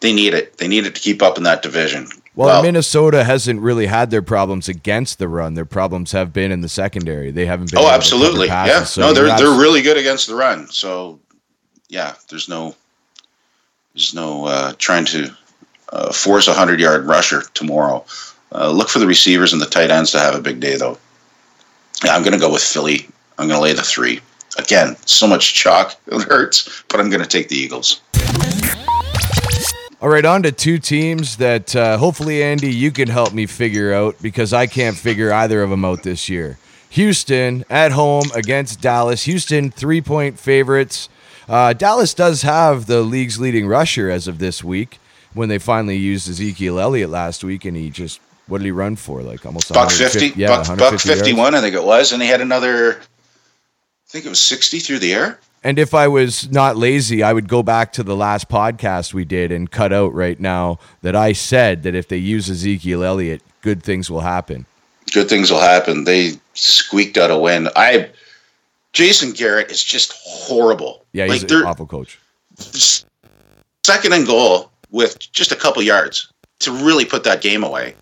they 0.00 0.12
need 0.12 0.32
it. 0.32 0.56
They 0.56 0.68
need 0.68 0.86
it 0.86 0.94
to 0.94 1.00
keep 1.00 1.20
up 1.20 1.36
in 1.36 1.42
that 1.42 1.60
division. 1.60 2.08
Well, 2.34 2.62
Minnesota 2.62 3.24
hasn't 3.24 3.60
really 3.60 3.86
had 3.86 4.10
their 4.10 4.22
problems 4.22 4.68
against 4.68 5.18
the 5.18 5.28
run. 5.28 5.54
Their 5.54 5.66
problems 5.66 6.12
have 6.12 6.32
been 6.32 6.50
in 6.50 6.62
the 6.62 6.68
secondary. 6.68 7.30
They 7.30 7.44
haven't 7.44 7.70
been. 7.70 7.80
Oh, 7.80 7.90
absolutely. 7.90 8.48
passes, 8.48 8.72
yeah. 8.72 8.84
so 8.84 9.00
no, 9.02 9.12
they're 9.12 9.36
they're 9.36 9.60
really 9.60 9.82
good 9.82 9.98
against 9.98 10.28
the 10.28 10.34
run. 10.34 10.66
So, 10.68 11.20
yeah, 11.88 12.14
there's 12.30 12.48
no 12.48 12.74
there's 13.94 14.14
no 14.14 14.46
uh, 14.46 14.72
trying 14.78 15.04
to 15.06 15.36
uh, 15.92 16.12
force 16.12 16.48
a 16.48 16.54
hundred 16.54 16.80
yard 16.80 17.04
rusher 17.04 17.42
tomorrow. 17.54 18.04
Uh, 18.54 18.70
look 18.70 18.88
for 18.88 18.98
the 18.98 19.06
receivers 19.06 19.52
and 19.52 19.60
the 19.60 19.66
tight 19.66 19.90
ends 19.90 20.10
to 20.12 20.18
have 20.18 20.34
a 20.34 20.40
big 20.40 20.60
day, 20.60 20.76
though. 20.76 20.98
Yeah, 22.04 22.14
I'm 22.14 22.22
going 22.22 22.34
to 22.34 22.38
go 22.38 22.52
with 22.52 22.62
Philly. 22.62 23.08
I'm 23.38 23.48
going 23.48 23.58
to 23.58 23.62
lay 23.62 23.72
the 23.72 23.82
three. 23.82 24.20
Again, 24.58 24.96
so 25.06 25.26
much 25.26 25.54
chalk 25.54 25.96
it 26.06 26.22
hurts, 26.22 26.84
but 26.88 27.00
I'm 27.00 27.10
going 27.10 27.22
to 27.22 27.28
take 27.28 27.48
the 27.48 27.56
Eagles. 27.56 28.00
All 30.02 30.08
right, 30.08 30.24
on 30.24 30.42
to 30.42 30.50
two 30.50 30.78
teams 30.78 31.36
that 31.36 31.76
uh, 31.76 31.96
hopefully, 31.96 32.42
Andy, 32.42 32.74
you 32.74 32.90
can 32.90 33.08
help 33.08 33.32
me 33.32 33.46
figure 33.46 33.94
out 33.94 34.16
because 34.20 34.52
I 34.52 34.66
can't 34.66 34.96
figure 34.96 35.32
either 35.32 35.62
of 35.62 35.70
them 35.70 35.84
out 35.84 36.02
this 36.02 36.28
year. 36.28 36.58
Houston 36.90 37.64
at 37.70 37.92
home 37.92 38.24
against 38.34 38.80
Dallas. 38.80 39.22
Houston, 39.22 39.70
three 39.70 40.00
point 40.00 40.40
favorites. 40.40 41.08
Uh, 41.48 41.72
Dallas 41.72 42.14
does 42.14 42.42
have 42.42 42.86
the 42.86 43.02
league's 43.02 43.38
leading 43.38 43.68
rusher 43.68 44.10
as 44.10 44.26
of 44.26 44.40
this 44.40 44.64
week 44.64 44.98
when 45.34 45.48
they 45.48 45.58
finally 45.58 45.98
used 45.98 46.28
Ezekiel 46.28 46.80
Elliott 46.80 47.08
last 47.10 47.44
week, 47.44 47.64
and 47.64 47.76
he 47.76 47.88
just, 47.88 48.20
what 48.48 48.58
did 48.58 48.64
he 48.64 48.72
run 48.72 48.96
for? 48.96 49.22
Like 49.22 49.46
almost 49.46 49.72
Buck 49.72 49.92
fifty, 49.92 50.32
Yeah, 50.34 50.48
buck, 50.48 50.66
buck 50.66 50.78
150 50.78 51.08
yards. 51.08 51.20
fifty 51.20 51.32
one, 51.32 51.54
I 51.54 51.60
think 51.60 51.76
it 51.76 51.84
was, 51.84 52.10
and 52.10 52.20
he 52.20 52.26
had 52.26 52.40
another. 52.40 52.94
I 52.96 54.08
think 54.08 54.26
it 54.26 54.30
was 54.30 54.40
sixty 54.40 54.80
through 54.80 54.98
the 54.98 55.14
air. 55.14 55.38
And 55.64 55.78
if 55.78 55.94
I 55.94 56.08
was 56.08 56.50
not 56.50 56.76
lazy, 56.76 57.22
I 57.22 57.32
would 57.32 57.48
go 57.48 57.62
back 57.62 57.92
to 57.94 58.02
the 58.02 58.16
last 58.16 58.48
podcast 58.48 59.14
we 59.14 59.24
did 59.24 59.52
and 59.52 59.70
cut 59.70 59.92
out 59.92 60.12
right 60.12 60.38
now 60.38 60.78
that 61.02 61.14
I 61.14 61.32
said 61.32 61.84
that 61.84 61.94
if 61.94 62.08
they 62.08 62.16
use 62.16 62.50
Ezekiel 62.50 63.04
Elliott, 63.04 63.42
good 63.60 63.82
things 63.82 64.10
will 64.10 64.20
happen. 64.20 64.66
Good 65.12 65.28
things 65.28 65.50
will 65.50 65.60
happen. 65.60 66.04
They 66.04 66.32
squeaked 66.54 67.16
out 67.16 67.30
a 67.30 67.38
win. 67.38 67.68
I, 67.76 68.10
Jason 68.92 69.32
Garrett 69.32 69.70
is 69.70 69.84
just 69.84 70.12
horrible. 70.24 71.04
Yeah, 71.12 71.26
he's 71.26 71.42
like 71.42 71.52
an 71.52 71.66
awful 71.66 71.86
coach. 71.86 72.18
second 73.84 74.12
and 74.12 74.26
goal 74.26 74.70
with 74.90 75.30
just 75.32 75.52
a 75.52 75.56
couple 75.56 75.82
yards 75.82 76.32
to 76.60 76.72
really 76.72 77.04
put 77.04 77.22
that 77.24 77.40
game 77.40 77.62
away. 77.62 77.94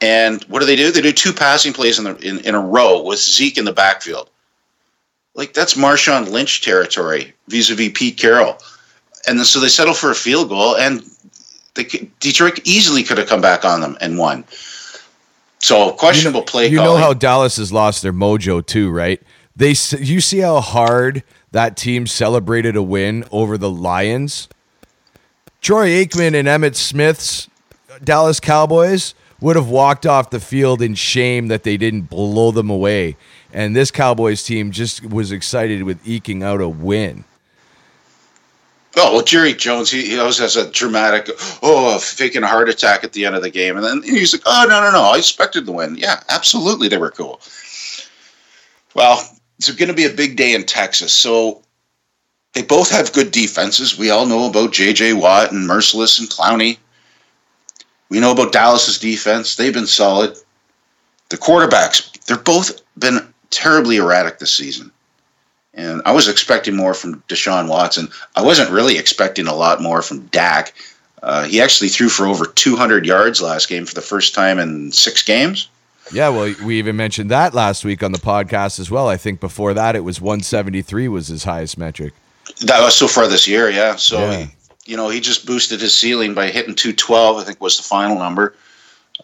And 0.00 0.44
what 0.44 0.60
do 0.60 0.66
they 0.66 0.76
do? 0.76 0.92
They 0.92 1.00
do 1.00 1.12
two 1.12 1.32
passing 1.32 1.72
plays 1.72 1.98
in 1.98 2.04
the 2.04 2.16
in, 2.18 2.38
in 2.40 2.54
a 2.54 2.60
row 2.60 3.02
with 3.02 3.18
Zeke 3.18 3.58
in 3.58 3.64
the 3.64 3.72
backfield. 3.72 4.30
Like 5.36 5.52
that's 5.52 5.74
Marshawn 5.74 6.30
Lynch 6.30 6.62
territory 6.62 7.32
vis-a-vis 7.48 7.92
Pete 7.94 8.16
Carroll, 8.16 8.56
and 9.28 9.38
then, 9.38 9.44
so 9.44 9.60
they 9.60 9.68
settle 9.68 9.94
for 9.94 10.10
a 10.10 10.14
field 10.14 10.48
goal, 10.48 10.76
and 10.76 11.02
they, 11.74 11.84
Detroit 12.20 12.58
easily 12.64 13.02
could 13.02 13.18
have 13.18 13.28
come 13.28 13.42
back 13.42 13.64
on 13.64 13.80
them 13.80 13.96
and 14.00 14.18
won. 14.18 14.44
So 15.58 15.92
questionable 15.92 16.42
play 16.42 16.68
You 16.68 16.76
know 16.76 16.96
how 16.96 17.12
Dallas 17.12 17.56
has 17.56 17.72
lost 17.72 18.02
their 18.02 18.12
mojo 18.12 18.64
too, 18.64 18.90
right? 18.90 19.22
They 19.54 19.74
you 19.98 20.20
see 20.20 20.38
how 20.38 20.60
hard 20.60 21.22
that 21.52 21.76
team 21.76 22.06
celebrated 22.06 22.74
a 22.74 22.82
win 22.82 23.24
over 23.30 23.56
the 23.58 23.70
Lions. 23.70 24.48
Troy 25.60 25.88
Aikman 25.88 26.34
and 26.34 26.48
Emmitt 26.48 26.76
Smith's 26.76 27.48
Dallas 28.02 28.40
Cowboys 28.40 29.14
would 29.40 29.56
have 29.56 29.68
walked 29.68 30.06
off 30.06 30.30
the 30.30 30.40
field 30.40 30.80
in 30.80 30.94
shame 30.94 31.48
that 31.48 31.62
they 31.62 31.76
didn't 31.76 32.02
blow 32.02 32.50
them 32.50 32.70
away. 32.70 33.16
And 33.56 33.74
this 33.74 33.90
Cowboys 33.90 34.42
team 34.42 34.70
just 34.70 35.02
was 35.02 35.32
excited 35.32 35.84
with 35.84 36.06
eking 36.06 36.42
out 36.42 36.60
a 36.60 36.68
win. 36.68 37.24
Oh 38.96 39.14
well, 39.14 39.22
Jerry 39.22 39.54
Jones, 39.54 39.90
he, 39.90 40.10
he 40.10 40.18
always 40.18 40.36
has 40.38 40.56
a 40.56 40.70
dramatic, 40.70 41.30
oh, 41.62 41.98
faking 41.98 42.42
a 42.42 42.46
heart 42.46 42.68
attack 42.68 43.02
at 43.02 43.14
the 43.14 43.24
end 43.24 43.34
of 43.34 43.40
the 43.40 43.48
game, 43.48 43.76
and 43.76 43.84
then 43.84 44.02
he's 44.02 44.34
like, 44.34 44.42
oh 44.44 44.66
no 44.68 44.82
no 44.82 44.90
no, 44.90 45.04
I 45.04 45.16
expected 45.16 45.64
the 45.64 45.72
win. 45.72 45.96
Yeah, 45.96 46.22
absolutely, 46.28 46.88
they 46.88 46.98
were 46.98 47.10
cool. 47.10 47.40
Well, 48.94 49.26
it's 49.56 49.70
going 49.70 49.88
to 49.88 49.94
be 49.94 50.04
a 50.04 50.10
big 50.10 50.36
day 50.36 50.54
in 50.54 50.64
Texas, 50.64 51.14
so 51.14 51.62
they 52.52 52.62
both 52.62 52.90
have 52.90 53.14
good 53.14 53.30
defenses. 53.30 53.98
We 53.98 54.10
all 54.10 54.26
know 54.26 54.50
about 54.50 54.72
J.J. 54.72 55.14
Watt 55.14 55.50
and 55.50 55.66
Mercilus 55.66 56.18
and 56.18 56.28
Clowney. 56.28 56.76
We 58.10 58.20
know 58.20 58.32
about 58.32 58.52
Dallas's 58.52 58.98
defense; 58.98 59.56
they've 59.56 59.72
been 59.72 59.86
solid. 59.86 60.36
The 61.30 61.38
quarterbacks, 61.38 62.12
they're 62.26 62.36
both 62.36 62.82
been 62.98 63.32
terribly 63.56 63.96
erratic 63.96 64.38
this 64.38 64.52
season. 64.52 64.92
And 65.72 66.02
I 66.04 66.12
was 66.12 66.28
expecting 66.28 66.76
more 66.76 66.92
from 66.92 67.22
Deshaun 67.28 67.68
Watson. 67.68 68.08
I 68.34 68.42
wasn't 68.42 68.70
really 68.70 68.98
expecting 68.98 69.46
a 69.46 69.54
lot 69.54 69.80
more 69.80 70.02
from 70.02 70.26
Dak. 70.26 70.74
Uh, 71.22 71.44
he 71.44 71.60
actually 71.60 71.88
threw 71.88 72.10
for 72.10 72.26
over 72.26 72.44
200 72.44 73.06
yards 73.06 73.40
last 73.40 73.68
game 73.68 73.86
for 73.86 73.94
the 73.94 74.02
first 74.02 74.34
time 74.34 74.58
in 74.58 74.92
six 74.92 75.22
games. 75.22 75.68
Yeah, 76.12 76.28
well, 76.28 76.54
we 76.64 76.78
even 76.78 76.96
mentioned 76.96 77.30
that 77.30 77.54
last 77.54 77.84
week 77.84 78.02
on 78.02 78.12
the 78.12 78.18
podcast 78.18 78.78
as 78.78 78.90
well. 78.90 79.08
I 79.08 79.16
think 79.16 79.40
before 79.40 79.74
that 79.74 79.96
it 79.96 80.04
was 80.04 80.20
173 80.20 81.08
was 81.08 81.28
his 81.28 81.44
highest 81.44 81.78
metric. 81.78 82.12
That 82.60 82.80
was 82.82 82.94
so 82.94 83.08
far 83.08 83.26
this 83.26 83.48
year, 83.48 83.70
yeah. 83.70 83.96
So, 83.96 84.18
Yeah. 84.18 84.36
He, 84.36 84.50
you 84.92 84.96
know, 84.96 85.08
he 85.08 85.20
just 85.20 85.46
boosted 85.46 85.80
his 85.80 85.94
ceiling 85.94 86.32
by 86.32 86.48
hitting 86.48 86.76
212, 86.76 87.38
I 87.38 87.42
think 87.42 87.60
was 87.60 87.76
the 87.76 87.82
final 87.82 88.18
number. 88.18 88.54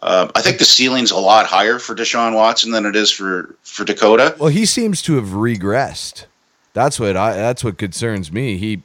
Uh, 0.01 0.29
I 0.35 0.41
think 0.43 0.59
the 0.59 0.65
ceiling's 0.65 1.11
a 1.11 1.19
lot 1.19 1.47
higher 1.47 1.79
for 1.79 1.95
Deshaun 1.95 2.35
Watson 2.35 2.71
than 2.73 2.87
it 2.87 2.97
is 2.97 3.11
for, 3.11 3.55
for 3.63 3.85
Dakota. 3.85 4.35
Well, 4.39 4.49
he 4.49 4.65
seems 4.67 5.03
to 5.03 5.17
have 5.17 5.27
regressed. 5.29 6.25
That's 6.73 6.99
what 6.99 7.17
I 7.17 7.35
that's 7.35 7.63
what 7.63 7.77
concerns 7.77 8.33
me. 8.33 8.57
He 8.57 8.83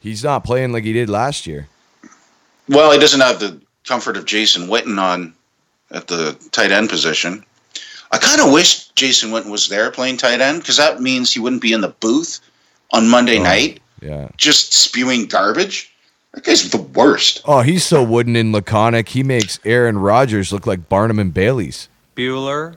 he's 0.00 0.24
not 0.24 0.42
playing 0.44 0.72
like 0.72 0.82
he 0.84 0.92
did 0.92 1.08
last 1.08 1.46
year. 1.46 1.68
Well, 2.68 2.90
he 2.90 2.98
doesn't 2.98 3.20
have 3.20 3.38
the 3.38 3.60
comfort 3.86 4.16
of 4.16 4.24
Jason 4.24 4.66
Witten 4.66 4.98
on 5.00 5.32
at 5.92 6.08
the 6.08 6.36
tight 6.50 6.72
end 6.72 6.90
position. 6.90 7.44
I 8.10 8.18
kind 8.18 8.40
of 8.40 8.52
wish 8.52 8.88
Jason 8.88 9.30
Witten 9.30 9.50
was 9.50 9.68
there 9.68 9.90
playing 9.92 10.16
tight 10.16 10.40
end 10.40 10.60
because 10.60 10.76
that 10.76 11.00
means 11.00 11.32
he 11.32 11.38
wouldn't 11.40 11.62
be 11.62 11.72
in 11.72 11.80
the 11.80 11.88
booth 12.00 12.40
on 12.90 13.08
Monday 13.08 13.38
night 13.38 13.80
Yeah. 14.00 14.28
just 14.36 14.72
spewing 14.72 15.26
garbage. 15.26 15.91
That 16.32 16.44
guy's 16.44 16.70
the 16.70 16.78
worst. 16.78 17.42
Oh, 17.44 17.60
he's 17.60 17.84
so 17.84 18.02
wooden 18.02 18.36
and 18.36 18.52
laconic. 18.52 19.10
He 19.10 19.22
makes 19.22 19.60
Aaron 19.64 19.98
Rodgers 19.98 20.52
look 20.52 20.66
like 20.66 20.88
Barnum 20.88 21.18
and 21.18 21.32
Bailey's. 21.32 21.88
Bueller. 22.16 22.76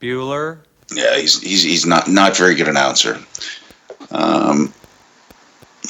Bueller. 0.00 0.58
Yeah, 0.92 1.16
he's 1.16 1.40
he's 1.40 1.62
he's 1.62 1.86
not 1.86 2.08
not 2.08 2.36
very 2.36 2.56
good 2.56 2.66
announcer. 2.66 3.20
Um, 4.10 4.72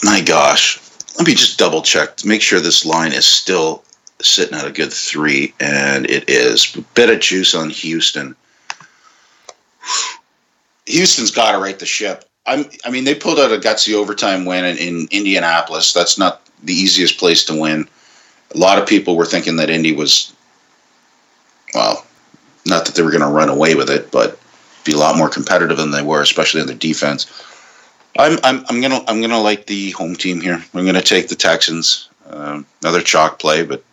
my 0.02 0.20
gosh, 0.20 0.78
let 1.18 1.26
me 1.26 1.34
just 1.34 1.58
double 1.58 1.80
check 1.80 2.16
to 2.18 2.28
make 2.28 2.42
sure 2.42 2.60
this 2.60 2.84
line 2.84 3.12
is 3.12 3.24
still 3.24 3.82
sitting 4.20 4.58
at 4.58 4.66
a 4.66 4.72
good 4.72 4.92
three, 4.92 5.54
and 5.60 6.08
it 6.10 6.28
is. 6.28 6.76
Bit 6.94 7.08
of 7.08 7.20
juice 7.20 7.54
on 7.54 7.70
Houston. 7.70 8.36
Houston's 10.86 11.30
got 11.30 11.52
to 11.52 11.58
right 11.58 11.78
the 11.78 11.86
ship. 11.86 12.29
I'm, 12.50 12.66
I 12.84 12.90
mean, 12.90 13.04
they 13.04 13.14
pulled 13.14 13.38
out 13.38 13.52
a 13.52 13.58
gutsy 13.58 13.94
overtime 13.94 14.44
win 14.44 14.64
in, 14.64 14.76
in 14.76 15.08
Indianapolis. 15.10 15.92
That's 15.92 16.18
not 16.18 16.42
the 16.64 16.72
easiest 16.72 17.18
place 17.18 17.44
to 17.44 17.58
win. 17.58 17.88
A 18.54 18.58
lot 18.58 18.78
of 18.78 18.88
people 18.88 19.16
were 19.16 19.24
thinking 19.24 19.56
that 19.56 19.70
Indy 19.70 19.92
was, 19.92 20.34
well, 21.74 22.04
not 22.66 22.84
that 22.84 22.94
they 22.96 23.02
were 23.02 23.12
going 23.12 23.22
to 23.22 23.28
run 23.28 23.48
away 23.48 23.76
with 23.76 23.88
it, 23.88 24.10
but 24.10 24.38
be 24.84 24.92
a 24.92 24.98
lot 24.98 25.16
more 25.16 25.28
competitive 25.28 25.76
than 25.76 25.92
they 25.92 26.02
were, 26.02 26.22
especially 26.22 26.60
on 26.60 26.66
the 26.66 26.74
defense. 26.74 27.26
I'm, 28.18 28.38
I'm, 28.42 28.64
I'm 28.68 28.80
gonna 28.80 29.04
I'm 29.06 29.20
gonna 29.20 29.40
like 29.40 29.66
the 29.66 29.92
home 29.92 30.16
team 30.16 30.40
here. 30.40 30.62
I'm 30.74 30.84
gonna 30.84 31.00
take 31.00 31.28
the 31.28 31.36
Texans. 31.36 32.08
Um, 32.28 32.66
another 32.82 33.02
chalk 33.02 33.38
play, 33.38 33.64
but 33.64 33.84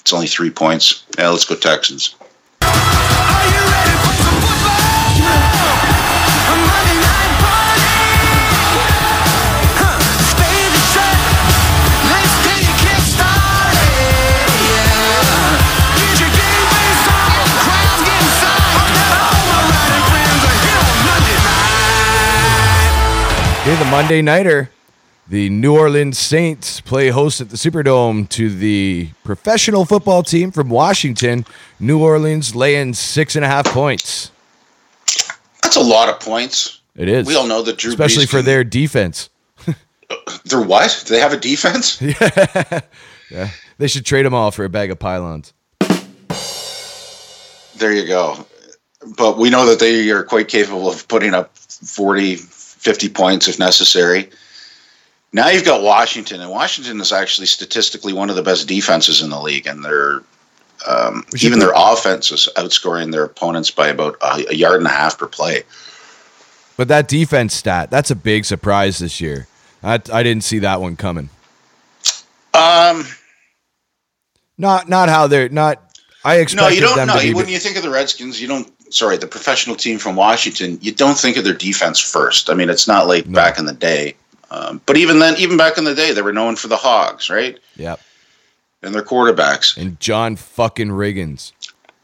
it's 0.00 0.12
only 0.12 0.26
three 0.26 0.50
points. 0.50 1.04
Yeah, 1.18 1.30
let's 1.30 1.44
go 1.44 1.56
Texans. 1.56 2.14
The 23.78 23.84
Monday 23.90 24.22
nighter. 24.22 24.70
The 25.28 25.50
New 25.50 25.76
Orleans 25.76 26.18
Saints 26.18 26.80
play 26.80 27.08
host 27.08 27.40
at 27.40 27.50
the 27.50 27.56
Superdome 27.56 28.28
to 28.30 28.48
the 28.48 29.10
professional 29.24 29.84
football 29.84 30.22
team 30.22 30.52
from 30.52 30.68
Washington. 30.68 31.44
New 31.80 32.00
Orleans 32.00 32.54
laying 32.54 32.94
six 32.94 33.34
and 33.34 33.44
a 33.44 33.48
half 33.48 33.66
points. 33.66 34.30
That's 35.62 35.74
a 35.76 35.80
lot 35.80 36.08
of 36.08 36.20
points. 36.20 36.80
It 36.94 37.08
is. 37.08 37.26
We 37.26 37.34
all 37.34 37.46
know 37.48 37.62
that 37.62 37.76
Drew 37.76 37.90
especially 37.90 38.24
Brees 38.24 38.30
for 38.30 38.36
can- 38.38 38.46
their 38.46 38.64
defense. 38.64 39.28
They're 40.44 40.60
what? 40.62 41.02
Do 41.06 41.14
they 41.14 41.20
have 41.20 41.32
a 41.32 41.38
defense? 41.38 42.00
yeah. 42.00 42.80
Yeah, 43.28 43.50
they 43.78 43.88
should 43.88 44.06
trade 44.06 44.24
them 44.24 44.34
all 44.34 44.52
for 44.52 44.64
a 44.64 44.68
bag 44.68 44.92
of 44.92 45.00
pylons. 45.00 45.52
There 47.76 47.92
you 47.92 48.06
go. 48.06 48.46
But 49.16 49.36
we 49.36 49.50
know 49.50 49.66
that 49.66 49.80
they 49.80 50.08
are 50.10 50.22
quite 50.22 50.46
capable 50.46 50.88
of 50.88 51.08
putting 51.08 51.34
up 51.34 51.56
40, 51.58 52.36
50 52.76 53.08
points 53.08 53.48
if 53.48 53.58
necessary. 53.58 54.30
Now 55.32 55.48
you've 55.48 55.64
got 55.64 55.82
Washington, 55.82 56.40
and 56.40 56.50
Washington 56.50 57.00
is 57.00 57.12
actually 57.12 57.46
statistically 57.46 58.12
one 58.12 58.30
of 58.30 58.36
the 58.36 58.42
best 58.42 58.68
defenses 58.68 59.20
in 59.20 59.30
the 59.30 59.40
league, 59.40 59.66
and 59.66 59.84
they're 59.84 60.22
um, 60.86 61.24
even 61.42 61.58
their 61.58 61.72
offense 61.74 62.30
is 62.30 62.48
outscoring 62.56 63.10
their 63.10 63.24
opponents 63.24 63.70
by 63.70 63.88
about 63.88 64.16
a, 64.22 64.50
a 64.50 64.54
yard 64.54 64.76
and 64.76 64.86
a 64.86 64.90
half 64.90 65.18
per 65.18 65.26
play. 65.26 65.62
But 66.76 66.88
that 66.88 67.08
defense 67.08 67.54
stat, 67.54 67.90
that's 67.90 68.10
a 68.10 68.14
big 68.14 68.44
surprise 68.44 68.98
this 68.98 69.20
year. 69.20 69.46
I, 69.82 69.94
I 70.12 70.22
didn't 70.22 70.42
see 70.44 70.58
that 70.60 70.80
one 70.80 70.96
coming. 70.96 71.30
Um, 72.54 73.04
Not 74.58 74.88
not 74.88 75.08
how 75.08 75.26
they're 75.26 75.48
not. 75.48 75.82
I 76.24 76.36
expected 76.36 76.62
no, 76.62 76.74
you 76.74 76.80
don't. 76.80 76.96
them 76.96 77.08
No, 77.08 77.36
when 77.36 77.48
you 77.48 77.58
think 77.58 77.76
of 77.76 77.82
the 77.82 77.90
Redskins, 77.90 78.40
you 78.40 78.48
don't. 78.48 78.72
Sorry, 78.96 79.18
the 79.18 79.26
professional 79.26 79.76
team 79.76 79.98
from 79.98 80.16
Washington, 80.16 80.78
you 80.80 80.90
don't 80.90 81.18
think 81.18 81.36
of 81.36 81.44
their 81.44 81.52
defense 81.52 82.00
first. 82.00 82.48
I 82.48 82.54
mean, 82.54 82.70
it's 82.70 82.88
not 82.88 83.06
like 83.06 83.30
back 83.30 83.58
in 83.58 83.66
the 83.66 83.74
day. 83.74 84.16
Um, 84.50 84.80
but 84.86 84.96
even 84.96 85.18
then, 85.18 85.36
even 85.36 85.58
back 85.58 85.76
in 85.76 85.84
the 85.84 85.94
day, 85.94 86.12
they 86.12 86.22
were 86.22 86.32
known 86.32 86.56
for 86.56 86.68
the 86.68 86.76
Hogs, 86.76 87.28
right? 87.28 87.58
Yep. 87.76 88.00
And 88.82 88.94
their 88.94 89.02
quarterbacks. 89.02 89.76
And 89.76 90.00
John 90.00 90.34
fucking 90.36 90.88
Riggins. 90.88 91.52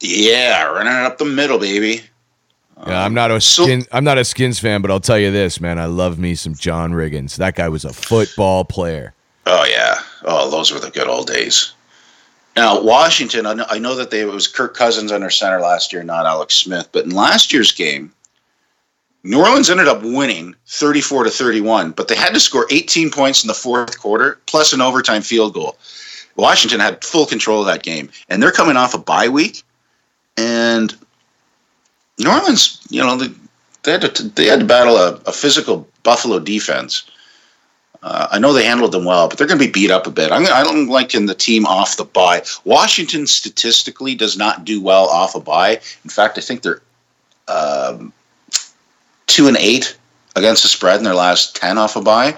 Yeah, 0.00 0.64
running 0.64 0.92
it 0.92 1.06
up 1.06 1.16
the 1.16 1.24
middle, 1.24 1.58
baby. 1.58 2.02
Yeah, 2.86 3.02
I'm 3.02 3.14
not 3.14 3.30
a 3.30 3.40
skin. 3.40 3.86
I'm 3.92 4.04
not 4.04 4.18
a 4.18 4.24
Skins 4.24 4.58
fan, 4.58 4.82
but 4.82 4.90
I'll 4.90 5.00
tell 5.00 5.18
you 5.18 5.30
this, 5.30 5.60
man. 5.60 5.78
I 5.78 5.86
love 5.86 6.18
me 6.18 6.34
some 6.34 6.54
John 6.54 6.92
Riggins. 6.92 7.36
That 7.36 7.54
guy 7.54 7.68
was 7.68 7.84
a 7.84 7.92
football 7.92 8.64
player. 8.64 9.14
Oh 9.46 9.64
yeah. 9.64 10.00
Oh, 10.24 10.50
those 10.50 10.72
were 10.72 10.80
the 10.80 10.90
good 10.90 11.06
old 11.06 11.28
days. 11.28 11.72
Now 12.54 12.82
Washington, 12.82 13.46
I 13.46 13.78
know, 13.78 13.94
that 13.94 14.10
they 14.10 14.20
it 14.20 14.26
was 14.26 14.46
Kirk 14.46 14.74
Cousins 14.74 15.10
under 15.10 15.30
center 15.30 15.60
last 15.60 15.92
year, 15.92 16.02
not 16.02 16.26
Alex 16.26 16.54
Smith. 16.54 16.88
But 16.92 17.04
in 17.04 17.10
last 17.10 17.52
year's 17.52 17.72
game, 17.72 18.12
New 19.24 19.38
Orleans 19.38 19.70
ended 19.70 19.88
up 19.88 20.02
winning 20.02 20.54
34 20.66 21.24
to 21.24 21.30
31, 21.30 21.92
but 21.92 22.08
they 22.08 22.16
had 22.16 22.34
to 22.34 22.40
score 22.40 22.66
18 22.70 23.10
points 23.10 23.42
in 23.42 23.48
the 23.48 23.54
fourth 23.54 23.98
quarter 23.98 24.38
plus 24.46 24.72
an 24.72 24.80
overtime 24.80 25.22
field 25.22 25.54
goal. 25.54 25.78
Washington 26.36 26.80
had 26.80 27.04
full 27.04 27.26
control 27.26 27.60
of 27.60 27.66
that 27.66 27.82
game, 27.82 28.10
and 28.28 28.42
they're 28.42 28.52
coming 28.52 28.76
off 28.76 28.94
a 28.94 28.98
bye 28.98 29.28
week, 29.28 29.62
and 30.36 30.96
New 32.18 32.30
Orleans, 32.30 32.80
you 32.90 33.02
know, 33.02 33.16
they, 33.16 33.28
they 33.82 33.92
had 33.92 34.14
to 34.14 34.28
they 34.28 34.46
had 34.46 34.60
to 34.60 34.66
battle 34.66 34.96
a, 34.96 35.14
a 35.26 35.32
physical 35.32 35.88
Buffalo 36.02 36.38
defense. 36.38 37.04
Uh, 38.02 38.26
I 38.32 38.38
know 38.38 38.52
they 38.52 38.64
handled 38.64 38.92
them 38.92 39.04
well, 39.04 39.28
but 39.28 39.38
they're 39.38 39.46
going 39.46 39.60
to 39.60 39.64
be 39.64 39.70
beat 39.70 39.90
up 39.90 40.06
a 40.06 40.10
bit. 40.10 40.32
I'm, 40.32 40.44
I 40.46 40.64
don't 40.64 40.88
like 40.88 41.14
in 41.14 41.26
the 41.26 41.34
team 41.34 41.64
off 41.66 41.96
the 41.96 42.04
bye. 42.04 42.42
Washington 42.64 43.26
statistically 43.26 44.14
does 44.16 44.36
not 44.36 44.64
do 44.64 44.82
well 44.82 45.06
off 45.06 45.36
a 45.36 45.40
bye. 45.40 45.80
In 46.02 46.10
fact, 46.10 46.36
I 46.36 46.40
think 46.40 46.62
they're 46.62 46.82
um, 47.46 48.12
two 49.26 49.46
and 49.46 49.56
eight 49.56 49.96
against 50.34 50.62
the 50.62 50.68
spread 50.68 50.98
in 50.98 51.04
their 51.04 51.14
last 51.14 51.54
ten 51.54 51.78
off 51.78 51.94
a 51.94 52.02
bye. 52.02 52.36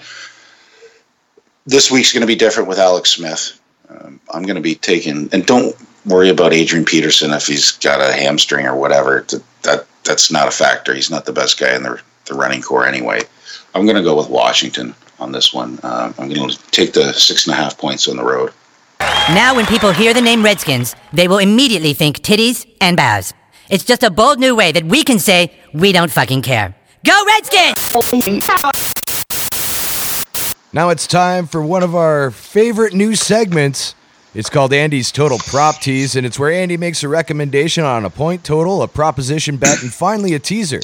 This 1.67 1.91
week's 1.91 2.13
going 2.13 2.21
to 2.21 2.27
be 2.27 2.37
different 2.37 2.69
with 2.69 2.79
Alex 2.79 3.13
Smith. 3.13 3.59
Um, 3.89 4.21
I'm 4.35 4.43
going 4.43 4.57
to 4.57 4.63
be 4.63 4.75
taking, 4.75 5.31
and 5.33 5.47
don't 5.47 5.75
worry 6.05 6.29
about 6.29 6.53
Adrian 6.53 6.85
Peterson 6.85 7.33
if 7.33 7.47
he's 7.47 7.73
got 7.73 8.03
a 8.03 8.13
hamstring 8.13 8.67
or 8.67 8.77
whatever. 8.77 9.25
That, 9.29 9.43
that 9.63 9.87
that's 10.05 10.31
not 10.31 10.47
a 10.47 10.51
factor. 10.51 10.93
He's 10.93 11.11
not 11.11 11.25
the 11.25 11.33
best 11.33 11.59
guy 11.59 11.75
in 11.75 11.85
the 11.85 12.03
the 12.27 12.35
running 12.35 12.61
corps 12.61 12.87
anyway. 12.87 13.23
I'm 13.75 13.87
going 13.87 13.97
to 13.97 14.03
go 14.03 14.17
with 14.17 14.29
Washington 14.29 14.95
on 15.25 15.33
this 15.33 15.53
one. 15.53 15.81
Uh, 15.83 16.13
I'm 16.19 16.29
going 16.29 16.51
to 16.51 16.71
take 16.71 16.93
the 16.93 17.13
six 17.13 17.47
and 17.47 17.55
a 17.55 17.57
half 17.57 17.77
points 17.77 18.07
on 18.07 18.17
the 18.17 18.23
road. 18.23 18.53
Now, 19.31 19.57
when 19.57 19.67
people 19.67 19.91
hear 19.91 20.15
the 20.15 20.21
name 20.21 20.45
Redskins, 20.45 20.95
they 21.13 21.27
will 21.27 21.39
immediately 21.39 21.95
think 21.95 22.21
titties 22.21 22.71
and 22.81 22.97
bows. 22.97 23.33
It's 23.71 23.85
just 23.85 24.03
a 24.03 24.11
bold 24.11 24.39
new 24.39 24.55
way 24.55 24.71
that 24.71 24.85
we 24.85 25.03
can 25.03 25.19
say 25.19 25.51
we 25.73 25.93
don't 25.93 26.11
fucking 26.11 26.43
care. 26.43 26.77
Go 27.05 27.25
Redskins! 27.27 28.49
Now 30.73 30.91
it's 30.91 31.07
time 31.07 31.47
for 31.47 31.63
one 31.63 31.83
of 31.83 31.95
our 31.95 32.31
favorite 32.31 32.93
new 32.93 33.15
segments. 33.15 33.95
It's 34.35 34.51
called 34.51 34.73
Andy's 34.73 35.13
Total 35.13 35.39
Prop 35.39 35.77
Tease, 35.77 36.17
and 36.17 36.27
it's 36.27 36.39
where 36.39 36.51
Andy 36.51 36.77
makes 36.77 37.03
a 37.03 37.09
recommendation 37.09 37.85
on 37.85 38.05
a 38.05 38.11
point 38.11 38.43
total, 38.45 38.83
a 38.83 38.89
proposition 38.89 39.57
bet, 39.57 39.83
and 39.83 39.93
finally 39.93 40.35
a 40.35 40.39
teaser. 40.39 40.81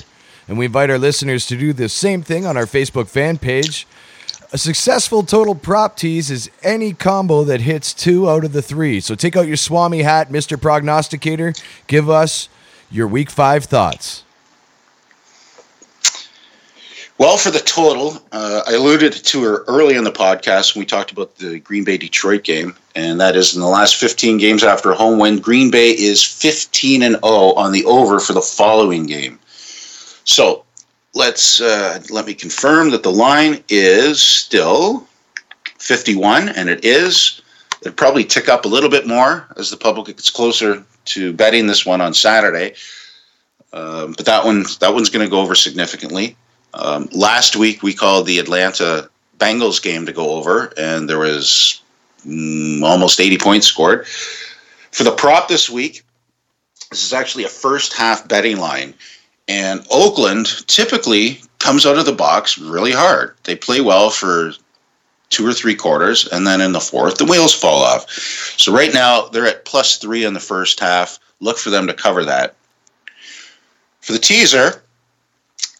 And 0.46 0.56
we 0.58 0.66
invite 0.66 0.90
our 0.90 0.98
listeners 0.98 1.46
to 1.46 1.56
do 1.56 1.72
the 1.72 1.88
same 1.88 2.22
thing 2.22 2.46
on 2.46 2.56
our 2.56 2.66
Facebook 2.66 3.08
fan 3.08 3.38
page. 3.38 3.86
A 4.52 4.58
successful 4.58 5.22
total 5.22 5.54
prop 5.54 5.96
tease 5.96 6.28
is 6.28 6.50
any 6.64 6.92
combo 6.92 7.44
that 7.44 7.60
hits 7.60 7.94
two 7.94 8.28
out 8.28 8.44
of 8.44 8.52
the 8.52 8.62
three. 8.62 8.98
So 9.00 9.14
take 9.14 9.36
out 9.36 9.46
your 9.46 9.56
Swami 9.56 10.02
hat, 10.02 10.30
Mr. 10.30 10.60
Prognosticator. 10.60 11.52
Give 11.86 12.10
us 12.10 12.48
your 12.90 13.06
week 13.06 13.30
five 13.30 13.66
thoughts. 13.66 14.24
Well, 17.16 17.36
for 17.36 17.50
the 17.52 17.60
total, 17.60 18.20
uh, 18.32 18.62
I 18.66 18.72
alluded 18.72 19.12
to 19.12 19.42
her 19.44 19.62
early 19.68 19.94
in 19.94 20.02
the 20.04 20.10
podcast 20.10 20.74
when 20.74 20.80
we 20.80 20.86
talked 20.86 21.12
about 21.12 21.36
the 21.36 21.60
Green 21.60 21.84
Bay 21.84 21.98
Detroit 21.98 22.42
game, 22.42 22.74
and 22.96 23.20
that 23.20 23.36
is 23.36 23.54
in 23.54 23.60
the 23.60 23.68
last 23.68 23.96
15 23.96 24.38
games 24.38 24.64
after 24.64 24.90
a 24.90 24.96
home 24.96 25.18
win, 25.20 25.38
Green 25.38 25.70
Bay 25.70 25.90
is 25.90 26.24
15 26.24 27.02
and 27.02 27.16
0 27.16 27.22
on 27.22 27.70
the 27.70 27.84
over 27.84 28.18
for 28.18 28.32
the 28.32 28.40
following 28.40 29.06
game. 29.06 29.38
So 30.24 30.64
let's 31.14 31.60
uh, 31.60 32.00
let 32.10 32.26
me 32.26 32.34
confirm 32.34 32.90
that 32.90 33.02
the 33.02 33.12
line 33.12 33.62
is 33.68 34.22
still 34.22 35.06
51, 35.78 36.50
and 36.50 36.68
it 36.68 36.84
is. 36.84 37.40
It'll 37.82 37.94
probably 37.94 38.24
tick 38.24 38.48
up 38.48 38.64
a 38.64 38.68
little 38.68 38.90
bit 38.90 39.06
more 39.06 39.46
as 39.56 39.70
the 39.70 39.76
public 39.76 40.08
gets 40.08 40.30
closer 40.30 40.84
to 41.06 41.32
betting 41.32 41.66
this 41.66 41.86
one 41.86 42.00
on 42.00 42.12
Saturday. 42.12 42.74
Um, 43.72 44.12
but 44.12 44.26
that 44.26 44.44
one, 44.44 44.64
that 44.80 44.92
one's 44.92 45.10
going 45.10 45.24
to 45.24 45.30
go 45.30 45.40
over 45.40 45.54
significantly. 45.54 46.36
Um, 46.74 47.08
last 47.12 47.56
week 47.56 47.82
we 47.82 47.94
called 47.94 48.26
the 48.26 48.38
Atlanta 48.38 49.08
Bengals 49.38 49.82
game 49.82 50.06
to 50.06 50.12
go 50.12 50.30
over, 50.30 50.72
and 50.76 51.08
there 51.08 51.18
was 51.18 51.80
mm, 52.26 52.82
almost 52.82 53.20
80 53.20 53.38
points 53.38 53.66
scored. 53.66 54.06
For 54.06 55.04
the 55.04 55.12
prop 55.12 55.48
this 55.48 55.70
week, 55.70 56.04
this 56.90 57.04
is 57.04 57.12
actually 57.12 57.44
a 57.44 57.48
first 57.48 57.94
half 57.94 58.28
betting 58.28 58.58
line. 58.58 58.94
And 59.50 59.84
Oakland 59.90 60.46
typically 60.68 61.42
comes 61.58 61.84
out 61.84 61.98
of 61.98 62.06
the 62.06 62.12
box 62.12 62.56
really 62.56 62.92
hard. 62.92 63.34
They 63.42 63.56
play 63.56 63.80
well 63.80 64.08
for 64.08 64.52
two 65.30 65.44
or 65.44 65.52
three 65.52 65.74
quarters, 65.74 66.28
and 66.28 66.46
then 66.46 66.60
in 66.60 66.70
the 66.70 66.80
fourth, 66.80 67.16
the 67.16 67.24
wheels 67.24 67.52
fall 67.52 67.82
off. 67.82 68.08
So 68.56 68.72
right 68.72 68.94
now, 68.94 69.26
they're 69.26 69.48
at 69.48 69.64
plus 69.64 69.96
three 69.96 70.24
in 70.24 70.34
the 70.34 70.40
first 70.40 70.78
half. 70.78 71.18
Look 71.40 71.58
for 71.58 71.70
them 71.70 71.88
to 71.88 71.94
cover 71.94 72.24
that. 72.24 72.54
For 74.02 74.12
the 74.12 74.20
teaser, 74.20 74.84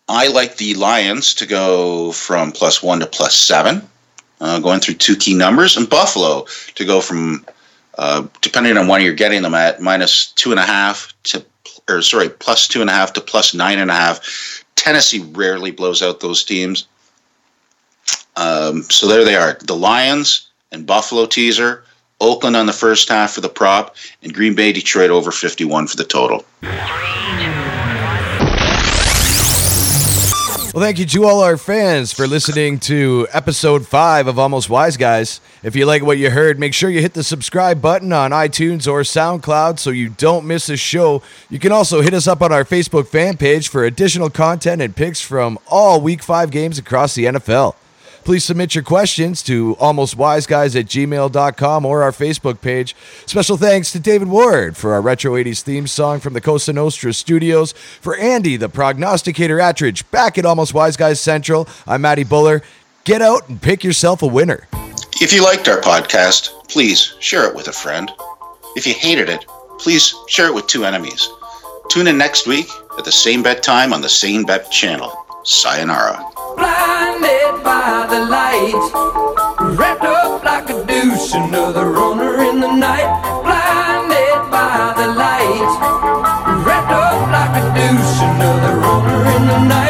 I 0.09 0.27
like 0.27 0.57
the 0.57 0.75
Lions 0.75 1.33
to 1.35 1.47
go 1.47 2.11
from 2.11 2.51
plus 2.51 2.83
one 2.83 2.99
to 2.99 3.07
plus 3.07 3.37
seven, 3.37 3.89
uh, 4.41 4.59
going 4.59 4.81
through 4.81 4.95
two 4.95 5.15
key 5.15 5.35
numbers, 5.35 5.77
and 5.77 5.89
Buffalo 5.89 6.45
to 6.75 6.85
go 6.85 7.01
from, 7.01 7.47
uh, 7.99 8.27
depending 8.41 8.77
on 8.77 8.89
when 8.89 9.01
you're 9.01 9.15
getting 9.15 9.43
them 9.43 9.55
at, 9.55 9.81
minus 9.81 10.33
two 10.33 10.51
and 10.51 10.59
a 10.59 10.67
half 10.67 11.15
to, 11.23 11.45
or 11.91 12.03
sorry, 12.03 12.29
plus 12.29 12.69
two 12.69 12.81
and 12.81 12.91
a 12.91 12.93
half 12.93 13.13
to 13.15 13.21
plus 13.21 13.55
nine 13.55 13.79
and 13.79 13.91
a 13.91 13.95
half. 13.95 14.65
Tennessee 14.77 15.21
rarely 15.33 15.71
blows 15.71 16.03
out 16.03 16.21
those 16.21 16.45
teams. 16.45 16.87
Um, 18.37 18.83
so 18.85 19.07
there 19.07 19.25
they 19.25 19.37
are 19.37 19.59
the 19.61 19.77
Lions 19.77 20.49
and 20.73 20.87
Buffalo 20.87 21.27
teaser, 21.27 21.85
Oakland 22.21 22.57
on 22.57 22.67
the 22.67 22.73
first 22.73 23.09
half 23.09 23.33
for 23.33 23.41
the 23.41 23.49
prop, 23.49 23.97
and 24.23 24.33
Green 24.33 24.55
Bay, 24.55 24.73
Detroit 24.73 25.11
over 25.11 25.31
51 25.31 25.89
for 25.89 25.97
the 25.97 26.05
total. 26.05 26.45
Well, 30.73 30.85
thank 30.85 31.01
you 31.01 31.07
to 31.07 31.25
all 31.25 31.41
our 31.43 31.57
fans 31.57 32.13
for 32.13 32.29
listening 32.29 32.79
to 32.81 33.27
episode 33.33 33.89
five 33.89 34.29
of 34.29 34.39
Almost 34.39 34.71
Wise 34.71 34.97
Guys. 34.97 35.41
If 35.65 35.75
you 35.75 35.85
like 35.85 36.01
what 36.05 36.17
you 36.17 36.31
heard, 36.31 36.61
make 36.61 36.75
sure 36.75 36.89
you 36.89 37.01
hit 37.01 37.15
the 37.15 37.25
subscribe 37.25 37.83
button 37.83 38.13
on 38.13 38.31
iTunes 38.31 38.87
or 38.87 39.01
SoundCloud 39.01 39.81
so 39.81 39.91
you 39.91 40.11
don't 40.11 40.47
miss 40.47 40.69
a 40.69 40.77
show. 40.77 41.23
You 41.49 41.59
can 41.59 41.73
also 41.73 42.03
hit 42.03 42.15
us 42.15 42.29
up 42.29 42.41
on 42.41 42.53
our 42.53 42.65
Facebook 42.65 43.09
fan 43.09 43.37
page 43.37 43.69
for 43.69 43.85
additional 43.85 44.31
content 44.31 44.81
and 44.81 44.95
picks 44.95 45.21
from 45.21 45.59
all 45.67 46.01
week 46.01 46.23
five 46.23 46.53
games 46.53 46.79
across 46.79 47.17
the 47.17 47.25
NFL. 47.25 47.75
Please 48.31 48.45
submit 48.45 48.77
your 48.77 48.85
questions 48.85 49.43
to 49.43 49.75
almostwiseguys 49.81 50.79
at 50.79 50.87
gmail.com 50.87 51.85
or 51.85 52.05
our 52.05 52.13
Facebook 52.13 52.61
page. 52.61 52.95
Special 53.27 53.57
thanks 53.57 53.91
to 53.91 53.99
David 53.99 54.29
Ward 54.29 54.77
for 54.77 54.93
our 54.93 55.01
Retro 55.01 55.33
80s 55.33 55.63
theme 55.63 55.89
song 55.89 56.21
from 56.21 56.35
the 56.35 56.41
Cosa 56.41 56.73
Nostra 56.73 57.13
studios. 57.13 57.73
For 57.73 58.17
Andy, 58.17 58.57
the 58.57 58.69
prognosticator 58.69 59.57
Attridge, 59.57 60.09
back 60.13 60.39
at 60.39 60.47
Almost 60.47 60.75
Wise 60.75 60.97
Guys 60.97 61.21
Central, 61.21 61.67
I'm 61.89 62.03
Matty 62.03 62.23
Buller. 62.23 62.63
Get 63.03 63.21
out 63.21 63.49
and 63.49 63.61
pick 63.61 63.83
yourself 63.83 64.23
a 64.23 64.29
winner. 64.29 64.69
If 65.21 65.33
you 65.33 65.43
liked 65.43 65.67
our 65.67 65.81
podcast, 65.81 66.69
please 66.69 67.17
share 67.19 67.49
it 67.49 67.57
with 67.57 67.67
a 67.67 67.73
friend. 67.73 68.13
If 68.77 68.87
you 68.87 68.95
hated 68.95 69.29
it, 69.29 69.45
please 69.81 70.15
share 70.29 70.47
it 70.47 70.55
with 70.55 70.69
two 70.69 70.85
enemies. 70.85 71.29
Tune 71.89 72.07
in 72.07 72.17
next 72.17 72.47
week 72.47 72.69
at 72.97 73.05
the 73.05 73.11
same 73.11 73.43
bet 73.43 73.65
time 73.65 73.93
on 73.93 74.03
the 74.03 74.09
same 74.09 74.45
bet 74.45 74.71
channel. 74.71 75.13
Sayonara 75.43 76.30
blinded 76.57 77.63
by 77.65 78.07
the 78.11 78.21
light, 78.37 78.83
wrapped 79.79 80.05
up 80.05 80.43
like 80.45 80.71
a 80.71 80.85
douche, 80.85 81.35
another 81.35 81.91
runner 81.91 82.43
in 82.43 82.61
the 82.61 82.73
night, 82.73 83.11
blinded 83.43 84.51
by 84.51 84.95
the 84.97 85.09
light, 85.25 85.71
wrapped 86.65 86.93
up 86.93 87.19
like 87.37 87.55
a 87.63 87.65
douche, 87.75 88.21
another 88.23 88.77
runner 88.79 89.21
in 89.37 89.47
the 89.47 89.59
night. 89.69 89.90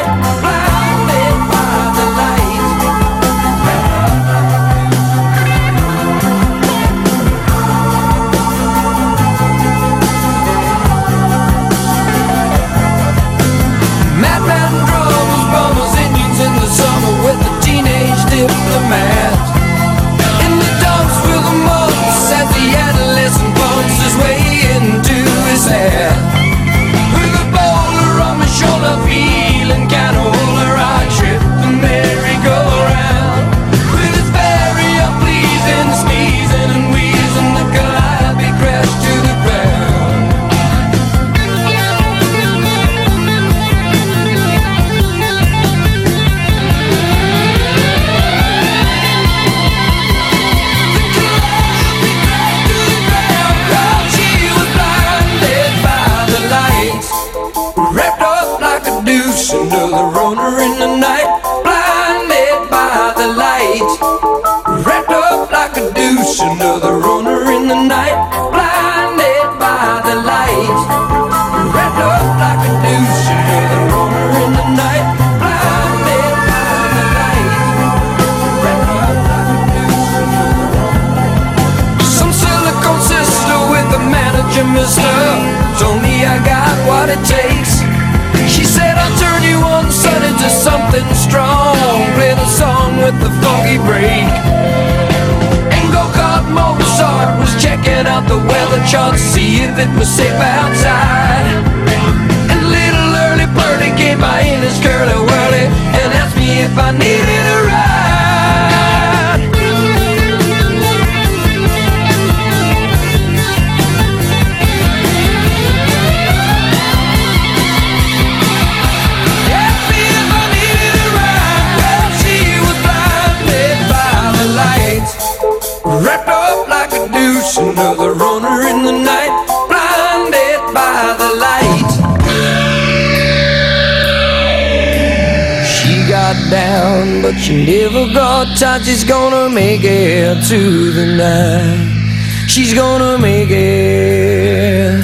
But 137.30 137.38
she 137.38 137.64
never 137.64 138.12
got 138.12 138.58
tired, 138.58 138.82
she's 138.82 139.04
gonna 139.04 139.48
make 139.48 139.82
it 139.84 140.42
to 140.48 140.90
the 140.90 141.06
night. 141.14 142.48
She's 142.48 142.74
gonna 142.74 143.18
make 143.18 143.50
it 143.50 145.00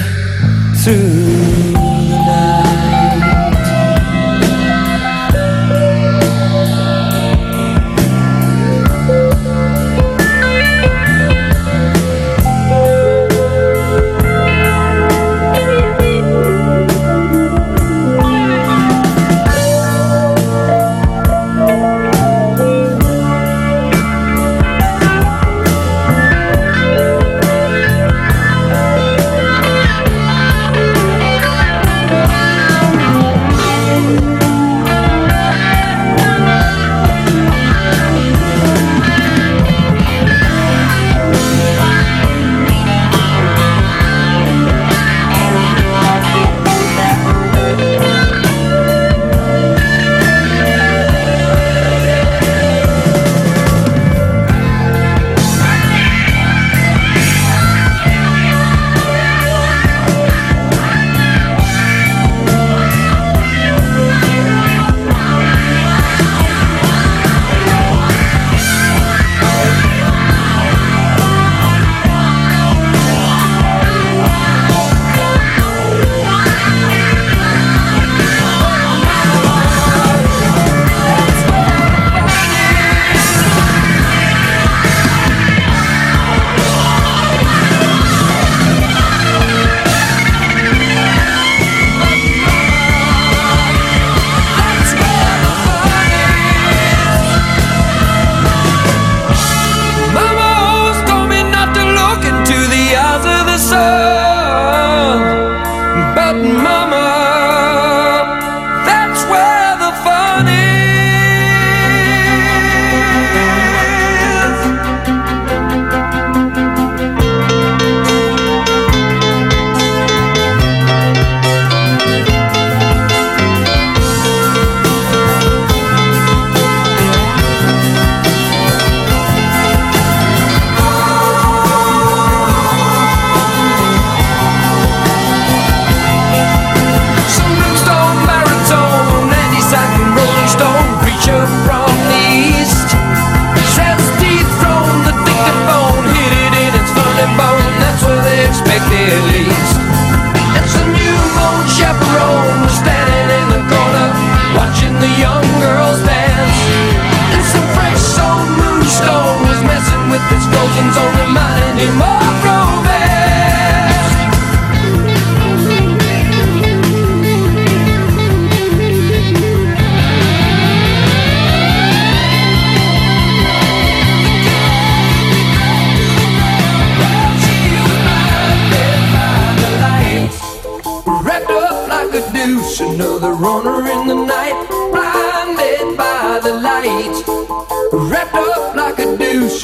through 0.83 1.16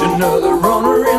another 0.01 0.55
runner 0.55 1.12